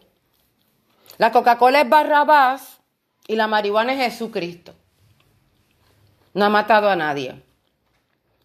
La 1.18 1.32
Coca-Cola 1.32 1.82
es 1.82 1.90
Barrabás 1.90 2.80
y 3.28 3.36
la 3.36 3.48
marihuana 3.48 3.94
es 3.94 4.14
Jesucristo. 4.14 4.74
No 6.34 6.46
ha 6.46 6.50
matado 6.50 6.90
a 6.90 6.96
nadie. 6.96 7.42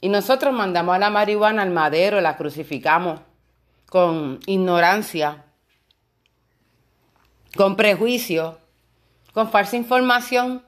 Y 0.01 0.09
nosotros 0.09 0.53
mandamos 0.53 0.95
a 0.97 0.99
la 0.99 1.11
marihuana 1.11 1.63
al 1.63 1.71
madero, 1.71 2.21
la 2.21 2.37
crucificamos 2.37 3.21
con 3.89 4.41
ignorancia, 4.47 5.45
con 7.57 7.77
prejuicio, 7.77 8.59
con 9.33 9.51
falsa 9.51 9.77
información 9.77 10.63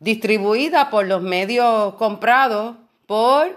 distribuida 0.00 0.90
por 0.90 1.06
los 1.06 1.22
medios 1.22 1.94
comprados 1.94 2.76
por 3.06 3.56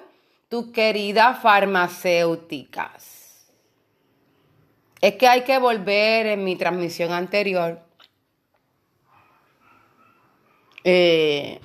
tus 0.49 0.67
queridas 0.67 1.41
farmacéuticas. 1.41 3.51
Es 5.01 5.15
que 5.15 5.27
hay 5.27 5.43
que 5.43 5.57
volver 5.57 6.27
en 6.27 6.43
mi 6.43 6.55
transmisión 6.55 7.11
anterior. 7.11 7.81
Eh, 10.83 11.59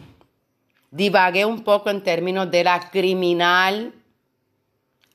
divagué 0.90 1.44
un 1.44 1.64
poco 1.64 1.90
en 1.90 2.02
términos 2.02 2.50
de 2.50 2.64
la 2.64 2.90
criminal 2.90 3.94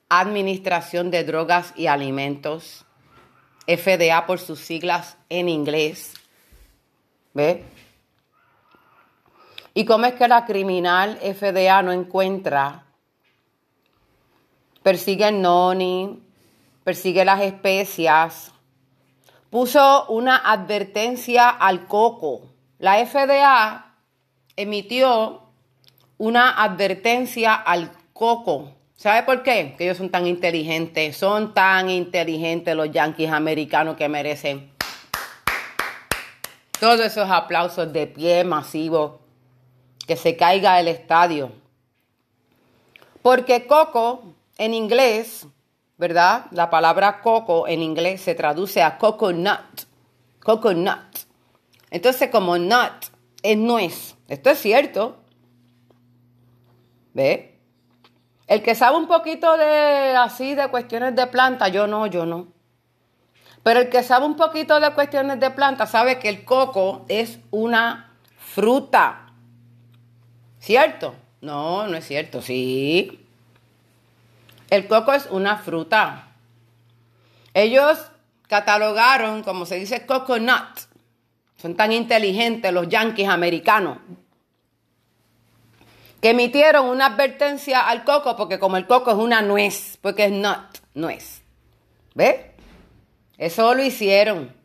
Administración 0.09 1.09
de 1.09 1.23
Drogas 1.23 1.73
y 1.75 1.87
Alimentos, 1.87 2.85
FDA 3.65 4.25
por 4.25 4.39
sus 4.39 4.59
siglas 4.59 5.17
en 5.29 5.49
inglés. 5.49 6.13
¿Ve? 7.33 7.63
¿Y 9.73 9.85
cómo 9.85 10.05
es 10.05 10.13
que 10.13 10.27
la 10.27 10.45
criminal 10.45 11.17
FDA 11.17 11.81
no 11.81 11.91
encuentra? 11.91 12.83
Persigue 14.83 15.27
el 15.27 15.41
noni, 15.41 16.21
persigue 16.83 17.25
las 17.25 17.41
especias. 17.41 18.51
Puso 19.49 20.05
una 20.09 20.37
advertencia 20.37 21.49
al 21.49 21.87
coco. 21.87 22.53
La 22.77 23.03
FDA 23.03 23.95
emitió 24.55 25.41
una 26.17 26.63
advertencia 26.63 27.55
al 27.55 27.91
coco. 28.13 28.73
¿Sabe 28.95 29.23
por 29.23 29.41
qué? 29.41 29.75
Que 29.77 29.85
ellos 29.85 29.97
son 29.97 30.09
tan 30.09 30.27
inteligentes, 30.27 31.17
son 31.17 31.53
tan 31.53 31.89
inteligentes 31.89 32.75
los 32.75 32.91
yanquis 32.91 33.31
americanos 33.31 33.97
que 33.97 34.07
merecen 34.07 34.71
todos 36.79 36.99
esos 36.99 37.29
aplausos 37.29 37.93
de 37.93 38.07
pie 38.07 38.43
masivos 38.43 39.22
que 40.07 40.15
se 40.15 40.35
caiga 40.35 40.79
el 40.79 40.87
estadio. 40.87 41.51
Porque 43.21 43.67
coco 43.67 44.23
en 44.57 44.73
inglés, 44.73 45.47
¿verdad? 45.97 46.45
La 46.51 46.69
palabra 46.69 47.21
coco 47.21 47.67
en 47.67 47.81
inglés 47.81 48.21
se 48.21 48.35
traduce 48.35 48.81
a 48.81 48.97
coconut. 48.97 49.87
Coconut. 50.41 50.99
Entonces, 51.89 52.29
como 52.29 52.57
nut 52.57 53.05
es 53.41 53.57
nuez. 53.57 54.15
Esto 54.27 54.49
es 54.49 54.59
cierto. 54.59 55.17
¿Ve? 57.13 57.59
El 58.47 58.61
que 58.61 58.75
sabe 58.75 58.97
un 58.97 59.07
poquito 59.07 59.57
de 59.57 60.15
así 60.17 60.55
de 60.55 60.67
cuestiones 60.67 61.15
de 61.15 61.27
planta, 61.27 61.69
yo 61.69 61.87
no, 61.87 62.07
yo 62.07 62.25
no. 62.25 62.47
Pero 63.63 63.79
el 63.79 63.89
que 63.89 64.03
sabe 64.03 64.25
un 64.25 64.35
poquito 64.35 64.79
de 64.79 64.93
cuestiones 64.93 65.39
de 65.39 65.49
planta 65.51 65.87
sabe 65.87 66.19
que 66.19 66.27
el 66.27 66.43
coco 66.43 67.05
es 67.07 67.39
una 67.51 68.17
fruta. 68.37 69.22
¿Cierto? 70.63 71.13
No, 71.41 71.89
no 71.89 71.97
es 71.97 72.07
cierto, 72.07 72.41
sí. 72.41 73.19
El 74.69 74.87
coco 74.87 75.11
es 75.11 75.27
una 75.29 75.57
fruta. 75.57 76.29
Ellos 77.53 77.99
catalogaron, 78.47 79.43
como 79.43 79.65
se 79.65 79.75
dice, 79.75 80.05
coconut. 80.05 80.79
Son 81.57 81.75
tan 81.75 81.91
inteligentes 81.91 82.71
los 82.71 82.87
yanquis 82.87 83.27
americanos 83.27 83.97
que 86.21 86.29
emitieron 86.29 86.85
una 86.85 87.07
advertencia 87.07 87.81
al 87.81 88.05
coco, 88.05 88.37
porque 88.37 88.57
como 88.57 88.77
el 88.77 88.87
coco 88.87 89.11
es 89.11 89.17
una 89.17 89.41
nuez, 89.41 89.97
porque 89.99 90.25
es 90.25 90.31
nut, 90.31 90.79
nuez. 90.93 91.41
¿Ves? 92.15 92.37
Eso 93.37 93.75
lo 93.75 93.83
hicieron 93.83 94.55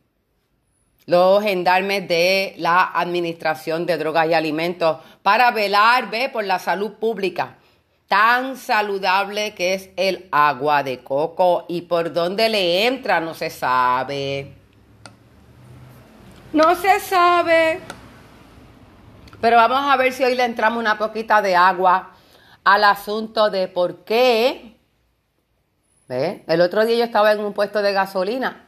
los 1.08 1.42
gendarmes 1.42 2.06
de 2.06 2.54
la 2.58 2.92
Administración 2.94 3.86
de 3.86 3.96
Drogas 3.96 4.28
y 4.28 4.34
Alimentos 4.34 4.98
para 5.22 5.50
velar, 5.52 6.10
¿ve? 6.10 6.28
por 6.28 6.44
la 6.44 6.58
salud 6.58 6.92
pública. 7.00 7.56
Tan 8.08 8.58
saludable 8.58 9.54
que 9.54 9.72
es 9.72 9.88
el 9.96 10.28
agua 10.30 10.82
de 10.82 11.02
coco 11.02 11.64
y 11.66 11.82
por 11.82 12.12
dónde 12.12 12.50
le 12.50 12.86
entra 12.86 13.20
no 13.20 13.32
se 13.32 13.48
sabe. 13.48 14.52
No 16.52 16.74
se 16.74 17.00
sabe. 17.00 17.80
Pero 19.40 19.56
vamos 19.56 19.90
a 19.90 19.96
ver 19.96 20.12
si 20.12 20.24
hoy 20.24 20.34
le 20.34 20.44
entramos 20.44 20.78
una 20.78 20.98
poquita 20.98 21.40
de 21.40 21.56
agua 21.56 22.10
al 22.64 22.84
asunto 22.84 23.48
de 23.48 23.66
por 23.66 24.04
qué. 24.04 24.76
¿Ve? 26.06 26.44
El 26.46 26.60
otro 26.60 26.84
día 26.84 26.98
yo 26.98 27.04
estaba 27.04 27.32
en 27.32 27.40
un 27.40 27.54
puesto 27.54 27.80
de 27.80 27.94
gasolina. 27.94 28.67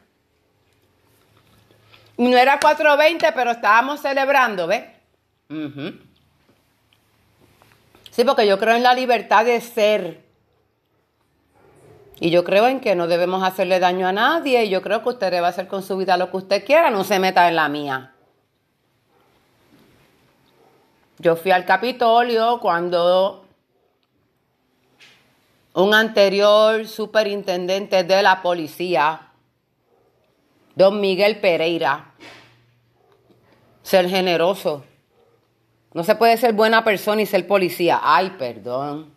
No 2.20 2.36
era 2.36 2.60
4.20, 2.60 3.32
pero 3.34 3.52
estábamos 3.52 4.00
celebrando, 4.00 4.66
¿ves? 4.66 4.84
Sí, 8.10 8.24
porque 8.26 8.46
yo 8.46 8.58
creo 8.58 8.76
en 8.76 8.82
la 8.82 8.92
libertad 8.92 9.46
de 9.46 9.58
ser. 9.62 10.22
Y 12.20 12.30
yo 12.30 12.44
creo 12.44 12.66
en 12.66 12.80
que 12.80 12.94
no 12.94 13.06
debemos 13.06 13.42
hacerle 13.42 13.80
daño 13.80 14.06
a 14.06 14.12
nadie. 14.12 14.66
Y 14.66 14.68
yo 14.68 14.82
creo 14.82 15.02
que 15.02 15.08
usted 15.08 15.30
debe 15.30 15.46
hacer 15.46 15.66
con 15.66 15.82
su 15.82 15.96
vida 15.96 16.18
lo 16.18 16.30
que 16.30 16.36
usted 16.36 16.62
quiera. 16.62 16.90
No 16.90 17.04
se 17.04 17.18
meta 17.18 17.48
en 17.48 17.56
la 17.56 17.70
mía. 17.70 18.12
Yo 21.16 21.36
fui 21.36 21.52
al 21.52 21.64
Capitolio 21.64 22.60
cuando 22.60 23.46
un 25.72 25.94
anterior 25.94 26.86
superintendente 26.86 28.04
de 28.04 28.22
la 28.22 28.42
policía, 28.42 29.29
don 30.80 31.00
Miguel 31.00 31.40
Pereira, 31.40 32.12
ser 33.82 34.08
generoso. 34.08 34.82
No 35.92 36.04
se 36.04 36.14
puede 36.14 36.36
ser 36.38 36.54
buena 36.54 36.84
persona 36.84 37.20
y 37.20 37.26
ser 37.26 37.46
policía. 37.46 38.00
Ay, 38.02 38.30
perdón. 38.38 39.12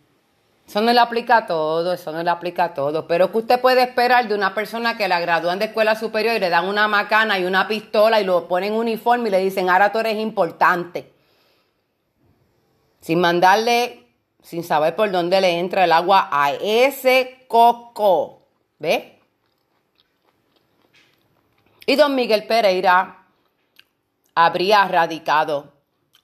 Eso 0.66 0.80
no 0.80 0.92
le 0.92 1.00
aplica 1.00 1.38
a 1.38 1.46
todo, 1.46 1.92
eso 1.94 2.12
no 2.12 2.22
le 2.22 2.30
aplica 2.30 2.64
a 2.64 2.74
todo. 2.74 3.06
Pero 3.06 3.32
que 3.32 3.38
usted 3.38 3.60
puede 3.60 3.82
esperar 3.82 4.28
de 4.28 4.34
una 4.34 4.54
persona 4.54 4.96
que 4.96 5.08
la 5.08 5.20
gradúan 5.20 5.58
de 5.58 5.66
escuela 5.66 5.94
superior 5.94 6.36
y 6.36 6.40
le 6.40 6.50
dan 6.50 6.66
una 6.66 6.86
macana 6.86 7.38
y 7.38 7.44
una 7.44 7.66
pistola 7.66 8.20
y 8.20 8.24
lo 8.24 8.46
ponen 8.46 8.72
en 8.72 8.78
uniforme 8.78 9.28
y 9.28 9.32
le 9.32 9.38
dicen, 9.38 9.70
ahora 9.70 9.90
tú 9.90 10.00
eres 10.00 10.18
importante 10.18 11.12
sin 13.00 13.20
mandarle, 13.20 14.06
sin 14.42 14.64
saber 14.64 14.96
por 14.96 15.10
dónde 15.10 15.40
le 15.40 15.58
entra 15.58 15.84
el 15.84 15.92
agua 15.92 16.28
a 16.32 16.52
ese 16.52 17.44
coco. 17.48 18.48
¿Ve? 18.78 19.13
Y 21.86 21.96
don 21.96 22.14
Miguel 22.14 22.46
Pereira 22.46 23.26
habría 24.34 24.86
radicado 24.88 25.72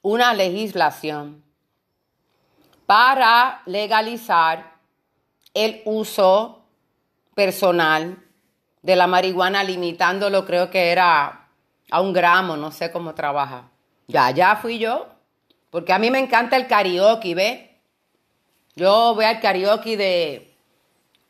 una 0.02 0.32
legislación 0.34 1.44
para 2.86 3.62
legalizar 3.66 4.72
el 5.54 5.82
uso 5.84 6.64
personal 7.34 8.18
de 8.82 8.96
la 8.96 9.06
marihuana, 9.06 9.62
limitándolo, 9.62 10.46
creo 10.46 10.70
que 10.70 10.90
era 10.90 11.48
a 11.90 12.00
un 12.00 12.12
gramo, 12.12 12.56
no 12.56 12.72
sé 12.72 12.90
cómo 12.90 13.14
trabaja. 13.14 13.70
Ya, 14.08 14.30
ya 14.30 14.56
fui 14.56 14.78
yo 14.78 15.06
porque 15.70 15.92
a 15.92 15.98
mí 15.98 16.10
me 16.10 16.18
encanta 16.18 16.56
el 16.56 16.66
karaoke, 16.66 17.34
¿ve? 17.34 17.80
Yo 18.74 19.14
voy 19.14 19.24
al 19.24 19.40
karaoke 19.40 19.96
de 19.96 20.54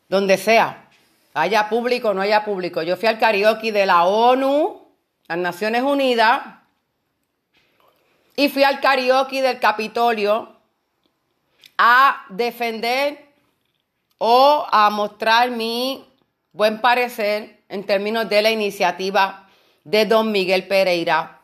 donde 0.09 0.37
sea, 0.37 0.89
haya 1.33 1.69
público 1.69 2.09
o 2.09 2.13
no 2.13 2.21
haya 2.21 2.43
público. 2.43 2.81
Yo 2.83 2.97
fui 2.97 3.07
al 3.07 3.19
karaoke 3.19 3.71
de 3.71 3.85
la 3.85 4.03
ONU, 4.03 4.87
las 5.27 5.37
Naciones 5.37 5.83
Unidas, 5.83 6.41
y 8.35 8.49
fui 8.49 8.63
al 8.63 8.79
karaoke 8.79 9.41
del 9.41 9.59
Capitolio 9.59 10.55
a 11.77 12.25
defender 12.29 13.25
o 14.17 14.67
a 14.71 14.89
mostrar 14.89 15.51
mi 15.51 16.05
buen 16.51 16.81
parecer 16.81 17.63
en 17.69 17.85
términos 17.85 18.29
de 18.29 18.41
la 18.41 18.51
iniciativa 18.51 19.47
de 19.83 20.05
don 20.05 20.31
Miguel 20.31 20.67
Pereira 20.67 21.41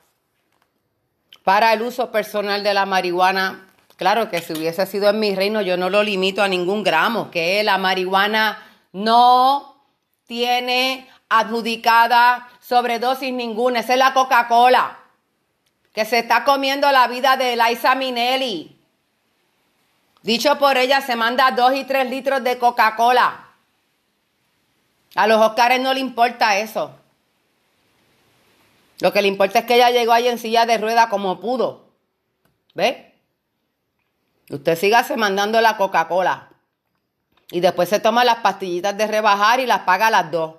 para 1.47 1.71
el 1.71 1.81
uso 1.81 2.11
personal 2.11 2.61
de 2.61 2.73
la 2.73 2.85
marihuana, 2.85 3.69
claro 3.95 4.29
que 4.29 4.41
si 4.41 4.51
hubiese 4.51 4.85
sido 4.85 5.09
en 5.09 5.17
mi 5.21 5.33
reino, 5.33 5.61
yo 5.61 5.77
no 5.77 5.89
lo 5.89 6.03
limito 6.03 6.43
a 6.43 6.49
ningún 6.49 6.83
gramo, 6.83 7.31
que 7.31 7.63
la 7.63 7.77
marihuana 7.77 8.61
no 8.91 9.76
tiene 10.27 11.09
adjudicada 11.29 12.47
sobredosis 12.61 13.33
ninguna. 13.33 13.79
Esa 13.79 13.93
es 13.93 13.99
la 13.99 14.13
Coca-Cola, 14.13 14.99
que 15.93 16.05
se 16.05 16.19
está 16.19 16.43
comiendo 16.43 16.91
la 16.91 17.07
vida 17.07 17.37
de 17.37 17.53
Eliza 17.53 17.95
Minelli. 17.95 18.77
Dicho 20.21 20.59
por 20.59 20.77
ella, 20.77 21.01
se 21.01 21.15
manda 21.15 21.51
dos 21.51 21.73
y 21.73 21.85
tres 21.85 22.09
litros 22.09 22.43
de 22.43 22.57
Coca-Cola. 22.57 23.45
A 25.15 25.25
los 25.25 25.41
Oscars 25.41 25.79
no 25.79 25.93
le 25.93 25.99
importa 25.99 26.57
eso. 26.57 26.91
Lo 28.99 29.13
que 29.13 29.21
le 29.21 29.27
importa 29.27 29.59
es 29.59 29.65
que 29.65 29.75
ella 29.75 29.89
llegó 29.89 30.11
ahí 30.11 30.27
en 30.27 30.37
silla 30.37 30.65
de 30.65 30.77
rueda 30.77 31.07
como 31.09 31.39
pudo. 31.39 31.85
¿Ve? 32.73 33.13
Usted 34.49 34.77
sígase 34.77 35.17
mandando 35.17 35.61
la 35.61 35.77
Coca-Cola. 35.77 36.46
Y 37.51 37.59
después 37.59 37.89
se 37.89 37.99
toma 37.99 38.25
las 38.25 38.37
pastillitas 38.37 38.97
de 38.97 39.07
rebajar 39.07 39.59
y 39.59 39.65
las 39.65 39.81
paga 39.81 40.09
las 40.09 40.29
dos. 40.31 40.55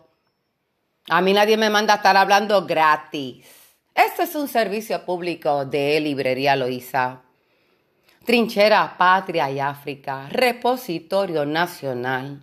A 1.08 1.20
mí 1.20 1.32
nadie 1.32 1.56
me 1.56 1.70
manda 1.70 1.94
a 1.94 1.96
estar 1.96 2.16
hablando 2.16 2.66
gratis. 2.66 3.46
Esto 3.94 4.22
es 4.22 4.34
un 4.34 4.48
servicio 4.48 5.04
público 5.04 5.64
de 5.64 6.00
Librería 6.00 6.56
Loíza. 6.56 7.22
Trinchera, 8.24 8.96
Patria 8.96 9.50
y 9.50 9.58
África. 9.58 10.28
Repositorio 10.30 11.44
Nacional. 11.46 12.42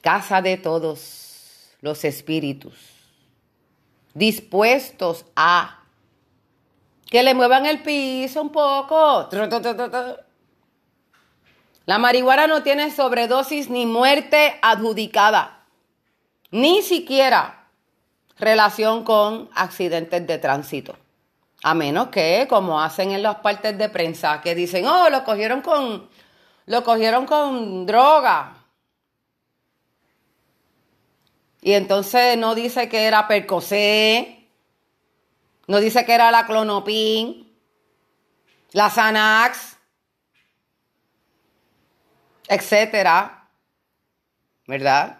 Casa 0.00 0.40
de 0.40 0.56
todos 0.56 1.72
los 1.80 2.04
espíritus 2.04 2.96
dispuestos 4.16 5.26
a 5.36 5.82
que 7.10 7.22
le 7.22 7.34
muevan 7.34 7.66
el 7.66 7.82
piso 7.82 8.40
un 8.42 8.50
poco. 8.50 9.28
La 11.86 11.98
marihuana 11.98 12.48
no 12.48 12.64
tiene 12.64 12.90
sobredosis 12.90 13.70
ni 13.70 13.86
muerte 13.86 14.58
adjudicada, 14.60 15.64
ni 16.50 16.82
siquiera 16.82 17.68
relación 18.38 19.04
con 19.04 19.48
accidentes 19.54 20.26
de 20.26 20.38
tránsito. 20.38 20.96
A 21.62 21.74
menos 21.74 22.08
que, 22.08 22.46
como 22.48 22.82
hacen 22.82 23.12
en 23.12 23.22
las 23.22 23.36
partes 23.36 23.78
de 23.78 23.88
prensa, 23.88 24.40
que 24.40 24.56
dicen, 24.56 24.86
oh, 24.86 25.08
lo 25.10 25.24
cogieron 25.24 25.62
con, 25.62 26.08
lo 26.66 26.82
cogieron 26.82 27.24
con 27.24 27.86
droga. 27.86 28.54
Y 31.62 31.72
entonces 31.72 32.36
no 32.36 32.56
dice 32.56 32.88
que 32.88 33.04
era 33.04 33.28
Percocé, 33.28 34.48
no 35.68 35.78
dice 35.78 36.04
que 36.04 36.14
era 36.14 36.32
la 36.32 36.46
Clonopin, 36.46 37.48
la 38.72 38.90
Xanax, 38.90 39.75
etcétera, 42.48 43.48
¿verdad? 44.66 45.18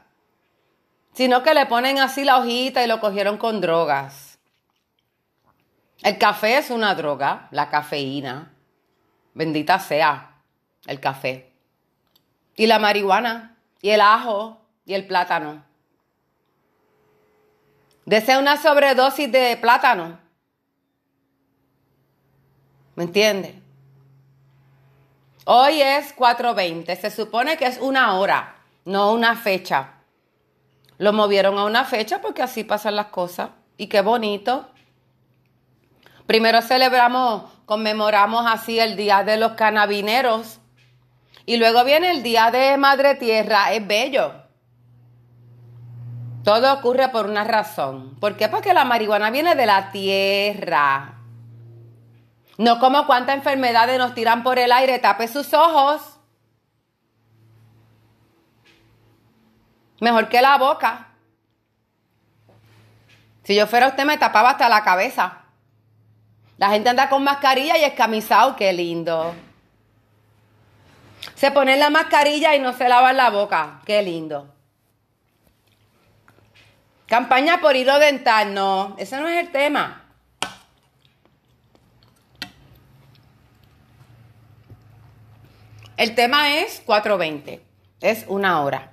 Sino 1.15 1.43
que 1.43 1.55
le 1.55 1.67
ponen 1.67 1.99
así 1.99 2.25
la 2.25 2.39
hojita 2.39 2.85
y 2.85 2.87
lo 2.87 3.01
cogieron 3.01 3.39
con 3.39 3.61
drogas. 3.61 4.39
El 6.03 6.19
café 6.19 6.59
es 6.59 6.71
una 6.71 6.95
droga, 6.95 7.49
la 7.51 7.71
cafeína. 7.71 8.53
Bendita 9.35 9.79
sea 9.79 10.37
el 10.87 11.01
café. 11.01 11.53
Y 12.55 12.67
la 12.67 12.79
marihuana 12.79 13.57
y 13.81 13.91
el 13.91 14.01
ajo 14.01 14.61
y 14.85 14.95
el 14.95 15.07
plátano. 15.07 15.65
Desea 18.05 18.39
una 18.39 18.57
sobredosis 18.57 19.31
de 19.33 19.57
plátano. 19.57 20.19
¿Me 22.95 23.05
entiende? 23.05 23.66
Hoy 25.49 25.81
es 25.81 26.17
4.20. 26.17 26.97
Se 26.97 27.09
supone 27.09 27.57
que 27.57 27.67
es 27.67 27.79
una 27.81 28.15
hora, 28.15 28.57
no 28.85 29.13
una 29.13 29.37
fecha. 29.37 29.91
Lo 30.99 31.13
movieron 31.13 31.57
a 31.57 31.65
una 31.65 31.85
fecha 31.85 32.21
porque 32.21 32.43
así 32.43 32.65
pasan 32.65 32.97
las 32.97 33.07
cosas. 33.07 33.51
Y 33.77 33.87
qué 33.87 34.01
bonito. 34.01 34.69
Primero 36.27 36.61
celebramos, 36.63 37.45
conmemoramos 37.65 38.45
así 38.45 38.81
el 38.81 38.97
Día 38.97 39.23
de 39.23 39.37
los 39.37 39.53
Canabineros. 39.53 40.59
Y 41.45 41.59
luego 41.59 41.85
viene 41.85 42.11
el 42.11 42.25
Día 42.25 42.51
de 42.51 42.77
Madre 42.77 43.15
Tierra. 43.15 43.73
Es 43.73 43.87
bello. 43.87 44.33
Todo 46.43 46.75
ocurre 46.75 47.11
por 47.11 47.27
una 47.27 47.45
razón. 47.45 48.17
¿Por 48.19 48.37
qué? 48.37 48.49
Porque 48.49 48.75
la 48.75 48.85
marihuana 48.85 49.31
viene 49.31 49.55
de 49.55 49.67
la 49.67 49.93
tierra. 49.93 51.16
No 52.59 52.79
como 52.79 53.07
cuántas 53.07 53.37
enfermedades 53.37 53.99
nos 53.99 54.15
tiran 54.15 54.43
por 54.43 54.59
el 54.59 54.73
aire, 54.73 54.99
tape 54.99 55.29
sus 55.29 55.53
ojos. 55.53 56.19
Mejor 60.01 60.29
que 60.29 60.41
la 60.41 60.57
boca. 60.57 61.09
Si 63.45 63.55
yo 63.55 63.67
fuera 63.67 63.89
usted 63.89 64.05
me 64.05 64.19
tapaba 64.19 64.51
hasta 64.51 64.69
la 64.69 64.83
cabeza. 64.83 65.43
La 66.59 66.71
gente 66.71 66.89
anda 66.89 67.09
con 67.09 67.23
mascarilla 67.23 67.77
y 67.77 67.85
escamizado, 67.85 68.57
qué 68.57 68.73
lindo. 68.73 69.35
Se 71.35 71.51
ponen 71.51 71.79
la 71.79 71.91
mascarilla 71.91 72.55
y 72.55 72.61
no 72.61 72.73
se 72.73 72.89
lavan 72.89 73.17
la 73.17 73.31
boca, 73.31 73.81
qué 73.85 74.03
lindo. 74.03 74.55
Campaña 77.07 77.61
por 77.61 77.77
hilo 77.77 77.99
dental, 77.99 78.55
no, 78.55 78.97
ese 78.99 79.21
no 79.21 79.29
es 79.29 79.45
el 79.45 79.53
tema. 79.53 80.06
El 85.97 86.15
tema 86.15 86.59
es 86.59 86.83
420, 86.85 87.65
es 88.01 88.27
una 88.29 88.63
hora. 88.63 88.93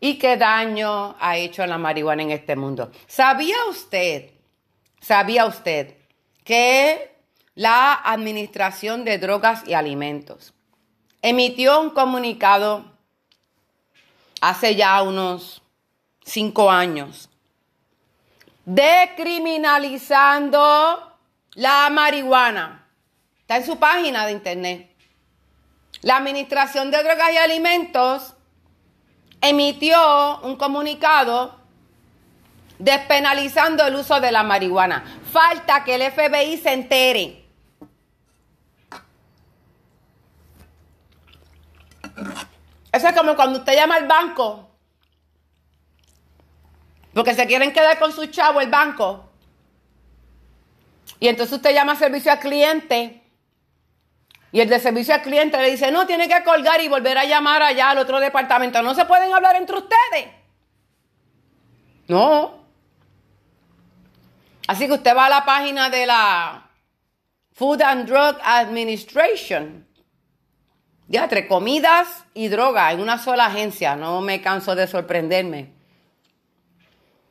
¿Y 0.00 0.18
qué 0.18 0.36
daño 0.36 1.14
ha 1.20 1.36
hecho 1.36 1.64
la 1.64 1.78
marihuana 1.78 2.24
en 2.24 2.32
este 2.32 2.56
mundo? 2.56 2.90
¿Sabía 3.06 3.54
usted, 3.70 4.30
sabía 5.00 5.46
usted 5.46 5.94
que 6.42 7.14
la 7.54 7.94
Administración 7.94 9.04
de 9.04 9.18
Drogas 9.18 9.62
y 9.64 9.74
Alimentos 9.74 10.54
emitió 11.22 11.80
un 11.80 11.90
comunicado 11.90 12.84
hace 14.40 14.74
ya 14.74 15.00
unos 15.02 15.62
cinco 16.24 16.68
años 16.68 17.28
decriminalizando 18.64 21.16
la 21.54 21.88
marihuana? 21.90 22.88
Está 23.42 23.58
en 23.58 23.66
su 23.66 23.78
página 23.78 24.26
de 24.26 24.32
internet. 24.32 24.91
La 26.02 26.16
Administración 26.16 26.90
de 26.90 27.02
Drogas 27.02 27.32
y 27.32 27.36
Alimentos 27.36 28.34
emitió 29.40 30.40
un 30.40 30.56
comunicado 30.56 31.60
despenalizando 32.78 33.86
el 33.86 33.94
uso 33.94 34.20
de 34.20 34.32
la 34.32 34.42
marihuana. 34.42 35.04
Falta 35.32 35.84
que 35.84 35.94
el 35.94 36.12
FBI 36.12 36.56
se 36.56 36.72
entere. 36.72 37.44
Eso 42.90 43.08
es 43.08 43.16
como 43.16 43.36
cuando 43.36 43.60
usted 43.60 43.74
llama 43.74 43.94
al 43.94 44.06
banco, 44.06 44.68
porque 47.14 47.34
se 47.34 47.46
quieren 47.46 47.72
quedar 47.72 47.98
con 48.00 48.12
su 48.12 48.26
chavo 48.26 48.60
el 48.60 48.68
banco. 48.68 49.30
Y 51.20 51.28
entonces 51.28 51.56
usted 51.56 51.72
llama 51.72 51.94
servicio 51.94 52.32
al 52.32 52.40
cliente 52.40 53.21
y 54.52 54.60
el 54.60 54.68
de 54.68 54.78
servicio 54.78 55.14
al 55.14 55.22
cliente 55.22 55.56
le 55.56 55.70
dice, 55.70 55.90
no, 55.90 56.06
tiene 56.06 56.28
que 56.28 56.44
colgar 56.44 56.78
y 56.82 56.88
volver 56.88 57.16
a 57.16 57.24
llamar 57.24 57.62
allá 57.62 57.88
al 57.88 57.98
otro 57.98 58.20
departamento. 58.20 58.82
No 58.82 58.94
se 58.94 59.06
pueden 59.06 59.32
hablar 59.32 59.56
entre 59.56 59.78
ustedes. 59.78 60.28
No. 62.06 62.62
Así 64.68 64.86
que 64.86 64.92
usted 64.92 65.16
va 65.16 65.26
a 65.26 65.30
la 65.30 65.44
página 65.46 65.88
de 65.88 66.04
la 66.04 66.70
Food 67.54 67.80
and 67.80 68.06
Drug 68.06 68.36
Administration. 68.44 69.88
Ya, 71.08 71.24
entre 71.24 71.48
comidas 71.48 72.24
y 72.34 72.48
droga 72.48 72.92
en 72.92 73.00
una 73.00 73.16
sola 73.16 73.46
agencia. 73.46 73.96
No 73.96 74.20
me 74.20 74.42
canso 74.42 74.74
de 74.74 74.86
sorprenderme. 74.86 75.72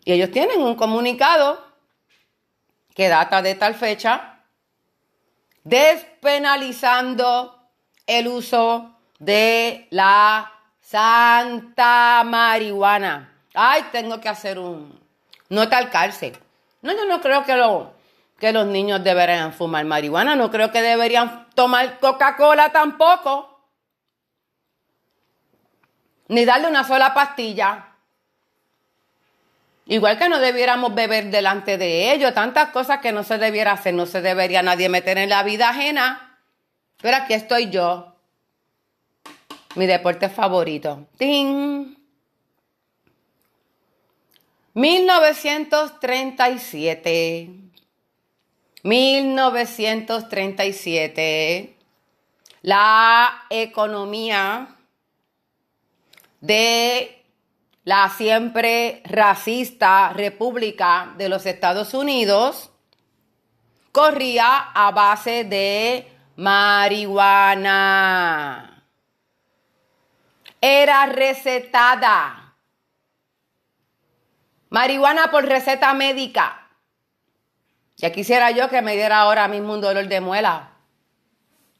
Y 0.05 0.13
ellos 0.13 0.31
tienen 0.31 0.59
un 0.59 0.73
comunicado 0.73 1.63
que 2.95 3.09
data 3.09 3.43
de 3.43 3.53
tal 3.53 3.75
fecha 3.75 4.30
despenalizando 5.63 7.57
el 8.07 8.27
uso 8.27 8.97
de 9.19 9.87
la 9.91 10.51
santa 10.79 12.23
marihuana. 12.25 13.33
Ay, 13.53 13.83
tengo 13.91 14.19
que 14.19 14.29
hacer 14.29 14.57
un 14.59 14.99
no 15.49 15.69
talcarse. 15.69 16.33
No, 16.81 16.93
yo 16.93 17.05
no 17.05 17.21
creo 17.21 17.43
que, 17.43 17.53
que 18.39 18.51
los 18.51 18.65
niños 18.65 19.03
deberían 19.03 19.53
fumar 19.53 19.85
marihuana, 19.85 20.35
no 20.35 20.49
creo 20.49 20.71
que 20.71 20.81
deberían 20.81 21.47
tomar 21.53 21.99
Coca-Cola 21.99 22.71
tampoco. 22.71 23.47
Ni 26.29 26.45
darle 26.45 26.67
una 26.67 26.83
sola 26.85 27.13
pastilla. 27.13 27.90
Igual 29.85 30.17
que 30.17 30.29
no 30.29 30.39
debiéramos 30.39 30.95
beber 30.95 31.31
delante 31.31 31.77
de 31.77 32.13
ellos, 32.13 32.33
tantas 32.33 32.69
cosas 32.69 32.99
que 32.99 33.11
no 33.11 33.23
se 33.23 33.37
debiera 33.37 33.73
hacer, 33.73 33.93
no 33.93 34.05
se 34.05 34.21
debería 34.21 34.61
nadie 34.61 34.89
meter 34.89 35.17
en 35.17 35.29
la 35.29 35.43
vida 35.43 35.69
ajena. 35.69 36.39
Pero 37.01 37.17
aquí 37.17 37.33
estoy 37.33 37.69
yo. 37.69 38.15
Mi 39.75 39.87
deporte 39.87 40.29
favorito. 40.29 41.07
¡Ting! 41.17 41.97
1937. 44.73 47.49
1937. 48.83 51.75
La 52.61 53.45
economía 53.49 54.75
de 56.39 57.20
la 57.83 58.09
siempre 58.09 59.01
racista 59.05 60.13
República 60.13 61.13
de 61.17 61.29
los 61.29 61.45
Estados 61.47 61.93
Unidos 61.93 62.71
corría 63.91 64.71
a 64.73 64.91
base 64.91 65.43
de 65.43 66.07
marihuana. 66.35 67.67
Era 70.61 71.07
recetada. 71.07 72.55
Marihuana 74.69 75.31
por 75.31 75.45
receta 75.45 75.93
médica. 75.93 76.69
Ya 77.97 78.11
quisiera 78.11 78.51
yo 78.51 78.69
que 78.69 78.81
me 78.81 78.95
diera 78.95 79.21
ahora 79.21 79.47
mismo 79.47 79.73
un 79.73 79.81
dolor 79.81 80.07
de 80.07 80.21
muela. 80.21 80.69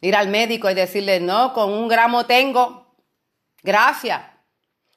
Ir 0.01 0.15
al 0.15 0.27
médico 0.29 0.69
y 0.69 0.73
decirle, 0.73 1.19
no, 1.19 1.53
con 1.53 1.71
un 1.71 1.87
gramo 1.87 2.25
tengo. 2.25 2.95
Gracias. 3.61 4.30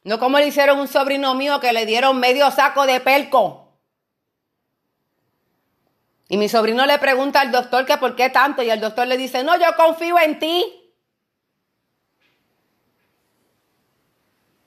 No 0.04 0.18
como 0.18 0.38
le 0.38 0.46
hicieron 0.46 0.78
un 0.78 0.88
sobrino 0.88 1.34
mío 1.34 1.60
que 1.60 1.72
le 1.72 1.86
dieron 1.86 2.20
medio 2.20 2.50
saco 2.50 2.86
de 2.86 3.00
pelco. 3.00 3.72
Y 6.28 6.36
mi 6.36 6.48
sobrino 6.48 6.84
le 6.84 6.98
pregunta 6.98 7.40
al 7.40 7.50
doctor 7.50 7.86
que 7.86 7.96
por 7.96 8.14
qué 8.14 8.28
tanto 8.28 8.62
y 8.62 8.68
el 8.68 8.80
doctor 8.80 9.06
le 9.06 9.16
dice, 9.16 9.42
no, 9.42 9.58
yo 9.58 9.74
confío 9.76 10.18
en 10.18 10.38
ti. 10.38 10.92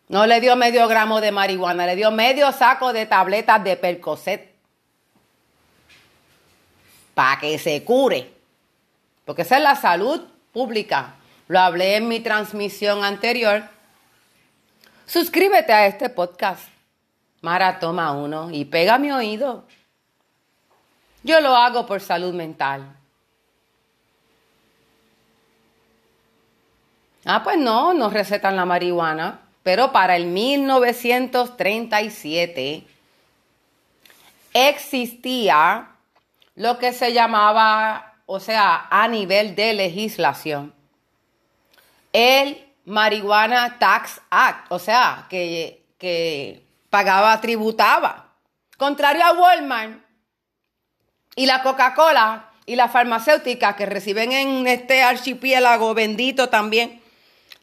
No 0.07 0.25
le 0.25 0.39
dio 0.39 0.55
medio 0.55 0.87
gramo 0.87 1.21
de 1.21 1.31
marihuana, 1.31 1.85
le 1.85 1.95
dio 1.95 2.09
medio 2.11 2.51
saco 2.51 2.91
de 2.93 3.05
tabletas 3.05 3.63
de 3.63 3.75
percocet. 3.75 4.55
Para 7.13 7.39
que 7.39 7.59
se 7.59 7.83
cure. 7.83 8.33
Porque 9.25 9.43
esa 9.43 9.57
es 9.57 9.63
la 9.63 9.75
salud 9.75 10.21
pública. 10.51 11.15
Lo 11.47 11.59
hablé 11.59 11.97
en 11.97 12.07
mi 12.07 12.21
transmisión 12.21 13.03
anterior 13.03 13.76
Suscríbete 15.07 15.71
a 15.71 15.87
este 15.87 16.09
podcast. 16.09 16.67
Mara, 17.39 17.79
toma 17.79 18.11
uno 18.11 18.51
y 18.51 18.65
pega 18.65 18.97
mi 18.97 19.09
oído. 19.09 19.63
Yo 21.23 21.39
lo 21.39 21.55
hago 21.55 21.85
por 21.85 22.01
salud 22.01 22.33
mental. 22.33 22.93
Ah, 27.23 27.41
pues 27.41 27.57
no, 27.57 27.93
no 27.93 28.09
recetan 28.09 28.57
la 28.57 28.65
marihuana, 28.65 29.39
pero 29.63 29.93
para 29.93 30.17
el 30.17 30.25
1937 30.25 32.83
existía 34.53 35.87
lo 36.55 36.79
que 36.79 36.91
se 36.91 37.13
llamaba, 37.13 38.15
o 38.25 38.41
sea, 38.41 38.87
a 38.89 39.07
nivel 39.07 39.55
de 39.55 39.73
legislación, 39.73 40.73
el 42.11 42.66
Marihuana 42.87 43.77
Tax 43.79 44.21
Act, 44.29 44.71
o 44.71 44.79
sea, 44.79 45.25
que, 45.29 45.83
que 45.97 46.65
pagaba, 46.89 47.41
tributaba. 47.41 48.33
Contrario 48.77 49.25
a 49.25 49.33
Walmart 49.33 49.99
y 51.35 51.47
la 51.47 51.61
Coca-Cola 51.63 52.49
y 52.65 52.77
la 52.77 52.87
farmacéutica 52.87 53.75
que 53.75 53.85
reciben 53.85 54.31
en 54.31 54.67
este 54.67 55.03
archipiélago 55.03 55.93
bendito 55.93 56.47
también 56.47 57.01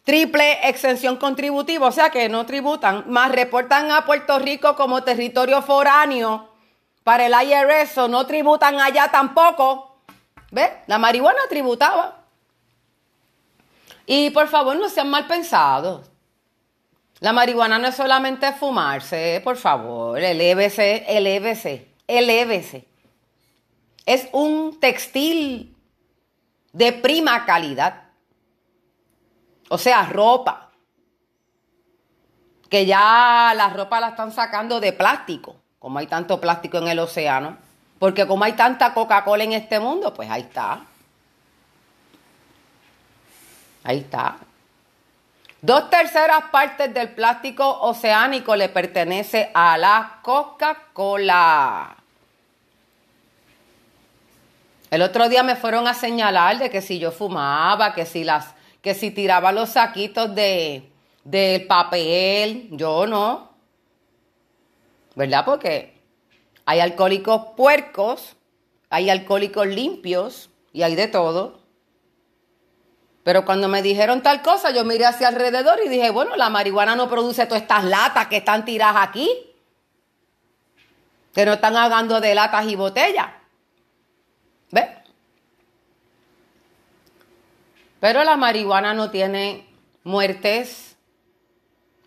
triple 0.05 0.69
exención 0.69 1.17
contributiva, 1.17 1.87
o 1.87 1.93
sea 1.93 2.11
que 2.11 2.29
no 2.29 2.45
tributan, 2.45 3.05
más 3.07 3.33
reportan 3.33 3.91
a 3.93 4.05
Puerto 4.05 4.39
Rico 4.39 4.77
como 4.77 5.05
territorio 5.05 5.63
foráneo 5.63 6.51
para 7.03 7.25
el 7.25 7.33
IRS, 7.33 7.97
o 7.97 8.09
no 8.09 8.27
tributan 8.27 8.79
allá 8.79 9.11
tampoco. 9.11 9.97
¿Ves? 10.51 10.71
La 10.87 10.99
marihuana 10.99 11.41
tributaba. 11.49 12.24
Y 14.07 14.31
por 14.31 14.49
favor, 14.49 14.77
no 14.77 14.89
sean 14.89 15.11
mal 15.11 15.27
pensados. 15.27 16.11
La 17.21 17.33
marihuana 17.33 17.79
no 17.79 17.89
es 17.89 17.95
solamente 17.95 18.53
fumarse, 18.53 19.41
por 19.43 19.57
favor, 19.57 20.19
elévese, 20.19 21.05
elévese, 21.09 21.89
elévese. 22.07 22.87
Es 24.05 24.29
un 24.33 24.79
textil 24.79 25.75
de 26.73 26.93
prima 26.93 27.47
calidad. 27.47 28.03
O 29.71 29.79
sea, 29.79 30.05
ropa. 30.05 30.71
Que 32.69 32.85
ya 32.85 33.55
la 33.57 33.71
ropa 33.71 34.01
la 34.01 34.09
están 34.09 34.33
sacando 34.33 34.81
de 34.81 34.93
plástico, 34.93 35.57
como 35.79 36.01
hay 36.01 36.07
tanto 36.07 36.41
plástico 36.41 36.79
en 36.79 36.89
el 36.89 36.99
océano. 36.99 37.57
Porque 37.99 38.27
como 38.27 38.45
hay 38.45 38.53
tanta 38.53 38.93
Coca-Cola 38.93 39.45
en 39.45 39.53
este 39.53 39.81
mundo, 39.81 40.13
pues 40.13 40.29
ahí 40.29 40.43
está. 40.43 40.85
Ahí 43.85 43.99
está. 43.99 44.39
Dos 45.63 45.89
terceras 45.89 46.45
partes 46.51 46.93
del 46.93 47.11
plástico 47.11 47.81
oceánico 47.81 48.57
le 48.57 48.69
pertenece 48.69 49.51
a 49.55 49.79
la 49.79 50.19
Coca-Cola. 50.23 51.97
El 54.91 55.03
otro 55.03 55.29
día 55.29 55.43
me 55.43 55.57
fueron 55.57 55.87
a 55.87 55.95
señalar 55.95 56.59
de 56.59 56.71
que 56.71 56.83
si 56.83 56.99
yo 56.99 57.13
fumaba, 57.13 57.95
que 57.95 58.05
si 58.05 58.25
las, 58.25 58.55
que 58.83 58.95
si 58.95 59.11
tiraba 59.11 59.53
los 59.53 59.71
saquitos 59.71 60.35
de 60.35 60.91
del 61.25 61.67
papel, 61.67 62.69
yo 62.73 63.07
no. 63.07 63.51
¿Verdad? 65.17 65.45
Porque 65.45 66.01
hay 66.67 66.81
alcohólicos 66.81 67.53
puercos, 67.57 68.37
hay 68.91 69.11
alcohólicos 69.11 69.67
limpios 69.67 70.51
y 70.73 70.83
hay 70.83 70.95
de 70.95 71.09
todo. 71.09 71.64
Pero 73.25 73.47
cuando 73.47 73.69
me 73.69 73.81
dijeron 73.81 74.23
tal 74.23 74.43
cosa, 74.43 74.71
yo 74.71 74.85
miré 74.85 75.07
hacia 75.07 75.29
alrededor 75.29 75.81
y 75.85 75.89
dije, 75.89 76.11
bueno, 76.11 76.37
la 76.37 76.51
marihuana 76.51 76.95
no 76.95 77.09
produce 77.09 77.47
todas 77.47 77.63
estas 77.63 77.85
latas 77.85 78.29
que 78.29 78.37
están 78.37 78.67
tiradas 78.67 79.09
aquí. 79.09 79.31
Que 81.33 81.47
no 81.47 81.55
están 81.55 81.75
hablando 81.75 82.21
de 82.21 82.35
latas 82.35 82.67
y 82.67 82.77
botellas. 82.77 83.29
¿Ves? 84.71 84.89
Pero 87.99 88.23
la 88.25 88.37
marihuana 88.37 88.93
no 88.93 89.11
tiene 89.11 89.67
muertes 90.05 90.97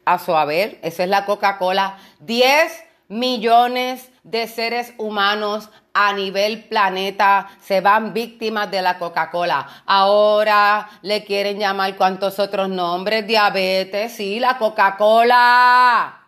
a 0.05 0.19
su 0.19 0.35
haber. 0.35 0.77
Esa 0.83 1.03
es 1.03 1.09
la 1.09 1.25
Coca-Cola. 1.25 1.97
10 2.19 2.83
millones 3.07 4.11
de 4.21 4.47
seres 4.47 4.93
humanos 4.99 5.69
a 5.99 6.13
nivel 6.13 6.65
planeta 6.65 7.49
se 7.59 7.81
van 7.81 8.13
víctimas 8.13 8.69
de 8.69 8.83
la 8.83 8.99
Coca-Cola. 8.99 9.67
Ahora 9.87 10.87
le 11.01 11.23
quieren 11.23 11.57
llamar 11.57 11.95
cuantos 11.95 12.37
otros 12.37 12.69
nombres, 12.69 13.25
diabetes, 13.25 14.13
sí, 14.13 14.39
la 14.39 14.59
Coca-Cola. 14.59 16.21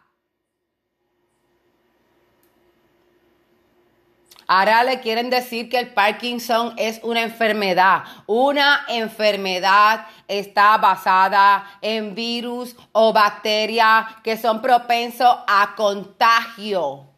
Ahora 4.47 4.83
le 4.83 5.01
quieren 5.01 5.29
decir 5.29 5.69
que 5.69 5.77
el 5.77 5.93
Parkinson 5.93 6.73
es 6.77 6.99
una 7.03 7.21
enfermedad. 7.21 8.05
Una 8.25 8.85
enfermedad 8.87 10.07
está 10.27 10.77
basada 10.77 11.63
en 11.83 12.15
virus 12.15 12.75
o 12.91 13.13
bacterias 13.13 14.07
que 14.23 14.35
son 14.35 14.63
propensos 14.63 15.37
a 15.45 15.75
contagio. 15.75 17.08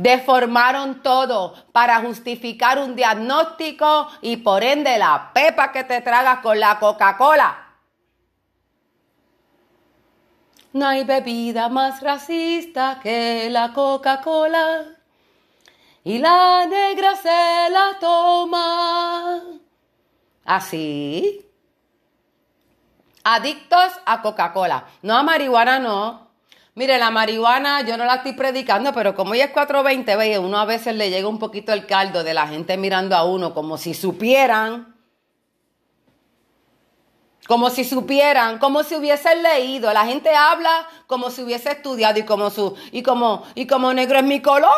Deformaron 0.00 1.02
todo 1.02 1.52
para 1.72 2.00
justificar 2.00 2.78
un 2.78 2.96
diagnóstico 2.96 4.08
y 4.22 4.38
por 4.38 4.64
ende 4.64 4.96
la 4.96 5.30
pepa 5.34 5.72
que 5.72 5.84
te 5.84 6.00
tragas 6.00 6.38
con 6.38 6.58
la 6.58 6.78
Coca-Cola. 6.78 7.66
No 10.72 10.86
hay 10.86 11.04
bebida 11.04 11.68
más 11.68 12.00
racista 12.00 12.98
que 13.02 13.50
la 13.50 13.74
Coca-Cola. 13.74 14.86
Y 16.02 16.18
la 16.18 16.64
negra 16.64 17.14
se 17.16 17.68
la 17.70 17.98
toma. 18.00 19.42
Así. 20.46 21.46
Adictos 23.22 24.00
a 24.06 24.22
Coca-Cola. 24.22 24.86
No 25.02 25.14
a 25.14 25.22
marihuana, 25.22 25.78
no. 25.78 26.29
Mire, 26.74 26.98
la 26.98 27.10
marihuana 27.10 27.82
yo 27.82 27.96
no 27.96 28.04
la 28.04 28.16
estoy 28.16 28.32
predicando, 28.32 28.92
pero 28.92 29.14
como 29.14 29.34
ya 29.34 29.46
es 29.46 29.50
420, 29.50 30.16
ve, 30.16 30.38
uno 30.38 30.58
a 30.58 30.64
veces 30.64 30.94
le 30.94 31.10
llega 31.10 31.28
un 31.28 31.38
poquito 31.38 31.72
el 31.72 31.86
caldo 31.86 32.22
de 32.22 32.34
la 32.34 32.46
gente 32.46 32.76
mirando 32.76 33.16
a 33.16 33.24
uno 33.24 33.52
como 33.52 33.76
si 33.76 33.92
supieran 33.94 35.00
como 37.50 37.68
si 37.68 37.82
supieran, 37.82 38.60
como 38.60 38.84
si 38.84 38.94
hubiesen 38.94 39.42
leído. 39.42 39.92
La 39.92 40.06
gente 40.06 40.32
habla 40.32 40.86
como 41.08 41.30
si 41.30 41.42
hubiese 41.42 41.72
estudiado 41.72 42.16
y 42.20 42.22
como 42.24 42.48
su 42.48 42.76
y 42.92 43.02
como 43.02 43.44
y 43.56 43.66
como 43.66 43.92
negro 43.92 44.20
es 44.20 44.24
mi 44.24 44.40
color. 44.40 44.70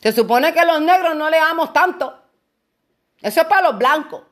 Se 0.00 0.12
supone 0.12 0.54
que 0.54 0.64
los 0.64 0.80
negros 0.80 1.16
no 1.16 1.28
leamos 1.28 1.72
tanto. 1.72 2.16
Eso 3.20 3.40
es 3.40 3.46
para 3.48 3.62
los 3.62 3.78
blancos. 3.78 4.22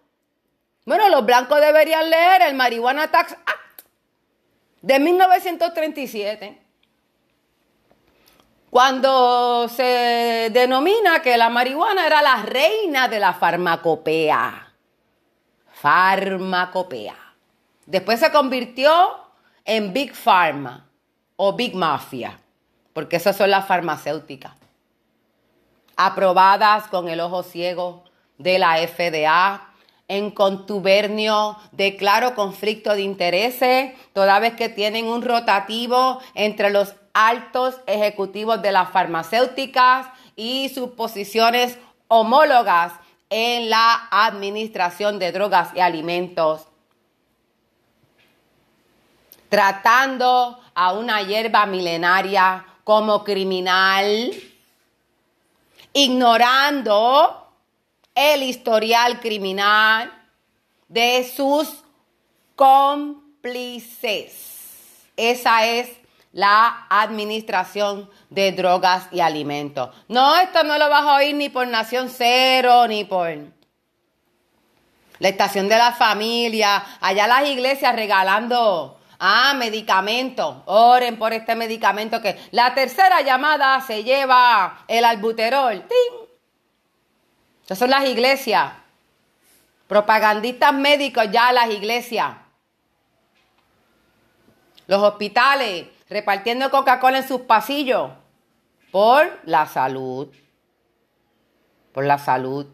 Bueno, 0.86 1.09
los 1.09 1.26
blancos 1.26 1.60
deberían 1.60 2.09
leer 2.09 2.42
el 2.42 2.55
Marihuana 2.55 3.10
Tax 3.10 3.36
de 4.82 4.98
1937. 4.98 6.62
Cuando 8.70 9.68
se 9.68 10.50
denomina 10.52 11.22
que 11.22 11.36
la 11.36 11.48
marihuana 11.48 12.06
era 12.06 12.20
la 12.22 12.42
reina 12.42 13.09
de 13.09 13.18
la 13.18 13.32
farmacopea 13.32 14.68
farmacopea. 15.80 17.16
Después 17.86 18.20
se 18.20 18.30
convirtió 18.30 18.90
en 19.64 19.92
Big 19.92 20.14
Pharma 20.14 20.86
o 21.36 21.52
Big 21.55 21.74
Mafia, 21.74 22.38
porque 22.92 23.16
esas 23.16 23.36
son 23.36 23.50
las 23.50 23.66
farmacéuticas, 23.66 24.52
aprobadas 25.96 26.88
con 26.88 27.09
el 27.09 27.20
ojo 27.20 27.42
ciego 27.42 28.05
de 28.38 28.59
la 28.59 28.76
FDA, 28.86 29.68
en 30.09 30.30
contubernio 30.30 31.59
de 31.72 31.97
claro 31.97 32.35
conflicto 32.35 32.94
de 32.94 33.02
intereses, 33.02 33.93
toda 34.14 34.40
vez 34.40 34.55
que 34.55 34.70
tienen 34.70 35.06
un 35.06 35.22
rotativo 35.22 36.18
entre 36.35 36.70
los 36.70 36.94
altos 37.12 37.76
ejecutivos 37.86 38.62
de 38.62 38.72
las 38.72 38.90
farmacéuticas 38.90 40.06
y 40.35 40.70
sus 40.70 40.90
posiciones 40.90 41.78
homólogas 42.09 42.94
en 43.28 43.68
la 43.68 44.09
administración 44.10 45.18
de 45.18 45.32
drogas 45.32 45.70
y 45.74 45.80
alimentos, 45.80 46.66
tratando 49.51 50.59
a 50.74 50.93
una 50.93 51.22
hierba 51.22 51.66
milenaria 51.66 52.64
como 52.85 53.24
criminal, 53.24 54.32
ignorando 55.93 57.47
el 58.19 58.43
historial 58.43 59.20
criminal 59.20 60.12
de 60.89 61.23
sus 61.36 61.85
cómplices. 62.57 64.35
Esa 65.16 65.65
es 65.66 65.89
la 66.32 66.89
administración 66.90 68.11
de 68.28 68.51
drogas 68.51 69.07
y 69.12 69.20
alimentos. 69.20 69.90
No, 70.09 70.36
esto 70.36 70.65
no 70.65 70.78
lo 70.78 70.89
vas 70.89 71.05
a 71.05 71.15
oír 71.15 71.36
ni 71.36 71.49
por 71.49 71.69
Nación 71.69 72.11
Cero, 72.11 72.89
ni 72.89 73.05
por 73.05 73.28
la 75.20 75.28
estación 75.28 75.69
de 75.69 75.78
la 75.78 75.93
familia, 75.93 76.85
allá 77.01 77.28
las 77.28 77.49
iglesias 77.49 77.95
regalando 77.95 78.99
ah, 79.20 79.55
medicamentos. 79.57 80.57
Oren 80.65 81.20
por 81.20 81.32
este 81.32 81.55
medicamento 81.55 82.20
que 82.20 82.36
la 82.51 82.74
tercera 82.74 83.20
llamada 83.20 83.81
se 83.81 84.03
lleva 84.03 84.85
el 84.89 85.05
albuterol. 85.05 85.85
¡Ting! 85.86 86.27
Esas 87.69 87.81
son 87.81 87.90
las 87.90 88.09
iglesias. 88.09 88.73
Propagandistas 89.89 90.73
médicos 90.73 91.27
ya 91.31 91.53
las 91.53 91.69
iglesias. 91.69 92.35
Los 94.86 95.03
hospitales 95.03 95.86
repartiendo 96.09 96.70
Coca-Cola 96.70 97.19
en 97.19 97.28
sus 97.28 97.43
pasillos 97.43 98.11
por 98.90 99.39
la 99.45 99.66
salud. 99.66 100.35
Por 101.93 102.07
la 102.07 102.16
salud. 102.16 102.66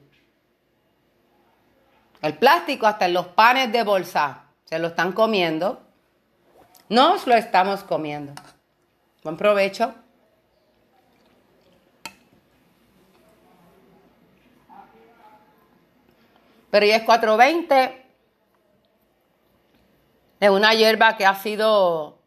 El 2.23 2.39
plástico 2.39 2.87
hasta 2.87 3.07
en 3.07 3.15
los 3.15 3.27
panes 3.27 3.73
de 3.73 3.83
bolsa 3.83 4.45
se 4.65 4.79
lo 4.79 4.87
están 4.87 5.11
comiendo. 5.11 5.83
Nos 6.89 7.27
lo 7.27 7.35
estamos 7.35 7.83
comiendo. 7.83 8.33
Buen 9.25 9.37
provecho. 9.37 9.93
Pero 16.75 16.87
ya 16.87 16.97
es 16.97 17.05
420. 17.05 18.05
Es 20.41 20.51
una 20.51 20.75
hierba 20.75 21.17
que 21.17 21.25
ha 21.25 21.37
sido 21.37 22.19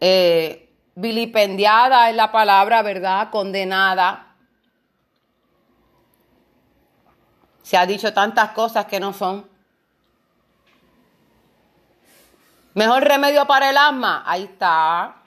eh, 0.00 0.74
vilipendiada, 0.96 2.10
es 2.10 2.16
la 2.16 2.32
palabra, 2.32 2.82
¿verdad? 2.82 3.30
Condenada. 3.30 4.34
Se 7.62 7.76
ha 7.76 7.86
dicho 7.86 8.12
tantas 8.12 8.50
cosas 8.50 8.86
que 8.86 8.98
no 8.98 9.12
son. 9.12 9.48
Mejor 12.74 13.04
remedio 13.04 13.46
para 13.46 13.70
el 13.70 13.76
asma, 13.76 14.24
ahí 14.26 14.42
está. 14.42 15.22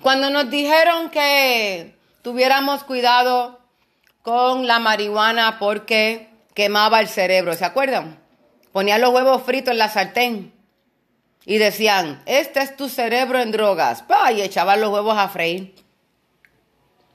Cuando 0.00 0.30
nos 0.30 0.48
dijeron 0.48 1.10
que 1.10 1.98
tuviéramos 2.22 2.84
cuidado 2.84 3.57
con 4.22 4.66
la 4.66 4.78
marihuana 4.78 5.58
porque 5.58 6.30
quemaba 6.54 7.00
el 7.00 7.08
cerebro, 7.08 7.54
¿se 7.54 7.64
acuerdan? 7.64 8.18
Ponían 8.72 9.00
los 9.00 9.12
huevos 9.12 9.42
fritos 9.42 9.72
en 9.72 9.78
la 9.78 9.88
sartén 9.88 10.52
y 11.44 11.58
decían, 11.58 12.22
este 12.26 12.60
es 12.60 12.76
tu 12.76 12.88
cerebro 12.88 13.40
en 13.40 13.52
drogas. 13.52 14.04
Y 14.34 14.42
echaban 14.42 14.80
los 14.80 14.90
huevos 14.90 15.16
a 15.16 15.28
freír. 15.28 15.74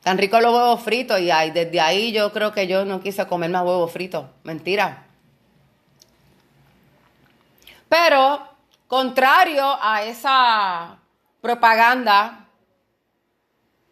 Tan 0.02 0.18
ricos 0.18 0.42
los 0.42 0.54
huevos 0.54 0.82
fritos 0.82 1.20
y 1.20 1.30
ay, 1.30 1.52
desde 1.52 1.80
ahí 1.80 2.12
yo 2.12 2.34
creo 2.34 2.52
que 2.52 2.68
yo 2.68 2.84
no 2.84 3.00
quise 3.00 3.26
comer 3.28 3.52
más 3.52 3.64
huevos 3.64 3.92
fritos. 3.92 4.26
Mentira. 4.44 5.06
Pero, 7.88 8.46
contrario 8.88 9.78
a 9.80 10.04
esa 10.04 10.98
propaganda, 11.40 12.43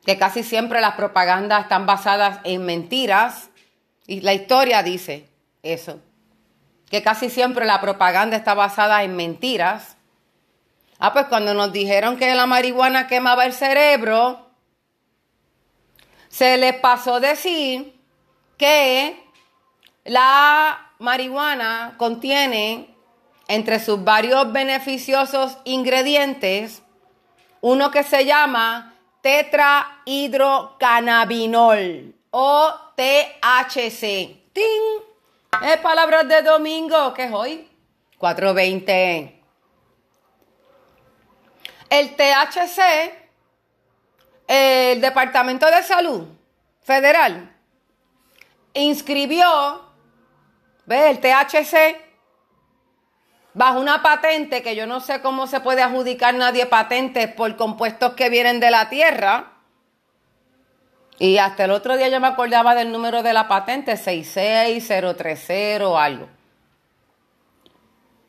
que 0.06 0.18
casi 0.18 0.44
siempre 0.44 0.82
las 0.82 0.96
propagandas 0.96 1.64
están 1.64 1.86
basadas 1.86 2.40
en 2.44 2.66
mentiras, 2.66 3.50
y 4.08 4.22
la 4.22 4.34
historia 4.34 4.84
dice 4.84 5.30
eso, 5.64 6.00
que 6.90 7.02
casi 7.02 7.30
siempre 7.30 7.66
la 7.66 7.80
propaganda 7.80 8.36
está 8.36 8.54
basada 8.54 9.04
en 9.04 9.16
mentiras. 9.16 9.98
Ah, 11.00 11.14
pues 11.14 11.28
cuando 11.28 11.54
nos 11.54 11.72
dijeron 11.72 12.18
que 12.18 12.34
la 12.36 12.46
marihuana 12.46 13.08
quemaba 13.08 13.46
el 13.46 13.54
cerebro, 13.54 14.50
se 16.30 16.58
les 16.58 16.76
pasó 16.76 17.20
decir 17.20 18.00
que 18.58 19.24
la 20.04 20.92
marihuana 21.00 21.96
contiene 21.98 22.96
entre 23.48 23.80
sus 23.80 24.04
varios 24.04 24.52
beneficiosos 24.52 25.58
ingredientes 25.66 26.84
uno 27.62 27.92
que 27.92 28.04
se 28.04 28.26
llama 28.26 28.96
tetrahidrocannabinol 29.22 32.14
o 32.32 32.74
THC. 32.96 34.02
¡Ting! 34.54 34.82
Es 35.64 35.78
palabras 35.78 36.28
de 36.28 36.42
domingo, 36.42 37.14
que 37.14 37.26
es 37.26 37.32
hoy, 37.32 37.70
420. 38.18 39.38
El 41.90 42.16
THC, 42.16 42.80
el 44.48 45.02
Departamento 45.02 45.66
de 45.66 45.84
Salud 45.84 46.26
Federal, 46.82 47.54
inscribió, 48.74 49.92
¿ves? 50.86 51.12
El 51.12 51.20
THC 51.20 52.11
bajo 53.54 53.80
una 53.80 54.02
patente 54.02 54.64
que 54.64 54.76
yo 54.76 54.88
no 54.88 55.00
sé 55.00 55.22
cómo 55.22 55.48
se 55.48 55.60
puede 55.60 55.82
adjudicar 55.82 56.34
nadie 56.34 56.66
patentes 56.66 57.28
por 57.28 57.56
compuestos 57.56 58.14
que 58.14 58.30
vienen 58.30 58.60
de 58.60 58.72
la 58.72 58.90
tierra. 58.90 59.54
Y 61.20 61.38
hasta 61.38 61.66
el 61.66 61.72
otro 61.72 61.98
día 61.98 62.10
yo 62.10 62.20
me 62.20 62.28
acordaba 62.28 62.74
del 62.74 62.92
número 62.92 63.22
de 63.22 63.34
la 63.34 63.48
patente, 63.48 63.96
66030 63.96 66.04
algo. 66.04 66.28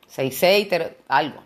66 0.08 0.68
algo. 1.08 1.42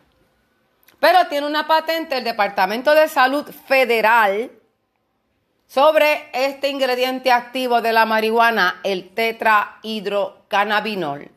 Pero 0.98 1.28
tiene 1.28 1.46
una 1.46 1.68
patente 1.68 2.18
el 2.18 2.24
Departamento 2.24 2.94
de 2.94 3.06
Salud 3.06 3.48
Federal 3.66 4.50
sobre 5.66 6.30
este 6.32 6.68
ingrediente 6.68 7.30
activo 7.30 7.80
de 7.80 7.92
la 7.92 8.06
marihuana, 8.06 8.80
el 8.82 9.10
tetrahidrocannabinol. 9.10 11.30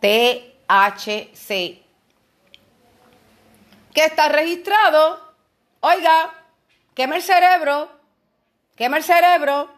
T 0.00 0.51
HC, 0.68 1.82
que 3.94 4.04
está 4.04 4.28
registrado, 4.28 5.34
oiga, 5.80 6.32
quema 6.94 7.16
el 7.16 7.22
cerebro, 7.22 7.90
quema 8.76 8.96
el 8.96 9.04
cerebro, 9.04 9.70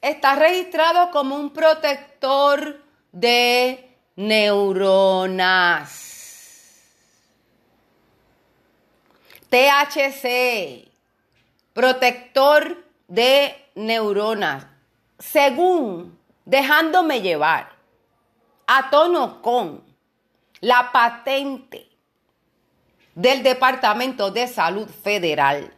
está 0.00 0.34
registrado 0.34 1.10
como 1.10 1.36
un 1.36 1.50
protector 1.50 2.82
de 3.12 3.96
neuronas. 4.16 6.00
THC, 9.50 10.88
protector 11.72 12.84
de 13.06 13.70
neuronas, 13.76 14.66
según 15.18 16.18
dejándome 16.44 17.20
llevar 17.20 17.70
a 18.66 18.90
tono 18.90 19.40
con 19.42 19.83
la 20.64 20.92
patente 20.92 21.90
del 23.14 23.42
Departamento 23.42 24.30
de 24.30 24.48
Salud 24.48 24.88
Federal 24.88 25.70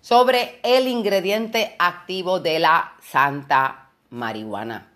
sobre 0.00 0.60
el 0.62 0.86
ingrediente 0.86 1.74
activo 1.80 2.38
de 2.38 2.60
la 2.60 2.92
santa 3.02 3.90
marihuana. 4.10 4.86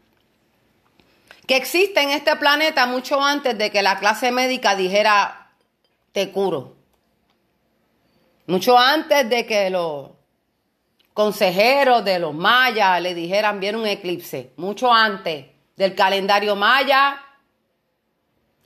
Que 1.49 1.57
existe 1.57 2.01
en 2.01 2.11
este 2.11 2.37
planeta 2.37 2.87
mucho 2.87 3.21
antes 3.21 3.59
de 3.59 3.73
que 3.73 3.83
la 3.83 3.99
clase 3.99 4.31
médica 4.31 4.77
dijera 4.77 5.51
te 6.13 6.31
curo. 6.31 6.77
Mucho 8.47 8.79
antes 8.79 9.29
de 9.29 9.45
que 9.47 9.69
los 9.69 10.11
consejeros 11.13 12.05
de 12.05 12.21
los 12.21 12.35
mayas 12.35 13.03
le 13.03 13.15
dijeran 13.15 13.59
viene 13.59 13.79
un 13.79 13.87
eclipse. 13.87 14.53
Mucho 14.57 14.93
antes 14.93 15.47
del 15.75 15.97
calendario 15.97 16.55
maya 16.55 17.21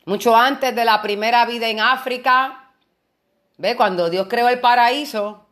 mucho 0.06 0.36
antes 0.36 0.74
de 0.74 0.84
la 0.84 1.02
primera 1.02 1.44
vida 1.46 1.68
en 1.68 1.80
África, 1.80 2.70
ve, 3.58 3.76
cuando 3.76 4.08
Dios 4.08 4.28
creó 4.30 4.48
el 4.48 4.60
paraíso, 4.60 5.44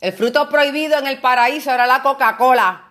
el 0.00 0.12
fruto 0.14 0.48
prohibido 0.48 0.98
en 0.98 1.06
el 1.06 1.20
paraíso 1.20 1.70
era 1.70 1.86
la 1.86 2.02
Coca-Cola. 2.02 2.84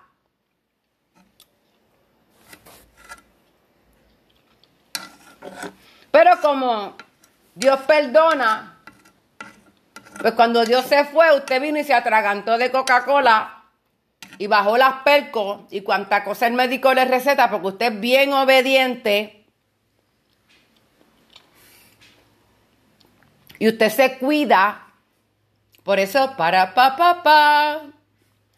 Pero 6.11 6.41
como 6.41 6.95
Dios 7.55 7.79
perdona, 7.87 8.77
pues 10.21 10.33
cuando 10.33 10.63
Dios 10.63 10.85
se 10.85 11.05
fue, 11.05 11.35
usted 11.35 11.59
vino 11.59 11.79
y 11.79 11.83
se 11.83 11.93
atragantó 11.95 12.57
de 12.57 12.69
Coca-Cola 12.69 13.63
y 14.37 14.45
bajó 14.45 14.77
las 14.77 15.01
percos 15.01 15.61
y 15.71 15.81
cuanta 15.81 16.23
cosa 16.23 16.45
el 16.45 16.53
médico 16.53 16.93
le 16.93 17.05
receta, 17.05 17.49
porque 17.49 17.67
usted 17.67 17.93
es 17.93 17.99
bien 17.99 18.33
obediente 18.33 19.36
y 23.59 23.67
usted 23.67 23.89
se 23.89 24.17
cuida, 24.17 24.87
por 25.83 25.99
eso 25.99 26.35
para 26.37 26.73
pa 26.73 26.95
pa 26.95 27.23
pa, 27.23 27.81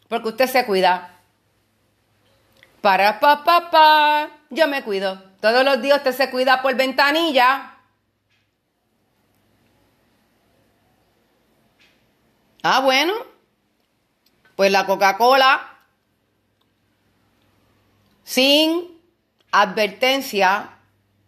porque 0.08 0.28
usted 0.28 0.46
se 0.46 0.66
cuida. 0.66 1.16
Para 2.80 3.20
pa 3.20 3.44
pa 3.44 3.70
pa, 3.70 4.30
yo 4.50 4.66
me 4.68 4.82
cuido. 4.82 5.22
Todos 5.40 5.64
los 5.64 5.80
días 5.80 5.98
usted 5.98 6.12
se 6.12 6.30
cuida 6.30 6.62
por 6.62 6.74
ventanilla. 6.74 7.74
Ah, 12.62 12.80
bueno. 12.80 13.14
Pues 14.56 14.70
la 14.70 14.84
Coca-Cola 14.84 15.70
sin 18.22 19.00
advertencia 19.50 20.78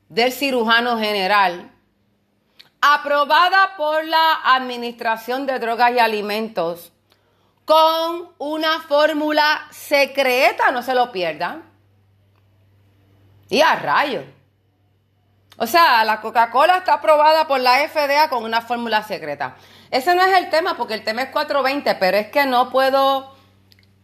del 0.09 0.31
cirujano 0.31 0.99
general 0.99 1.72
aprobada 2.83 3.77
por 3.77 4.05
la 4.05 4.41
Administración 4.45 5.47
de 5.47 5.61
Drogas 5.61 5.93
y 5.93 6.01
Alimentos 6.01 6.93
con 7.65 8.31
una 8.39 8.81
fórmula 8.81 9.69
secreta, 9.71 10.73
no 10.73 10.83
se 10.83 10.93
lo 10.95 11.13
pierdan. 11.13 11.63
Y 13.49 13.61
a 13.61 13.77
rayo. 13.77 14.25
O 15.59 15.67
sea, 15.67 16.05
la 16.05 16.21
Coca-Cola 16.21 16.79
está 16.79 16.95
aprobada 16.95 17.47
por 17.47 17.61
la 17.61 17.89
FDA 17.89 18.29
con 18.29 18.43
una 18.43 18.63
fórmula 18.63 19.05
secreta. 19.05 19.55
Ese 19.93 20.15
no 20.17 20.23
es 20.23 20.37
el 20.37 20.51
tema, 20.51 20.77
porque 20.77 20.95
el 20.95 21.05
tema 21.05 21.23
es 21.23 21.29
420, 21.29 21.95
pero 21.97 22.17
es 22.17 22.29
que 22.29 22.47
no 22.47 22.69
puedo 22.71 23.33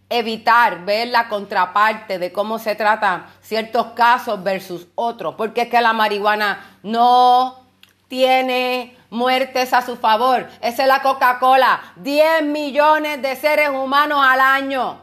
evitar 0.08 0.84
ver 0.84 1.08
la 1.08 1.28
contraparte 1.28 2.18
de 2.18 2.32
cómo 2.32 2.60
se 2.60 2.76
tratan 2.76 3.26
ciertos 3.40 3.88
casos 3.88 4.42
versus 4.42 4.86
otros, 4.94 5.34
porque 5.34 5.62
es 5.62 5.68
que 5.68 5.80
la 5.80 5.92
marihuana 5.92 6.78
no 6.82 7.67
tiene 8.08 8.96
muertes 9.10 9.72
a 9.72 9.82
su 9.82 9.96
favor. 9.96 10.48
Esa 10.60 10.82
es 10.82 10.88
la 10.88 11.02
Coca-Cola. 11.02 11.92
10 11.96 12.42
millones 12.44 13.22
de 13.22 13.36
seres 13.36 13.68
humanos 13.68 14.20
al 14.22 14.40
año. 14.40 15.00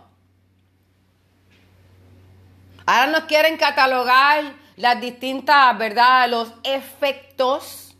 Ahora 2.85 3.07
nos 3.07 3.21
quieren 3.21 3.57
catalogar 3.57 4.43
las 4.75 4.99
distintas, 4.99 5.77
¿verdad? 5.77 6.29
Los 6.29 6.53
efectos 6.63 7.95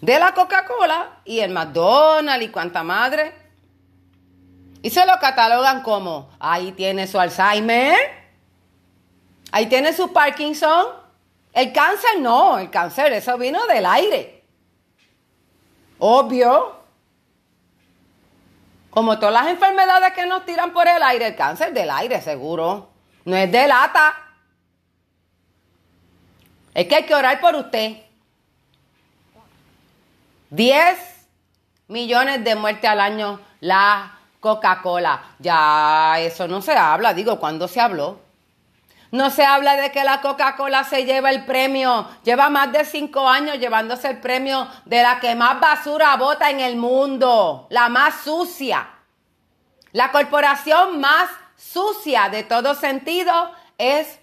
de 0.00 0.18
la 0.18 0.32
Coca-Cola 0.32 1.20
y 1.24 1.40
el 1.40 1.50
McDonald's 1.50 2.44
y 2.44 2.48
cuanta 2.48 2.82
madre. 2.82 3.34
Y 4.82 4.90
se 4.90 5.06
lo 5.06 5.18
catalogan 5.18 5.82
como, 5.82 6.28
ahí 6.38 6.72
tiene 6.72 7.06
su 7.06 7.18
Alzheimer, 7.18 7.96
ahí 9.50 9.66
tiene 9.66 9.94
su 9.94 10.12
Parkinson. 10.12 11.03
El 11.54 11.72
cáncer 11.72 12.20
no, 12.20 12.58
el 12.58 12.68
cáncer, 12.68 13.12
eso 13.12 13.38
vino 13.38 13.64
del 13.66 13.86
aire. 13.86 14.44
Obvio. 15.98 16.82
Como 18.90 19.18
todas 19.18 19.34
las 19.34 19.52
enfermedades 19.52 20.12
que 20.14 20.26
nos 20.26 20.44
tiran 20.44 20.72
por 20.72 20.88
el 20.88 21.02
aire, 21.02 21.28
el 21.28 21.36
cáncer 21.36 21.72
del 21.72 21.90
aire, 21.90 22.20
seguro. 22.20 22.90
No 23.24 23.36
es 23.36 23.50
de 23.50 23.68
lata. 23.68 24.16
Es 26.74 26.88
que 26.88 26.96
hay 26.96 27.04
que 27.04 27.14
orar 27.14 27.40
por 27.40 27.54
usted. 27.54 27.98
10 30.50 30.98
millones 31.86 32.42
de 32.42 32.56
muertes 32.56 32.90
al 32.90 33.00
año 33.00 33.40
la 33.60 34.18
Coca-Cola. 34.40 35.36
Ya 35.38 36.16
eso 36.18 36.48
no 36.48 36.60
se 36.60 36.72
habla, 36.72 37.14
digo, 37.14 37.38
¿cuándo 37.38 37.68
se 37.68 37.80
habló? 37.80 38.23
No 39.14 39.30
se 39.30 39.44
habla 39.44 39.76
de 39.76 39.92
que 39.92 40.02
la 40.02 40.20
Coca-Cola 40.20 40.82
se 40.82 41.04
lleva 41.04 41.30
el 41.30 41.44
premio, 41.44 42.08
lleva 42.24 42.50
más 42.50 42.72
de 42.72 42.84
cinco 42.84 43.28
años 43.28 43.60
llevándose 43.60 44.08
el 44.08 44.18
premio 44.18 44.66
de 44.86 45.04
la 45.04 45.20
que 45.20 45.36
más 45.36 45.60
basura 45.60 46.16
bota 46.16 46.50
en 46.50 46.58
el 46.58 46.74
mundo, 46.74 47.68
la 47.70 47.88
más 47.88 48.22
sucia. 48.24 48.88
La 49.92 50.10
corporación 50.10 50.98
más 50.98 51.30
sucia 51.54 52.28
de 52.28 52.42
todo 52.42 52.74
sentido 52.74 53.52
es 53.78 54.18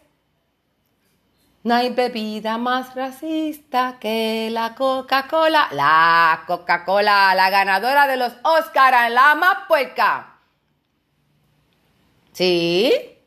no 1.63 1.76
hay 1.76 1.91
bebida 1.91 2.57
más 2.57 2.93
racista 2.93 3.95
que 3.97 4.49
la 4.51 4.76
Coca-Cola. 4.76 5.69
La 5.72 6.43
Coca-Cola, 6.45 7.34
la 7.34 7.49
ganadora 7.49 8.07
de 8.07 8.18
los 8.18 8.34
Oscars, 8.43 9.09
la 9.09 9.35
más 9.35 9.57
puerca. 9.69 10.35
¿Sí? 12.34 13.20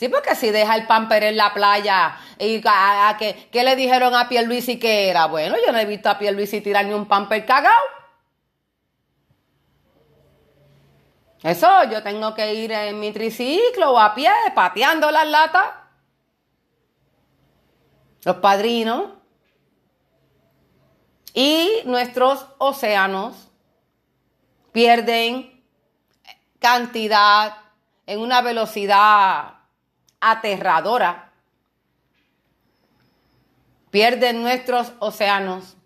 Sí, 0.00 0.08
porque 0.08 0.34
si 0.34 0.50
deja 0.50 0.76
el 0.76 0.86
pamper 0.86 1.24
en 1.24 1.36
la 1.36 1.52
playa 1.52 2.16
y 2.38 2.62
a, 2.64 3.18
¿qué, 3.18 3.62
le 3.62 3.76
dijeron 3.76 4.14
a 4.14 4.30
Pierluisi 4.30 4.78
que 4.78 5.10
era? 5.10 5.26
Bueno, 5.26 5.56
yo 5.62 5.72
no 5.72 5.78
he 5.78 5.84
visto 5.84 6.08
a 6.08 6.16
Pierluisi 6.16 6.62
tirar 6.62 6.86
ni 6.86 6.94
un 6.94 7.04
pamper 7.04 7.44
cagao. 7.44 7.70
Eso, 11.42 11.68
yo 11.90 12.02
tengo 12.02 12.32
que 12.34 12.54
ir 12.54 12.72
en 12.72 12.98
mi 12.98 13.12
triciclo 13.12 13.90
o 13.90 14.00
a 14.00 14.14
pie, 14.14 14.30
pateando 14.54 15.10
las 15.10 15.28
latas 15.28 15.66
los 18.24 18.36
padrinos 18.36 19.10
y 21.34 21.82
nuestros 21.84 22.46
océanos 22.56 23.50
pierden 24.72 25.62
cantidad 26.58 27.54
en 28.06 28.20
una 28.20 28.40
velocidad 28.40 29.59
aterradora. 30.20 31.32
Pierden 33.90 34.42
nuestros 34.42 34.92
océanos 35.00 35.76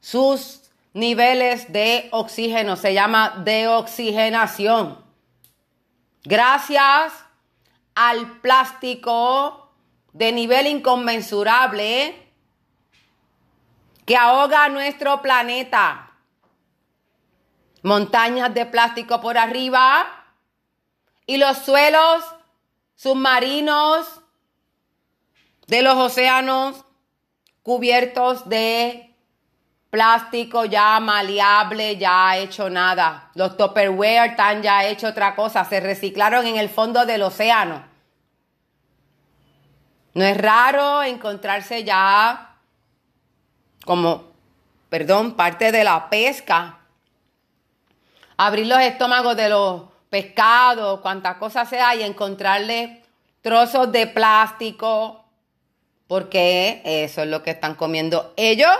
sus 0.00 0.70
niveles 0.92 1.72
de 1.72 2.08
oxígeno, 2.12 2.76
se 2.76 2.92
llama 2.92 3.42
deoxigenación. 3.44 5.02
Gracias 6.24 7.12
al 7.94 8.40
plástico 8.40 9.72
de 10.12 10.32
nivel 10.32 10.66
inconmensurable 10.66 12.24
que 14.04 14.16
ahoga 14.16 14.68
nuestro 14.68 15.22
planeta. 15.22 16.12
Montañas 17.82 18.54
de 18.54 18.66
plástico 18.66 19.20
por 19.20 19.36
arriba 19.36 20.06
y 21.26 21.36
los 21.36 21.58
suelos 21.58 22.24
submarinos 22.94 24.20
de 25.66 25.82
los 25.82 25.94
océanos 25.96 26.84
cubiertos 27.62 28.48
de 28.48 29.14
plástico 29.90 30.64
ya 30.64 30.98
maleable, 31.00 31.96
ya 31.96 32.36
hecho 32.36 32.68
nada. 32.68 33.30
Los 33.34 33.56
Tupperware 33.56 34.30
están 34.30 34.62
ya 34.62 34.84
hecho 34.84 35.08
otra 35.08 35.34
cosa, 35.36 35.64
se 35.64 35.80
reciclaron 35.80 36.46
en 36.46 36.56
el 36.56 36.68
fondo 36.68 37.06
del 37.06 37.22
océano. 37.22 37.84
No 40.14 40.24
es 40.24 40.36
raro 40.36 41.02
encontrarse 41.02 41.84
ya 41.84 42.56
como, 43.84 44.32
perdón, 44.88 45.34
parte 45.34 45.72
de 45.72 45.84
la 45.84 46.08
pesca. 46.10 46.80
Abrir 48.36 48.66
los 48.66 48.80
estómagos 48.80 49.36
de 49.36 49.48
los 49.48 49.82
pescados, 50.14 51.00
cuantas 51.00 51.38
cosas 51.38 51.68
sea, 51.68 51.96
y 51.96 52.04
encontrarle 52.04 53.02
trozos 53.40 53.90
de 53.90 54.06
plástico, 54.06 55.24
porque 56.06 56.82
eso 56.84 57.22
es 57.22 57.26
lo 57.26 57.42
que 57.42 57.50
están 57.50 57.74
comiendo 57.74 58.32
ellos 58.36 58.78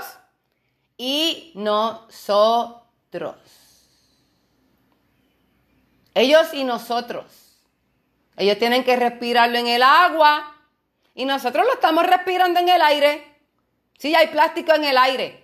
y 0.97 1.51
nosotros. 1.57 3.35
Ellos 6.15 6.55
y 6.55 6.63
nosotros. 6.63 7.25
Ellos 8.37 8.57
tienen 8.61 8.85
que 8.85 8.95
respirarlo 8.95 9.59
en 9.59 9.67
el 9.67 9.83
agua 9.83 10.55
y 11.17 11.25
nosotros 11.25 11.67
lo 11.67 11.73
estamos 11.73 12.07
respirando 12.07 12.61
en 12.61 12.69
el 12.69 12.81
aire. 12.81 13.25
Sí, 13.99 14.15
hay 14.15 14.29
plástico 14.29 14.73
en 14.73 14.85
el 14.85 14.97
aire. 14.97 15.44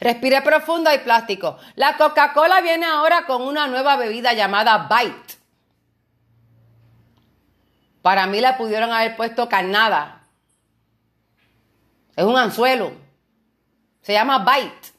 Respire 0.00 0.42
profundo, 0.42 0.90
hay 0.90 0.98
plástico. 0.98 1.58
La 1.74 1.96
Coca-Cola 1.96 2.60
viene 2.60 2.86
ahora 2.86 3.26
con 3.26 3.42
una 3.42 3.66
nueva 3.66 3.96
bebida 3.96 4.32
llamada 4.32 4.88
Bite. 4.88 5.38
Para 8.02 8.26
mí 8.26 8.40
le 8.40 8.52
pudieron 8.54 8.92
haber 8.92 9.16
puesto 9.16 9.48
carnada. 9.48 10.22
Es 12.14 12.24
un 12.24 12.36
anzuelo. 12.36 12.92
Se 14.02 14.12
llama 14.12 14.38
Bite. 14.38 14.92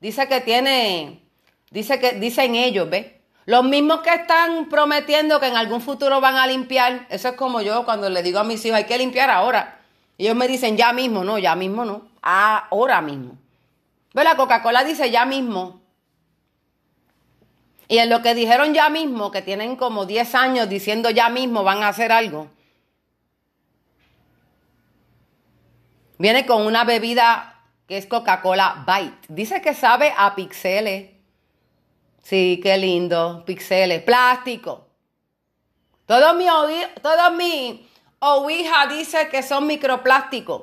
Dice 0.00 0.26
que 0.26 0.40
tiene, 0.40 1.22
dice 1.70 2.00
que, 2.00 2.12
dicen 2.12 2.54
ellos, 2.54 2.88
¿ves? 2.88 3.12
Los 3.44 3.62
mismos 3.62 4.00
que 4.00 4.12
están 4.12 4.68
prometiendo 4.68 5.38
que 5.38 5.46
en 5.46 5.56
algún 5.56 5.80
futuro 5.80 6.20
van 6.20 6.34
a 6.34 6.46
limpiar, 6.46 7.06
eso 7.10 7.28
es 7.28 7.34
como 7.36 7.60
yo 7.60 7.84
cuando 7.84 8.10
le 8.10 8.22
digo 8.22 8.40
a 8.40 8.44
mis 8.44 8.64
hijos, 8.64 8.78
hay 8.78 8.84
que 8.84 8.98
limpiar 8.98 9.30
ahora. 9.30 9.78
Ellos 10.18 10.34
me 10.34 10.48
dicen, 10.48 10.76
ya 10.76 10.92
mismo, 10.92 11.22
no, 11.22 11.38
ya 11.38 11.54
mismo 11.54 11.84
no, 11.84 12.08
ahora 12.22 13.00
mismo. 13.02 13.38
Ve, 14.16 14.24
la 14.24 14.34
Coca-Cola 14.34 14.82
dice 14.82 15.10
ya 15.10 15.26
mismo. 15.26 15.82
Y 17.86 17.98
en 17.98 18.08
lo 18.08 18.22
que 18.22 18.34
dijeron 18.34 18.72
ya 18.72 18.88
mismo, 18.88 19.30
que 19.30 19.42
tienen 19.42 19.76
como 19.76 20.06
10 20.06 20.34
años 20.34 20.70
diciendo 20.70 21.10
ya 21.10 21.28
mismo 21.28 21.64
van 21.64 21.82
a 21.82 21.88
hacer 21.88 22.10
algo, 22.10 22.48
viene 26.16 26.46
con 26.46 26.64
una 26.64 26.84
bebida 26.84 27.62
que 27.86 27.98
es 27.98 28.06
Coca-Cola 28.06 28.86
Bite. 28.86 29.18
Dice 29.28 29.60
que 29.60 29.74
sabe 29.74 30.14
a 30.16 30.34
pixeles. 30.34 31.10
Sí, 32.22 32.58
qué 32.62 32.78
lindo. 32.78 33.44
Pixeles, 33.44 34.02
plástico. 34.02 34.88
Todo 36.06 36.32
mi, 36.32 36.46
todo 37.02 37.30
mi 37.32 37.86
Ouija 38.20 38.86
dice 38.86 39.28
que 39.28 39.42
son 39.42 39.66
microplásticos. 39.66 40.62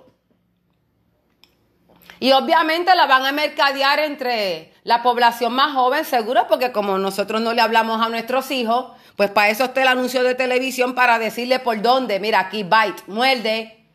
Y 2.23 2.31
obviamente 2.31 2.95
la 2.95 3.05
van 3.05 3.25
a 3.25 3.33
mercadear 3.33 3.99
entre 3.99 4.71
la 4.85 5.03
población 5.03 5.51
más 5.51 5.73
joven, 5.73 6.05
seguro, 6.05 6.47
porque 6.47 6.71
como 6.71 6.97
nosotros 6.97 7.41
no 7.41 7.51
le 7.51 7.59
hablamos 7.59 8.01
a 8.01 8.07
nuestros 8.07 8.49
hijos, 8.49 8.93
pues 9.17 9.29
para 9.29 9.49
eso 9.49 9.65
está 9.65 9.81
el 9.81 9.89
anuncio 9.89 10.23
de 10.23 10.33
televisión 10.33 10.95
para 10.95 11.19
decirle 11.19 11.59
por 11.59 11.81
dónde. 11.81 12.21
Mira, 12.21 12.39
aquí 12.39 12.63
bite, 12.63 13.03
muerde. 13.07 13.85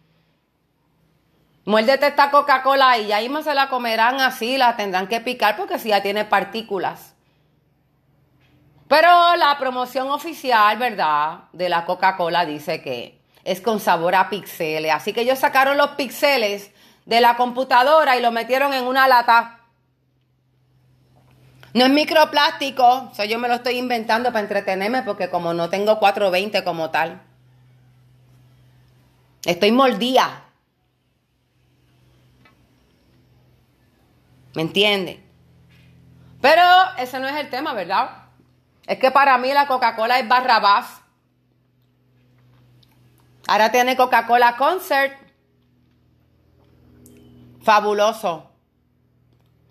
Muérdete 1.65 2.09
esta 2.09 2.31
Coca-Cola 2.31 2.99
y 2.99 3.07
ya 3.07 3.19
mismo 3.21 3.41
se 3.41 3.55
la 3.55 3.71
comerán 3.71 4.21
así, 4.21 4.59
la 4.59 4.77
tendrán 4.77 5.09
que 5.09 5.23
picar 5.23 5.57
porque 5.57 5.79
si 5.79 5.89
ya 5.89 6.03
tiene 6.03 6.27
partículas. 6.27 7.15
Pero 8.89 9.37
la 9.37 9.57
promoción 9.59 10.11
oficial, 10.11 10.77
¿verdad? 10.77 11.45
De 11.55 11.71
la 11.71 11.87
Coca-Cola 11.87 12.45
dice 12.45 12.83
que 12.83 13.23
es 13.43 13.63
con 13.63 13.81
sabor 13.81 14.15
a 14.15 14.29
pixeles. 14.29 14.93
Así 14.93 15.15
que 15.15 15.23
ellos 15.23 15.39
sacaron 15.39 15.79
los 15.79 15.93
pixeles 15.93 16.73
de 17.09 17.23
la 17.23 17.37
computadora 17.37 18.19
y 18.19 18.23
lo 18.23 18.31
metieron 18.31 18.75
en 18.75 18.85
una 18.85 19.09
lata. 19.09 19.61
No 21.73 21.87
es 21.87 21.91
microplástico, 21.91 23.09
eso 23.11 23.25
yo 23.25 23.39
me 23.39 23.49
lo 23.49 23.55
estoy 23.55 23.79
inventando 23.79 24.29
para 24.31 24.41
entretenerme 24.41 25.03
porque 25.03 25.31
como 25.31 25.55
no 25.55 25.71
tengo 25.71 25.99
420 25.99 26.63
como 26.65 26.91
tal. 26.91 27.23
Estoy 29.47 29.73
mordida. 29.73 30.45
¿Me 34.55 34.61
entiende? 34.61 35.25
Pero 36.43 36.63
ese 36.99 37.19
no 37.21 37.27
es 37.27 37.37
el 37.37 37.49
tema, 37.49 37.73
¿verdad? 37.73 38.11
Es 38.87 38.99
que 38.99 39.11
para 39.11 39.39
mí 39.39 39.51
la 39.55 39.67
Coca-Cola 39.67 40.19
es 40.19 40.29
barrabás. 40.29 41.01
Ahora 43.47 43.73
tiene 43.73 43.97
Coca-Cola 43.97 44.57
Concert. 44.59 45.18
Fabuloso. 47.69 48.51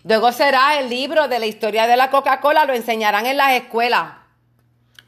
Luego 0.03 0.31
será 0.31 0.79
el 0.79 0.87
libro 0.87 1.27
de 1.27 1.39
la 1.39 1.47
historia 1.47 1.87
de 1.87 1.97
la 1.97 2.11
Coca-Cola, 2.11 2.65
lo 2.65 2.75
enseñarán 2.75 3.25
en 3.25 3.37
las 3.37 3.53
escuelas. 3.53 4.17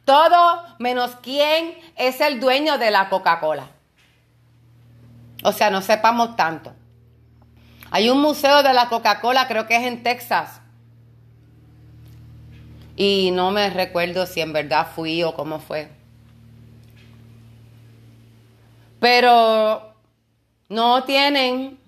Todo 0.06 0.64
menos 0.80 1.12
quién 1.22 1.78
es 1.96 2.20
el 2.20 2.40
dueño 2.40 2.80
de 2.80 2.90
la 2.90 3.08
Coca-Cola. 3.10 3.68
O 5.44 5.52
sea, 5.52 5.70
no 5.70 5.84
sepamos 5.84 6.36
tanto. 6.36 6.74
Hay 7.92 8.10
un 8.10 8.22
museo 8.22 8.64
de 8.64 8.74
la 8.74 8.90
Coca-Cola, 8.90 9.48
creo 9.48 9.68
que 9.68 9.76
es 9.76 9.84
en 9.84 10.02
Texas. 10.02 10.60
Y 12.96 13.30
no 13.36 13.52
me 13.52 13.70
recuerdo 13.70 14.26
si 14.26 14.42
en 14.42 14.52
verdad 14.52 14.88
fui 14.96 15.22
o 15.22 15.36
cómo 15.36 15.60
fue. 15.60 15.92
Pero 19.00 19.94
no 20.70 21.04
tienen 21.04 21.79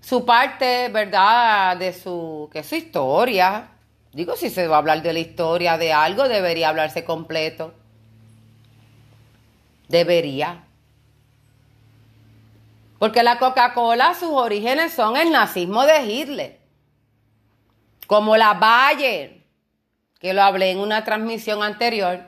su 0.00 0.24
parte, 0.24 0.88
¿verdad? 0.88 1.76
De 1.76 1.92
su, 1.92 2.48
que 2.52 2.62
su 2.62 2.74
historia. 2.76 3.68
Digo, 4.12 4.36
si 4.36 4.50
se 4.50 4.66
va 4.66 4.76
a 4.76 4.78
hablar 4.78 5.02
de 5.02 5.12
la 5.12 5.18
historia 5.18 5.78
de 5.78 5.92
algo, 5.92 6.28
debería 6.28 6.70
hablarse 6.70 7.04
completo. 7.04 7.74
Debería. 9.88 10.64
Porque 12.98 13.22
la 13.22 13.38
Coca-Cola, 13.38 14.14
sus 14.14 14.30
orígenes 14.30 14.92
son 14.92 15.16
el 15.16 15.30
nazismo 15.30 15.84
de 15.84 16.02
Hitler. 16.02 16.60
Como 18.06 18.36
la 18.36 18.54
Bayer, 18.54 19.44
que 20.18 20.34
lo 20.34 20.42
hablé 20.42 20.72
en 20.72 20.78
una 20.80 21.04
transmisión 21.04 21.62
anterior. 21.62 22.26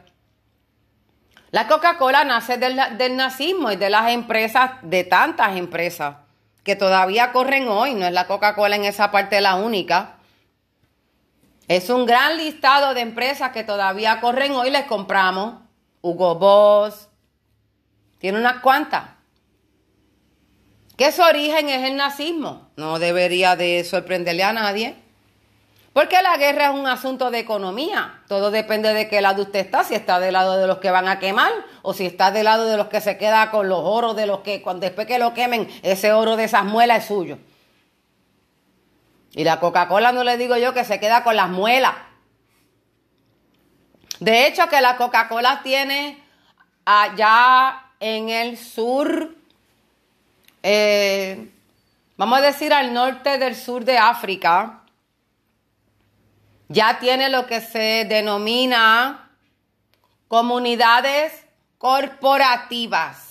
La 1.51 1.66
Coca-Cola 1.66 2.24
nace 2.24 2.57
del, 2.57 2.81
del 2.97 3.16
nazismo 3.16 3.73
y 3.73 3.77
de 3.77 3.90
las 3.90 4.11
empresas, 4.11 4.73
de 4.82 5.05
tantas 5.05 5.57
empresas 5.57 6.22
que 6.62 6.76
todavía 6.76 7.32
corren 7.32 7.68
hoy, 7.68 7.94
no 7.94 8.06
es 8.06 8.12
la 8.12 8.26
Coca-Cola 8.26 8.76
en 8.76 8.84
esa 8.84 9.10
parte 9.10 9.40
la 9.40 9.56
única. 9.56 10.18
Es 11.68 11.90
un 11.90 12.06
gran 12.06 12.36
listado 12.36 12.94
de 12.94 13.01
empresas 13.01 13.52
que 13.52 13.64
todavía 13.64 14.20
corren 14.20 14.52
hoy, 14.52 14.70
les 14.70 14.84
compramos. 14.84 15.55
Hugo 16.01 16.34
Boss, 16.34 17.09
tiene 18.18 18.39
unas 18.39 18.60
cuantas. 18.60 19.10
Que 20.97 21.10
su 21.10 21.22
origen 21.22 21.68
es 21.68 21.89
el 21.89 21.97
nazismo. 21.97 22.70
No 22.76 22.98
debería 22.98 23.56
de 23.56 23.82
sorprenderle 23.84 24.44
a 24.44 24.52
nadie. 24.52 25.02
Porque 25.93 26.23
la 26.23 26.39
guerra 26.39 26.66
es 26.66 26.70
un 26.70 26.86
asunto 26.86 27.31
de 27.31 27.40
economía. 27.40 28.23
Todo 28.27 28.51
depende 28.51 28.94
de 28.94 29.09
qué 29.09 29.20
lado 29.20 29.43
usted 29.43 29.60
está, 29.60 29.85
si 29.85 29.94
está 29.94 30.20
del 30.20 30.32
lado 30.32 30.56
de 30.56 30.66
los 30.66 30.78
que 30.78 30.90
van 30.90 31.06
a 31.06 31.19
quemar 31.19 31.52
o 31.82 31.93
si 31.93 32.06
está 32.06 32.31
del 32.31 32.44
lado 32.44 32.66
de 32.66 32.78
los 32.78 32.89
que 32.89 33.02
se 33.02 33.19
queda 33.19 33.51
con 33.51 33.69
los 33.69 33.81
oros 33.82 34.16
de 34.16 34.27
los 34.27 34.40
que 34.40 34.62
cuando 34.62 34.86
después 34.86 35.06
que 35.06 35.19
lo 35.19 35.35
quemen, 35.35 35.69
ese 35.82 36.12
oro 36.12 36.36
de 36.36 36.44
esas 36.44 36.64
muelas 36.64 37.02
es 37.02 37.09
suyo. 37.09 37.39
Y 39.35 39.44
la 39.44 39.60
Coca-Cola 39.60 40.12
no 40.12 40.24
le 40.24 40.39
digo 40.39 40.56
yo 40.56 40.73
que 40.73 40.85
se 40.85 40.98
queda 40.98 41.24
con 41.24 41.36
las 41.36 41.51
muelas. 41.51 41.94
De 44.19 44.47
hecho 44.47 44.69
que 44.69 44.81
la 44.81 44.97
Coca-Cola 44.97 45.60
tiene 45.62 46.23
allá 46.85 47.82
en 48.01 48.31
el 48.31 48.56
sur, 48.56 49.35
eh, 50.62 51.51
vamos 52.16 52.39
a 52.39 52.43
decir 52.43 52.73
al 52.73 52.94
norte 52.94 53.39
del 53.39 53.56
sur 53.56 53.85
de 53.85 53.98
África, 53.98 54.82
ya 56.73 56.99
tiene 56.99 57.28
lo 57.28 57.47
que 57.47 57.61
se 57.61 58.07
denomina 58.09 59.31
comunidades 60.28 61.44
corporativas. 61.78 63.28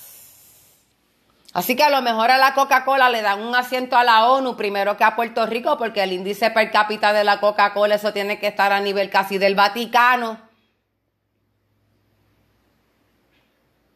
Así 1.53 1.75
que 1.75 1.83
a 1.83 1.89
lo 1.89 2.01
mejor 2.01 2.31
a 2.31 2.37
la 2.37 2.53
Coca-Cola 2.53 3.09
le 3.09 3.21
dan 3.21 3.41
un 3.41 3.55
asiento 3.55 3.97
a 3.97 4.03
la 4.03 4.29
ONU 4.29 4.55
primero 4.55 4.95
que 4.95 5.03
a 5.03 5.15
Puerto 5.15 5.45
Rico, 5.45 5.77
porque 5.77 6.03
el 6.03 6.13
índice 6.13 6.49
per 6.51 6.71
cápita 6.71 7.11
de 7.11 7.25
la 7.25 7.41
Coca-Cola, 7.41 7.95
eso 7.95 8.13
tiene 8.13 8.39
que 8.39 8.47
estar 8.47 8.71
a 8.71 8.79
nivel 8.79 9.09
casi 9.09 9.37
del 9.37 9.55
Vaticano. 9.55 10.39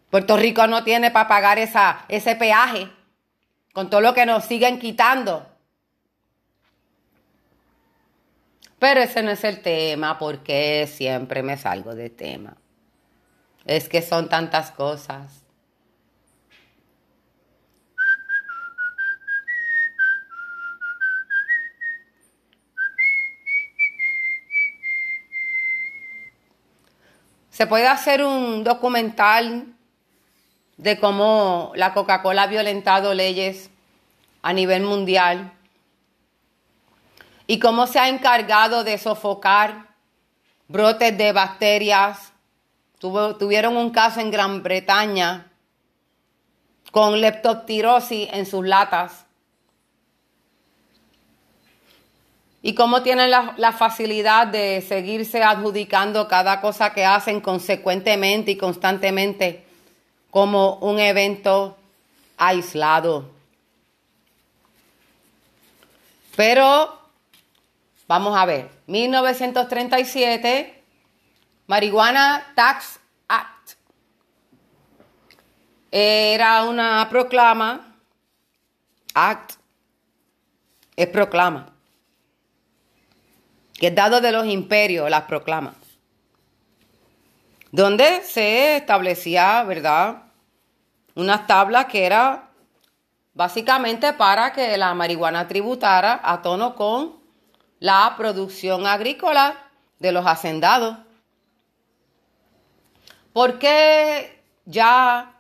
Puerto 0.09 0.35
Rico 0.35 0.67
no 0.67 0.83
tiene 0.83 1.11
para 1.11 1.27
pagar 1.29 1.59
esa, 1.59 2.05
ese 2.09 2.35
peaje, 2.35 2.89
con 3.73 3.89
todo 3.89 4.01
lo 4.01 4.13
que 4.13 4.25
nos 4.25 4.43
siguen 4.45 4.79
quitando. 4.79 5.54
Pero 8.87 9.01
ese 9.01 9.23
no 9.23 9.31
es 9.31 9.43
el 9.43 9.63
tema, 9.63 10.19
porque 10.19 10.85
siempre 10.85 11.41
me 11.41 11.57
salgo 11.57 11.95
de 11.95 12.11
tema. 12.11 12.55
Es 13.65 13.89
que 13.89 14.03
son 14.03 14.29
tantas 14.29 14.69
cosas. 14.69 15.43
Se 27.49 27.65
puede 27.65 27.87
hacer 27.87 28.23
un 28.23 28.63
documental 28.63 29.65
de 30.77 30.99
cómo 30.99 31.71
la 31.73 31.95
Coca-Cola 31.95 32.43
ha 32.43 32.47
violentado 32.47 33.15
leyes 33.15 33.71
a 34.43 34.53
nivel 34.53 34.83
mundial 34.83 35.53
y 37.47 37.59
cómo 37.59 37.87
se 37.87 37.99
ha 37.99 38.09
encargado 38.09 38.83
de 38.83 38.97
sofocar 38.97 39.95
brotes 40.67 41.17
de 41.17 41.31
bacterias. 41.31 42.31
tuvieron 42.99 43.77
un 43.77 43.91
caso 43.91 44.19
en 44.19 44.31
Gran 44.31 44.63
Bretaña 44.63 45.51
con 46.91 47.19
leptospirosis 47.19 48.29
en 48.31 48.45
sus 48.45 48.65
latas. 48.65 49.25
Y 52.61 52.73
cómo 52.73 53.03
tienen 53.03 53.29
la, 53.29 53.53
la, 53.57 53.73
facilidad 53.73 54.47
de 54.47 54.81
seguirse 54.81 55.43
adjudicando 55.43 56.27
cada 56.27 56.61
cosa 56.61 56.93
que 56.93 57.05
hacen 57.05 57.41
consecuentemente 57.41 58.51
y 58.51 58.57
constantemente 58.57 59.63
como 60.31 60.77
un 60.77 60.97
evento 60.99 61.77
aislado. 62.37 63.29
Pero 66.35 67.04
Vamos 68.07 68.37
a 68.37 68.45
ver, 68.45 68.69
1937, 68.85 70.83
Marihuana 71.65 72.53
Tax 72.55 72.99
Act. 73.27 73.71
Era 75.89 76.65
una 76.65 77.07
proclama, 77.09 77.95
act, 79.15 79.53
es 80.95 81.07
proclama, 81.07 81.73
que 83.73 83.87
es 83.87 83.95
dado 83.95 84.21
de 84.21 84.31
los 84.31 84.45
imperios, 84.45 85.09
las 85.09 85.23
proclamas, 85.23 85.75
donde 87.71 88.21
se 88.21 88.75
establecía, 88.77 89.63
¿verdad? 89.63 90.23
Unas 91.15 91.47
tablas 91.47 91.85
que 91.85 92.05
era 92.05 92.49
básicamente 93.33 94.13
para 94.13 94.53
que 94.53 94.77
la 94.77 94.93
marihuana 94.93 95.47
tributara 95.47 96.19
a 96.23 96.43
tono 96.43 96.75
con 96.75 97.24
la 97.79 98.15
producción 98.17 98.87
agrícola 98.87 99.69
de 99.99 100.11
los 100.11 100.25
hacendados. 100.25 100.97
¿Por 103.33 103.59
qué 103.59 104.41
ya 104.65 105.33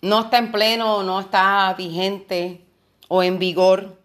no 0.00 0.20
está 0.20 0.38
en 0.38 0.52
pleno, 0.52 1.02
no 1.02 1.20
está 1.20 1.74
vigente 1.76 2.64
o 3.08 3.22
en 3.22 3.38
vigor 3.38 3.98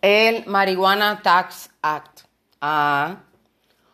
el 0.00 0.44
Marihuana 0.46 1.22
Tax 1.22 1.70
Act? 1.82 2.22
Ah, 2.60 3.16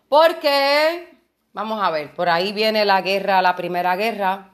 porque, 0.09 1.19
vamos 1.53 1.83
a 1.83 1.91
ver, 1.91 2.15
por 2.15 2.29
ahí 2.29 2.53
viene 2.53 2.85
la 2.85 3.03
guerra, 3.03 3.43
la 3.43 3.57
primera 3.57 3.97
guerra. 3.97 4.51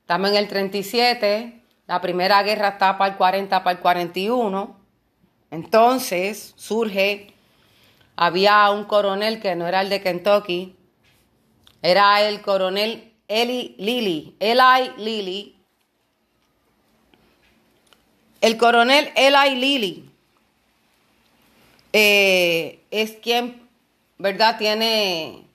Estamos 0.00 0.30
en 0.30 0.36
el 0.36 0.48
37, 0.48 1.62
la 1.86 2.00
primera 2.00 2.42
guerra 2.42 2.68
está 2.68 2.98
para 2.98 3.12
el 3.12 3.16
40, 3.16 3.64
para 3.64 3.76
el 3.76 3.82
41. 3.82 4.83
Entonces 5.54 6.52
surge, 6.56 7.32
había 8.16 8.68
un 8.70 8.86
coronel 8.86 9.40
que 9.40 9.54
no 9.54 9.68
era 9.68 9.82
el 9.82 9.88
de 9.88 10.02
Kentucky, 10.02 10.74
era 11.80 12.22
el 12.22 12.42
coronel 12.42 13.12
Eli 13.28 13.76
Lilly, 13.78 14.34
Eli 14.40 14.90
Lilly. 14.96 15.56
El 18.40 18.56
coronel 18.56 19.12
Eli 19.14 19.54
Lilly 19.54 20.10
eh, 21.92 22.80
es 22.90 23.12
quien, 23.22 23.68
¿verdad? 24.18 24.58
Tiene, 24.58 25.46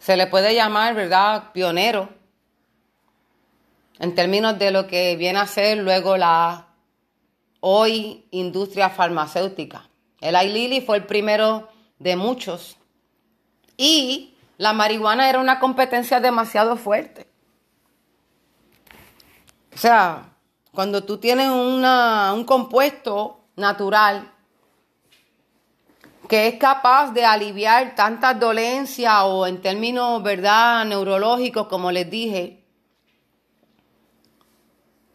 se 0.00 0.18
le 0.18 0.26
puede 0.26 0.54
llamar, 0.54 0.94
¿verdad? 0.94 1.50
Pionero 1.54 2.10
en 3.98 4.14
términos 4.14 4.58
de 4.58 4.70
lo 4.70 4.86
que 4.86 5.16
viene 5.16 5.38
a 5.38 5.46
ser 5.46 5.78
luego 5.78 6.18
la 6.18 6.69
hoy 7.60 8.26
industria 8.30 8.90
farmacéutica. 8.90 9.88
El 10.20 10.34
Lilly 10.52 10.80
fue 10.80 10.96
el 10.98 11.06
primero 11.06 11.68
de 11.98 12.16
muchos 12.16 12.76
y 13.76 14.34
la 14.58 14.72
marihuana 14.72 15.28
era 15.28 15.38
una 15.38 15.58
competencia 15.58 16.20
demasiado 16.20 16.76
fuerte. 16.76 17.26
O 19.74 19.78
sea, 19.78 20.34
cuando 20.72 21.04
tú 21.04 21.18
tienes 21.18 21.48
un 21.48 22.44
compuesto 22.44 23.40
natural 23.56 24.30
que 26.28 26.46
es 26.46 26.54
capaz 26.56 27.10
de 27.12 27.24
aliviar 27.24 27.96
tantas 27.96 28.38
dolencias 28.38 29.14
o 29.24 29.48
en 29.48 29.60
términos, 29.60 30.22
¿verdad?, 30.22 30.84
neurológicos, 30.84 31.66
como 31.66 31.90
les 31.90 32.08
dije, 32.08 32.59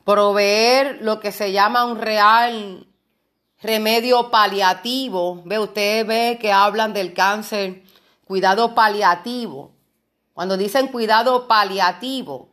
proveer 0.06 1.00
lo 1.02 1.20
que 1.20 1.34
se 1.34 1.52
llama 1.52 1.84
un 1.84 2.00
real 2.00 2.88
remedio 3.62 4.30
paliativo. 4.32 5.42
Ve, 5.44 5.60
usted 5.60 6.06
ve 6.06 6.38
que 6.40 6.54
hablan 6.54 6.94
del 6.94 7.14
cáncer, 7.14 7.84
cuidado 8.26 8.74
paliativo. 8.76 9.74
Cuando 10.34 10.56
dicen 10.58 10.88
cuidado 10.88 11.48
paliativo, 11.48 12.50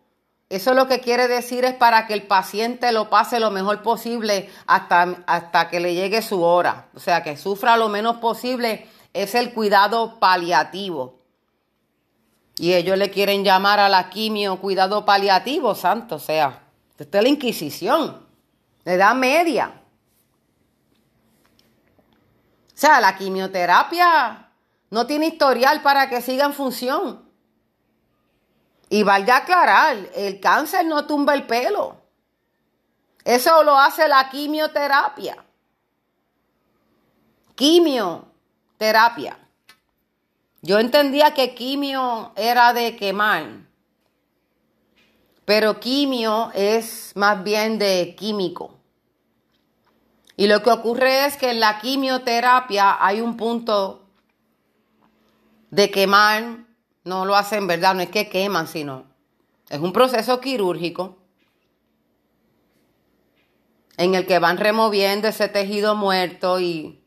eso 0.49 0.75
lo 0.75 0.87
que 0.87 1.01
quiere 1.01 1.29
decir 1.29 1.65
es 1.65 1.75
para 1.75 2.07
que 2.07 2.15
el 2.15 2.25
paciente 2.25 2.93
lo 2.93 3.11
pase 3.11 3.41
lo 3.41 3.51
mejor 3.51 3.83
posible 3.83 4.51
hasta, 4.67 5.25
hasta 5.27 5.69
que 5.69 5.81
le 5.81 5.95
llegue 5.95 6.23
su 6.23 6.43
hora. 6.43 6.89
O 6.95 7.01
sea, 7.01 7.23
que 7.23 7.37
sufra 7.37 7.77
lo 7.77 7.89
menos 7.89 8.17
posible 8.17 8.87
es 9.13 9.35
el 9.35 9.53
cuidado 9.53 10.19
paliativo. 10.21 11.21
Y 12.57 12.75
ellos 12.75 12.99
le 12.99 13.11
quieren 13.11 13.45
llamar 13.45 13.81
a 13.81 13.89
la 13.89 14.11
quimio 14.11 14.61
cuidado 14.61 15.05
paliativo, 15.05 15.75
santo. 15.75 16.19
Sea, 16.19 16.63
esto 17.03 17.19
es 17.19 17.25
la 17.25 17.29
Inquisición, 17.29 18.27
de 18.85 18.95
edad 18.95 19.15
media. 19.15 19.83
O 22.69 22.79
sea, 22.83 23.01
la 23.01 23.17
quimioterapia 23.17 24.51
no 24.91 25.07
tiene 25.07 25.27
historial 25.27 25.83
para 25.83 26.09
que 26.09 26.21
siga 26.21 26.45
en 26.45 26.55
función. 26.55 27.29
Y 28.89 29.03
valga 29.03 29.39
aclarar, 29.39 29.97
el 30.15 30.39
cáncer 30.41 30.87
no 30.87 31.07
tumba 31.07 31.35
el 31.35 31.47
pelo. 31.47 31.97
Eso 33.25 33.63
lo 33.63 33.79
hace 33.79 34.07
la 34.07 34.29
quimioterapia. 34.31 35.45
Quimioterapia. 37.55 39.39
Yo 40.61 40.79
entendía 40.79 41.35
que 41.35 41.55
quimio 41.55 42.33
era 42.37 42.73
de 42.73 42.95
quemar, 42.95 43.67
pero 45.45 45.81
quimio 45.81 46.51
es 46.55 47.13
más 47.15 47.43
bien 47.43 47.79
de 47.79 48.15
químico. 48.17 48.79
Y 50.37 50.47
lo 50.47 50.63
que 50.63 50.71
ocurre 50.71 51.27
es 51.27 51.37
que 51.37 51.51
en 51.51 51.61
la 51.61 51.79
quimioterapia 51.81 53.05
hay 53.05 53.21
un 53.21 53.37
punto 53.37 54.07
de 55.71 55.91
quemar 55.91 56.65
no 57.05 57.25
lo 57.25 57.37
hacen, 57.37 57.67
¿verdad? 57.67 57.95
No 57.95 58.03
es 58.03 58.11
que 58.11 58.29
queman, 58.29 58.69
sino 58.69 59.05
es 59.69 59.81
un 59.81 59.93
proceso 59.93 60.41
quirúrgico 60.41 61.19
en 63.97 64.15
el 64.15 64.27
que 64.27 64.39
van 64.39 64.57
removiendo 64.57 65.29
ese 65.29 65.49
tejido 65.49 65.95
muerto 65.95 66.61
y 66.61 67.03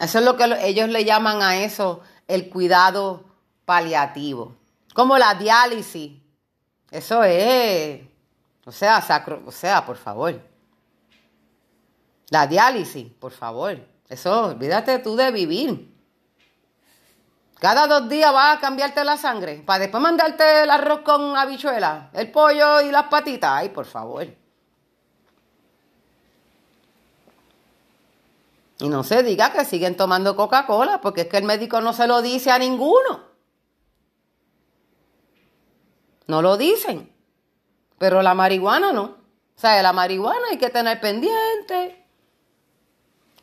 eso 0.00 0.18
es 0.18 0.24
lo 0.24 0.36
que 0.36 0.44
ellos 0.62 0.88
le 0.88 1.04
llaman 1.04 1.42
a 1.42 1.62
eso 1.62 2.00
el 2.28 2.48
cuidado 2.50 3.24
paliativo. 3.64 4.57
Como 4.98 5.16
la 5.16 5.32
diálisis. 5.34 6.20
Eso 6.90 7.22
es, 7.22 8.00
o 8.66 8.72
sea, 8.72 9.00
sacro, 9.00 9.40
o 9.46 9.52
sea, 9.52 9.86
por 9.86 9.96
favor. 9.96 10.42
La 12.30 12.48
diálisis, 12.48 13.06
por 13.12 13.30
favor. 13.30 13.78
Eso, 14.08 14.46
olvídate 14.46 14.98
tú 14.98 15.14
de 15.14 15.30
vivir. 15.30 15.94
Cada 17.60 17.86
dos 17.86 18.08
días 18.08 18.32
vas 18.32 18.56
a 18.56 18.60
cambiarte 18.60 19.04
la 19.04 19.16
sangre 19.16 19.62
para 19.64 19.78
después 19.78 20.02
mandarte 20.02 20.64
el 20.64 20.70
arroz 20.70 21.02
con 21.02 21.36
habichuela, 21.36 22.10
el 22.12 22.32
pollo 22.32 22.80
y 22.80 22.90
las 22.90 23.04
patitas. 23.04 23.52
Ay, 23.52 23.68
por 23.68 23.86
favor. 23.86 24.26
Y 28.80 28.88
no 28.88 29.04
se 29.04 29.22
diga 29.22 29.52
que 29.52 29.64
siguen 29.64 29.96
tomando 29.96 30.34
Coca-Cola, 30.34 31.00
porque 31.00 31.20
es 31.20 31.28
que 31.28 31.36
el 31.36 31.44
médico 31.44 31.80
no 31.80 31.92
se 31.92 32.08
lo 32.08 32.20
dice 32.20 32.50
a 32.50 32.58
ninguno. 32.58 33.27
No 36.28 36.40
lo 36.40 36.56
dicen. 36.56 37.12
Pero 37.98 38.22
la 38.22 38.34
marihuana 38.34 38.92
no. 38.92 39.02
O 39.02 39.60
sea, 39.60 39.82
la 39.82 39.92
marihuana 39.92 40.48
hay 40.50 40.58
que 40.58 40.70
tener 40.70 41.00
pendiente. 41.00 42.06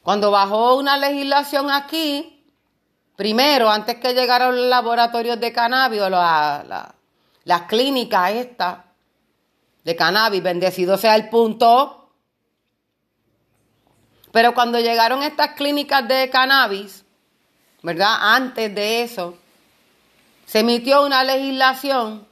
Cuando 0.01 0.31
bajó 0.31 0.75
una 0.75 0.97
legislación 0.97 1.69
aquí, 1.69 2.35
Primero, 3.15 3.69
antes 3.69 3.95
que 3.95 4.13
llegaran 4.13 4.55
los 4.55 4.65
laboratorios 4.65 5.39
de 5.39 5.53
cannabis 5.53 6.01
o 6.01 6.09
las 6.09 7.61
clínicas 7.67 8.31
estas 8.31 8.79
de 9.83 9.95
cannabis, 9.95 10.43
bendecido 10.43 10.97
sea 10.97 11.15
el 11.15 11.29
punto. 11.29 12.09
Pero 14.31 14.53
cuando 14.53 14.79
llegaron 14.79 15.23
estas 15.23 15.51
clínicas 15.51 16.05
de 16.07 16.29
cannabis, 16.29 17.05
¿verdad? 17.83 18.17
Antes 18.19 18.75
de 18.75 19.03
eso, 19.03 19.37
se 20.45 20.59
emitió 20.59 21.05
una 21.05 21.23
legislación 21.23 22.27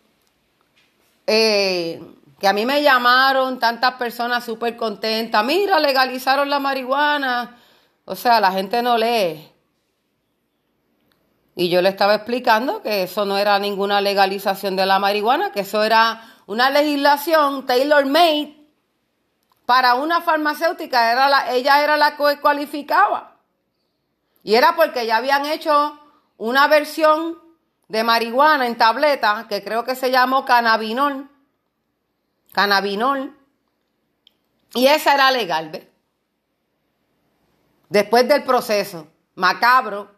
eh, 1.28 2.02
que 2.40 2.48
a 2.48 2.54
mí 2.54 2.66
me 2.66 2.82
llamaron 2.82 3.60
tantas 3.60 3.94
personas 3.94 4.44
súper 4.44 4.76
contentas. 4.76 5.44
Mira, 5.45 5.80
legalizaron 5.80 6.50
la 6.50 6.60
marihuana. 6.60 7.58
O 8.06 8.16
sea, 8.16 8.40
la 8.41 8.52
gente 8.52 8.82
no 8.82 8.98
lee. 8.98 9.50
Y 11.56 11.70
yo 11.70 11.82
le 11.82 11.90
estaba 11.90 12.16
explicando 12.16 12.82
que 12.82 13.04
eso 13.04 13.26
no 13.26 13.38
era 13.38 13.60
ninguna 13.60 14.02
legalización 14.02 14.76
de 14.76 14.86
la 14.86 15.00
marihuana, 15.00 15.52
que 15.52 15.62
eso 15.62 15.84
era 15.84 16.22
una 16.48 16.70
legislación 16.70 17.66
tailor-made 17.66 18.58
para 19.66 19.95
una 19.95 20.22
farmacéutica. 20.22 21.12
Era 21.12 21.30
la, 21.30 21.54
ella 21.54 21.84
era 21.84 21.95
la 21.95 22.18
que 22.18 22.40
cualificaba. 22.41 23.38
Y 24.44 24.56
era 24.56 24.76
porque 24.76 25.06
ya 25.06 25.18
habían 25.18 25.45
hecho 25.45 26.00
una 26.38 26.68
versión 26.68 27.43
de 27.88 28.03
marihuana 28.03 28.68
en 28.68 28.77
tableta 28.77 29.45
que 29.47 29.64
creo 29.64 29.84
que 29.84 29.95
se 29.95 30.11
llamó 30.11 30.45
cannabinol. 30.45 31.30
Cannabinol. 32.51 33.38
Y 34.73 34.88
esa 34.88 35.14
era 35.14 35.31
legal, 35.31 35.69
¿ves? 35.69 35.88
Después 37.89 38.27
del 38.27 38.43
proceso 38.43 39.07
macabro 39.35 40.14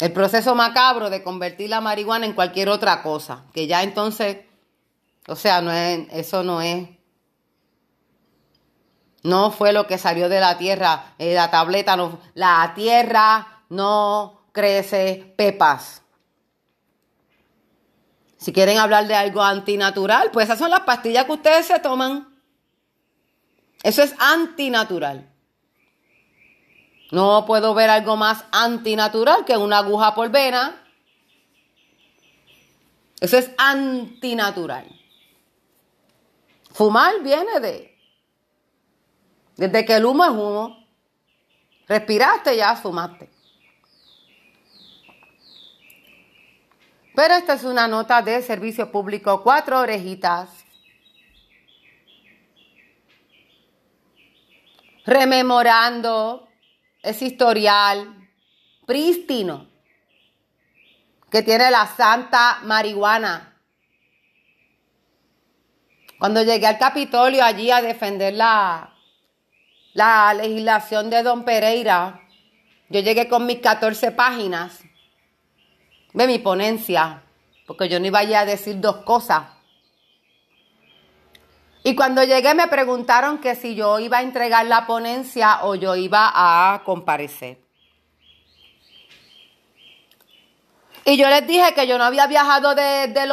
el 0.00 0.12
proceso 0.12 0.54
macabro 0.54 1.10
de 1.10 1.22
convertir 1.22 1.68
la 1.68 1.82
marihuana 1.82 2.24
en 2.24 2.32
cualquier 2.32 2.70
otra 2.70 3.02
cosa, 3.02 3.44
que 3.52 3.66
ya 3.66 3.82
entonces, 3.82 4.38
o 5.28 5.36
sea, 5.36 5.60
no 5.60 5.70
es, 5.70 6.08
eso 6.10 6.42
no 6.42 6.62
es, 6.62 6.88
no 9.22 9.50
fue 9.50 9.74
lo 9.74 9.86
que 9.86 9.98
salió 9.98 10.30
de 10.30 10.40
la 10.40 10.56
tierra, 10.56 11.12
eh, 11.18 11.34
la 11.34 11.50
tableta 11.50 11.96
no, 11.96 12.18
la 12.32 12.72
tierra 12.74 13.64
no 13.68 14.39
crece 14.52 15.34
pepas. 15.36 16.02
Si 18.36 18.52
quieren 18.52 18.78
hablar 18.78 19.06
de 19.06 19.14
algo 19.14 19.42
antinatural, 19.42 20.30
pues 20.30 20.46
esas 20.46 20.58
son 20.58 20.70
las 20.70 20.80
pastillas 20.80 21.26
que 21.26 21.32
ustedes 21.32 21.66
se 21.66 21.78
toman. 21.78 22.26
Eso 23.82 24.02
es 24.02 24.14
antinatural. 24.18 25.30
No 27.10 27.44
puedo 27.46 27.74
ver 27.74 27.90
algo 27.90 28.16
más 28.16 28.44
antinatural 28.52 29.44
que 29.44 29.56
una 29.56 29.78
aguja 29.78 30.14
por 30.14 30.30
vena. 30.30 30.80
Eso 33.20 33.36
es 33.36 33.50
antinatural. 33.58 34.86
Fumar 36.72 37.20
viene 37.22 37.60
de... 37.60 37.98
Desde 39.56 39.84
que 39.84 39.96
el 39.96 40.04
humo 40.04 40.24
es 40.24 40.30
humo. 40.30 40.86
Respiraste, 41.86 42.56
ya 42.56 42.76
fumaste. 42.76 43.29
Pero 47.20 47.34
esta 47.34 47.52
es 47.52 47.64
una 47.64 47.86
nota 47.86 48.22
de 48.22 48.40
servicio 48.40 48.90
público, 48.90 49.42
cuatro 49.42 49.78
orejitas. 49.78 50.48
Rememorando 55.04 56.48
ese 57.02 57.26
historial 57.26 58.26
prístino 58.86 59.68
que 61.30 61.42
tiene 61.42 61.70
la 61.70 61.86
santa 61.88 62.60
marihuana. 62.62 63.54
Cuando 66.18 66.42
llegué 66.42 66.68
al 66.68 66.78
Capitolio 66.78 67.44
allí 67.44 67.70
a 67.70 67.82
defender 67.82 68.32
la, 68.32 68.94
la 69.92 70.32
legislación 70.32 71.10
de 71.10 71.22
Don 71.22 71.44
Pereira, 71.44 72.22
yo 72.88 73.00
llegué 73.00 73.28
con 73.28 73.44
mis 73.44 73.58
14 73.58 74.10
páginas 74.12 74.84
de 76.12 76.26
mi 76.26 76.38
ponencia, 76.38 77.22
porque 77.66 77.88
yo 77.88 78.00
no 78.00 78.06
iba 78.06 78.20
a 78.20 78.44
decir 78.44 78.80
dos 78.80 78.96
cosas. 79.04 79.44
Y 81.82 81.94
cuando 81.94 82.22
llegué 82.22 82.54
me 82.54 82.68
preguntaron 82.68 83.38
que 83.38 83.54
si 83.54 83.74
yo 83.74 83.98
iba 83.98 84.18
a 84.18 84.22
entregar 84.22 84.66
la 84.66 84.86
ponencia 84.86 85.60
o 85.62 85.74
yo 85.74 85.96
iba 85.96 86.30
a 86.34 86.82
comparecer. 86.84 87.58
Y 91.06 91.16
yo 91.16 91.28
les 91.28 91.46
dije 91.46 91.72
que 91.74 91.86
yo 91.86 91.96
no 91.96 92.04
había 92.04 92.26
viajado 92.26 92.74
de, 92.74 93.08
de 93.08 93.26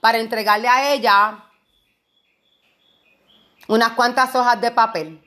para 0.00 0.18
entregarle 0.18 0.66
a 0.66 0.92
ella 0.92 1.44
unas 3.68 3.92
cuantas 3.92 4.34
hojas 4.34 4.60
de 4.60 4.72
papel. 4.72 5.22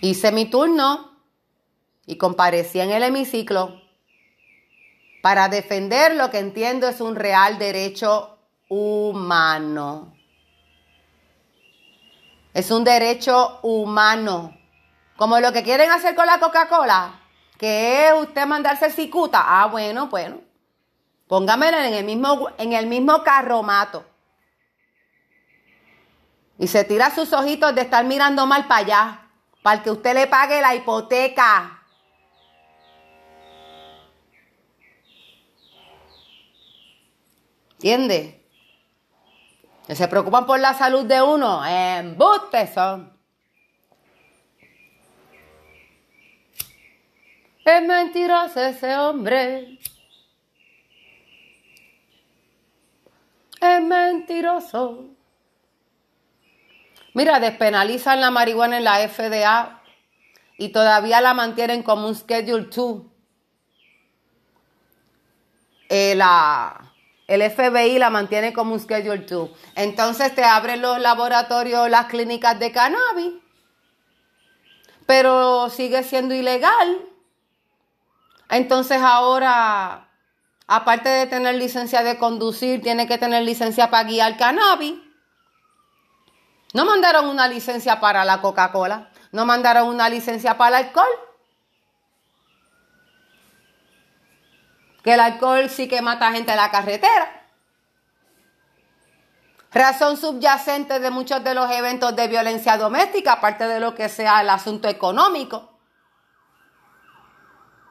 Hice 0.00 0.30
mi 0.30 0.46
turno 0.46 1.18
y 2.06 2.16
comparecí 2.16 2.78
en 2.80 2.92
el 2.92 3.02
hemiciclo 3.02 3.81
para 5.22 5.48
defender 5.48 6.16
lo 6.16 6.30
que 6.30 6.40
entiendo 6.40 6.88
es 6.88 7.00
un 7.00 7.14
real 7.14 7.56
derecho 7.56 8.36
humano. 8.68 10.14
Es 12.52 12.70
un 12.70 12.84
derecho 12.84 13.60
humano. 13.62 14.54
Como 15.16 15.38
lo 15.38 15.52
que 15.52 15.62
quieren 15.62 15.90
hacer 15.92 16.16
con 16.16 16.26
la 16.26 16.40
Coca-Cola, 16.40 17.20
que 17.56 18.08
es 18.08 18.14
usted 18.14 18.46
mandarse 18.46 18.90
cicuta. 18.90 19.42
Ah, 19.46 19.66
bueno, 19.66 20.08
bueno. 20.08 20.40
Póngamelo 21.28 21.78
en 21.78 21.94
el 21.94 22.04
mismo, 22.04 22.48
en 22.58 22.72
el 22.72 22.88
mismo 22.88 23.22
carromato. 23.22 24.04
Y 26.58 26.66
se 26.66 26.82
tira 26.82 27.14
sus 27.14 27.32
ojitos 27.32 27.74
de 27.76 27.82
estar 27.82 28.04
mirando 28.04 28.44
mal 28.46 28.66
para 28.66 28.80
allá, 28.80 29.20
para 29.62 29.82
que 29.82 29.90
usted 29.92 30.14
le 30.14 30.26
pague 30.26 30.60
la 30.60 30.74
hipoteca. 30.74 31.81
¿Entiende? 37.82 38.40
Que 39.88 39.96
se 39.96 40.06
preocupan 40.06 40.46
por 40.46 40.60
la 40.60 40.72
salud 40.72 41.04
de 41.04 41.20
uno. 41.20 41.66
Embustes 41.66 42.72
son. 42.72 43.12
Es 47.64 47.82
mentiroso 47.82 48.60
ese 48.60 48.96
hombre. 48.96 49.80
Es 53.60 53.82
mentiroso. 53.82 55.08
Mira, 57.14 57.40
despenalizan 57.40 58.20
la 58.20 58.30
marihuana 58.30 58.76
en 58.76 58.84
la 58.84 59.08
FDA 59.08 59.82
y 60.56 60.68
todavía 60.68 61.20
la 61.20 61.34
mantienen 61.34 61.82
como 61.82 62.06
un 62.06 62.14
Schedule 62.14 62.68
2. 62.72 63.02
Eh, 65.88 66.14
la, 66.14 66.91
el 67.32 67.50
FBI 67.50 67.98
la 67.98 68.10
mantiene 68.10 68.52
como 68.52 68.74
un 68.74 68.80
Schedule 68.80 69.24
2. 69.26 69.50
Entonces 69.74 70.34
te 70.34 70.44
abren 70.44 70.82
los 70.82 70.98
laboratorios, 70.98 71.88
las 71.88 72.06
clínicas 72.06 72.58
de 72.58 72.72
cannabis, 72.72 73.32
pero 75.06 75.70
sigue 75.70 76.02
siendo 76.02 76.34
ilegal. 76.34 77.08
Entonces 78.50 79.00
ahora, 79.00 80.10
aparte 80.66 81.08
de 81.08 81.26
tener 81.26 81.54
licencia 81.54 82.02
de 82.02 82.18
conducir, 82.18 82.82
tiene 82.82 83.08
que 83.08 83.16
tener 83.16 83.42
licencia 83.44 83.90
para 83.90 84.06
guiar 84.06 84.36
cannabis. 84.36 84.96
No 86.74 86.84
mandaron 86.84 87.30
una 87.30 87.48
licencia 87.48 87.98
para 87.98 88.26
la 88.26 88.42
Coca-Cola, 88.42 89.10
no 89.30 89.46
mandaron 89.46 89.88
una 89.88 90.10
licencia 90.10 90.58
para 90.58 90.80
el 90.80 90.86
alcohol. 90.86 91.31
Que 95.02 95.14
el 95.14 95.20
alcohol 95.20 95.68
sí 95.68 95.88
que 95.88 96.00
mata 96.00 96.32
gente 96.32 96.52
en 96.52 96.56
la 96.56 96.70
carretera. 96.70 97.42
Razón 99.72 100.16
subyacente 100.16 101.00
de 101.00 101.10
muchos 101.10 101.42
de 101.42 101.54
los 101.54 101.70
eventos 101.70 102.14
de 102.14 102.28
violencia 102.28 102.76
doméstica, 102.76 103.34
aparte 103.34 103.66
de 103.66 103.80
lo 103.80 103.94
que 103.94 104.08
sea 104.08 104.42
el 104.42 104.50
asunto 104.50 104.86
económico. 104.88 105.70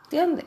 ¿Entiendes? 0.03 0.45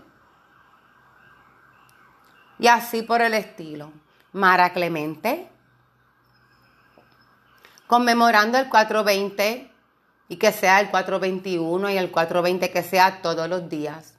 Y 2.59 2.69
así 2.69 3.03
por 3.03 3.21
el 3.21 3.35
estilo. 3.35 3.93
Mara 4.33 4.73
Clemente, 4.73 5.49
conmemorando 7.87 8.59
el 8.59 8.69
420 8.69 9.71
y 10.29 10.37
que 10.37 10.51
sea 10.51 10.81
el 10.81 10.91
421 10.91 11.91
y 11.91 11.99
el 11.99 12.11
420 12.11 12.71
que 12.71 12.83
sea 12.83 13.23
todos 13.23 13.49
los 13.49 13.69
días 13.69 14.14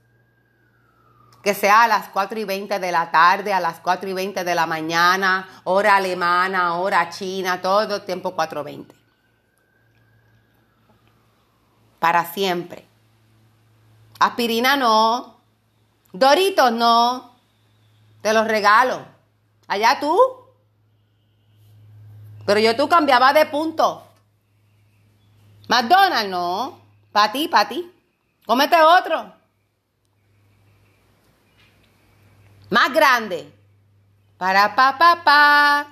que 1.46 1.54
sea 1.54 1.84
a 1.84 1.88
las 1.88 2.10
4 2.10 2.40
y 2.40 2.44
20 2.44 2.80
de 2.80 2.92
la 2.92 3.12
tarde, 3.12 3.54
a 3.54 3.60
las 3.60 3.80
4 3.80 4.10
y 4.10 4.14
20 4.14 4.44
de 4.44 4.56
la 4.56 4.66
mañana, 4.66 5.62
hora 5.66 5.98
alemana, 5.98 6.74
hora 6.74 7.08
china, 7.12 7.62
todo 7.62 7.98
el 7.98 8.02
tiempo 8.04 8.34
420. 8.34 8.96
Para 12.00 12.26
siempre. 12.26 12.88
Aspirina 14.20 14.76
no. 14.76 15.38
Doritos 16.12 16.72
no. 16.72 17.36
Te 18.24 18.34
los 18.34 18.48
regalo. 18.48 19.06
Allá 19.68 20.00
tú. 20.00 20.18
Pero 22.48 22.60
yo 22.60 22.76
tú 22.76 22.90
cambiaba 22.90 23.34
de 23.34 23.46
punto. 23.46 24.04
McDonald's 25.68 26.28
no. 26.28 26.80
Para 27.12 27.32
ti, 27.32 27.48
para 27.48 27.70
ti. 27.70 27.92
Cómete 28.48 28.82
otro. 28.82 29.45
Más 32.76 32.94
grande. 32.94 33.50
Para 34.38 34.76
pa 34.76 34.98
pa. 34.98 35.88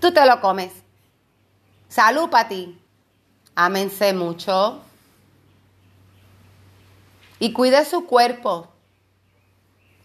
Tú 0.00 0.12
te 0.12 0.24
lo 0.24 0.40
comes. 0.40 0.72
Salud 1.88 2.30
para 2.30 2.48
ti. 2.48 2.80
Ámense 3.56 4.12
mucho. 4.12 4.82
Y 7.40 7.52
cuide 7.52 7.84
su 7.84 8.06
cuerpo. 8.06 8.68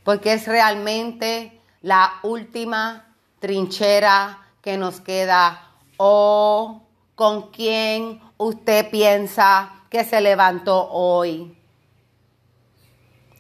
Porque 0.04 0.34
es 0.34 0.48
realmente 0.48 1.62
la 1.84 2.14
última 2.24 3.14
trinchera 3.40 4.40
que 4.64 4.78
nos 4.78 5.02
queda. 5.02 5.70
O 5.98 6.82
con 7.14 7.52
quién 7.52 8.20
usted 8.38 8.90
piensa 8.90 9.84
que 9.92 10.04
se 10.04 10.20
levantó 10.20 10.90
hoy. 10.90 11.57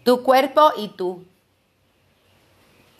Tu 0.07 0.23
cuerpo 0.23 0.71
y 0.77 0.88
tú. 0.88 1.25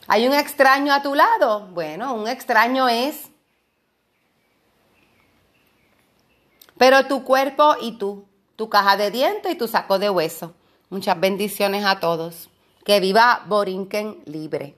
¿Hay 0.08 0.28
un 0.28 0.34
extraño 0.34 0.92
a 0.92 1.02
tu 1.02 1.14
lado? 1.14 1.60
Bueno, 1.68 2.12
un 2.12 2.28
extraño 2.28 2.86
es. 2.86 3.30
Pero 6.76 7.06
tu 7.06 7.24
cuerpo 7.24 7.76
y 7.80 7.92
tú, 7.92 8.26
tu 8.56 8.68
caja 8.68 8.98
de 8.98 9.10
dientes 9.10 9.50
y 9.50 9.56
tu 9.56 9.68
saco 9.68 9.98
de 9.98 10.10
hueso. 10.10 10.52
Muchas 10.90 11.18
bendiciones 11.18 11.86
a 11.86 11.98
todos. 11.98 12.50
Que 12.84 13.00
viva 13.00 13.42
Borinquen 13.46 14.22
libre. 14.26 14.77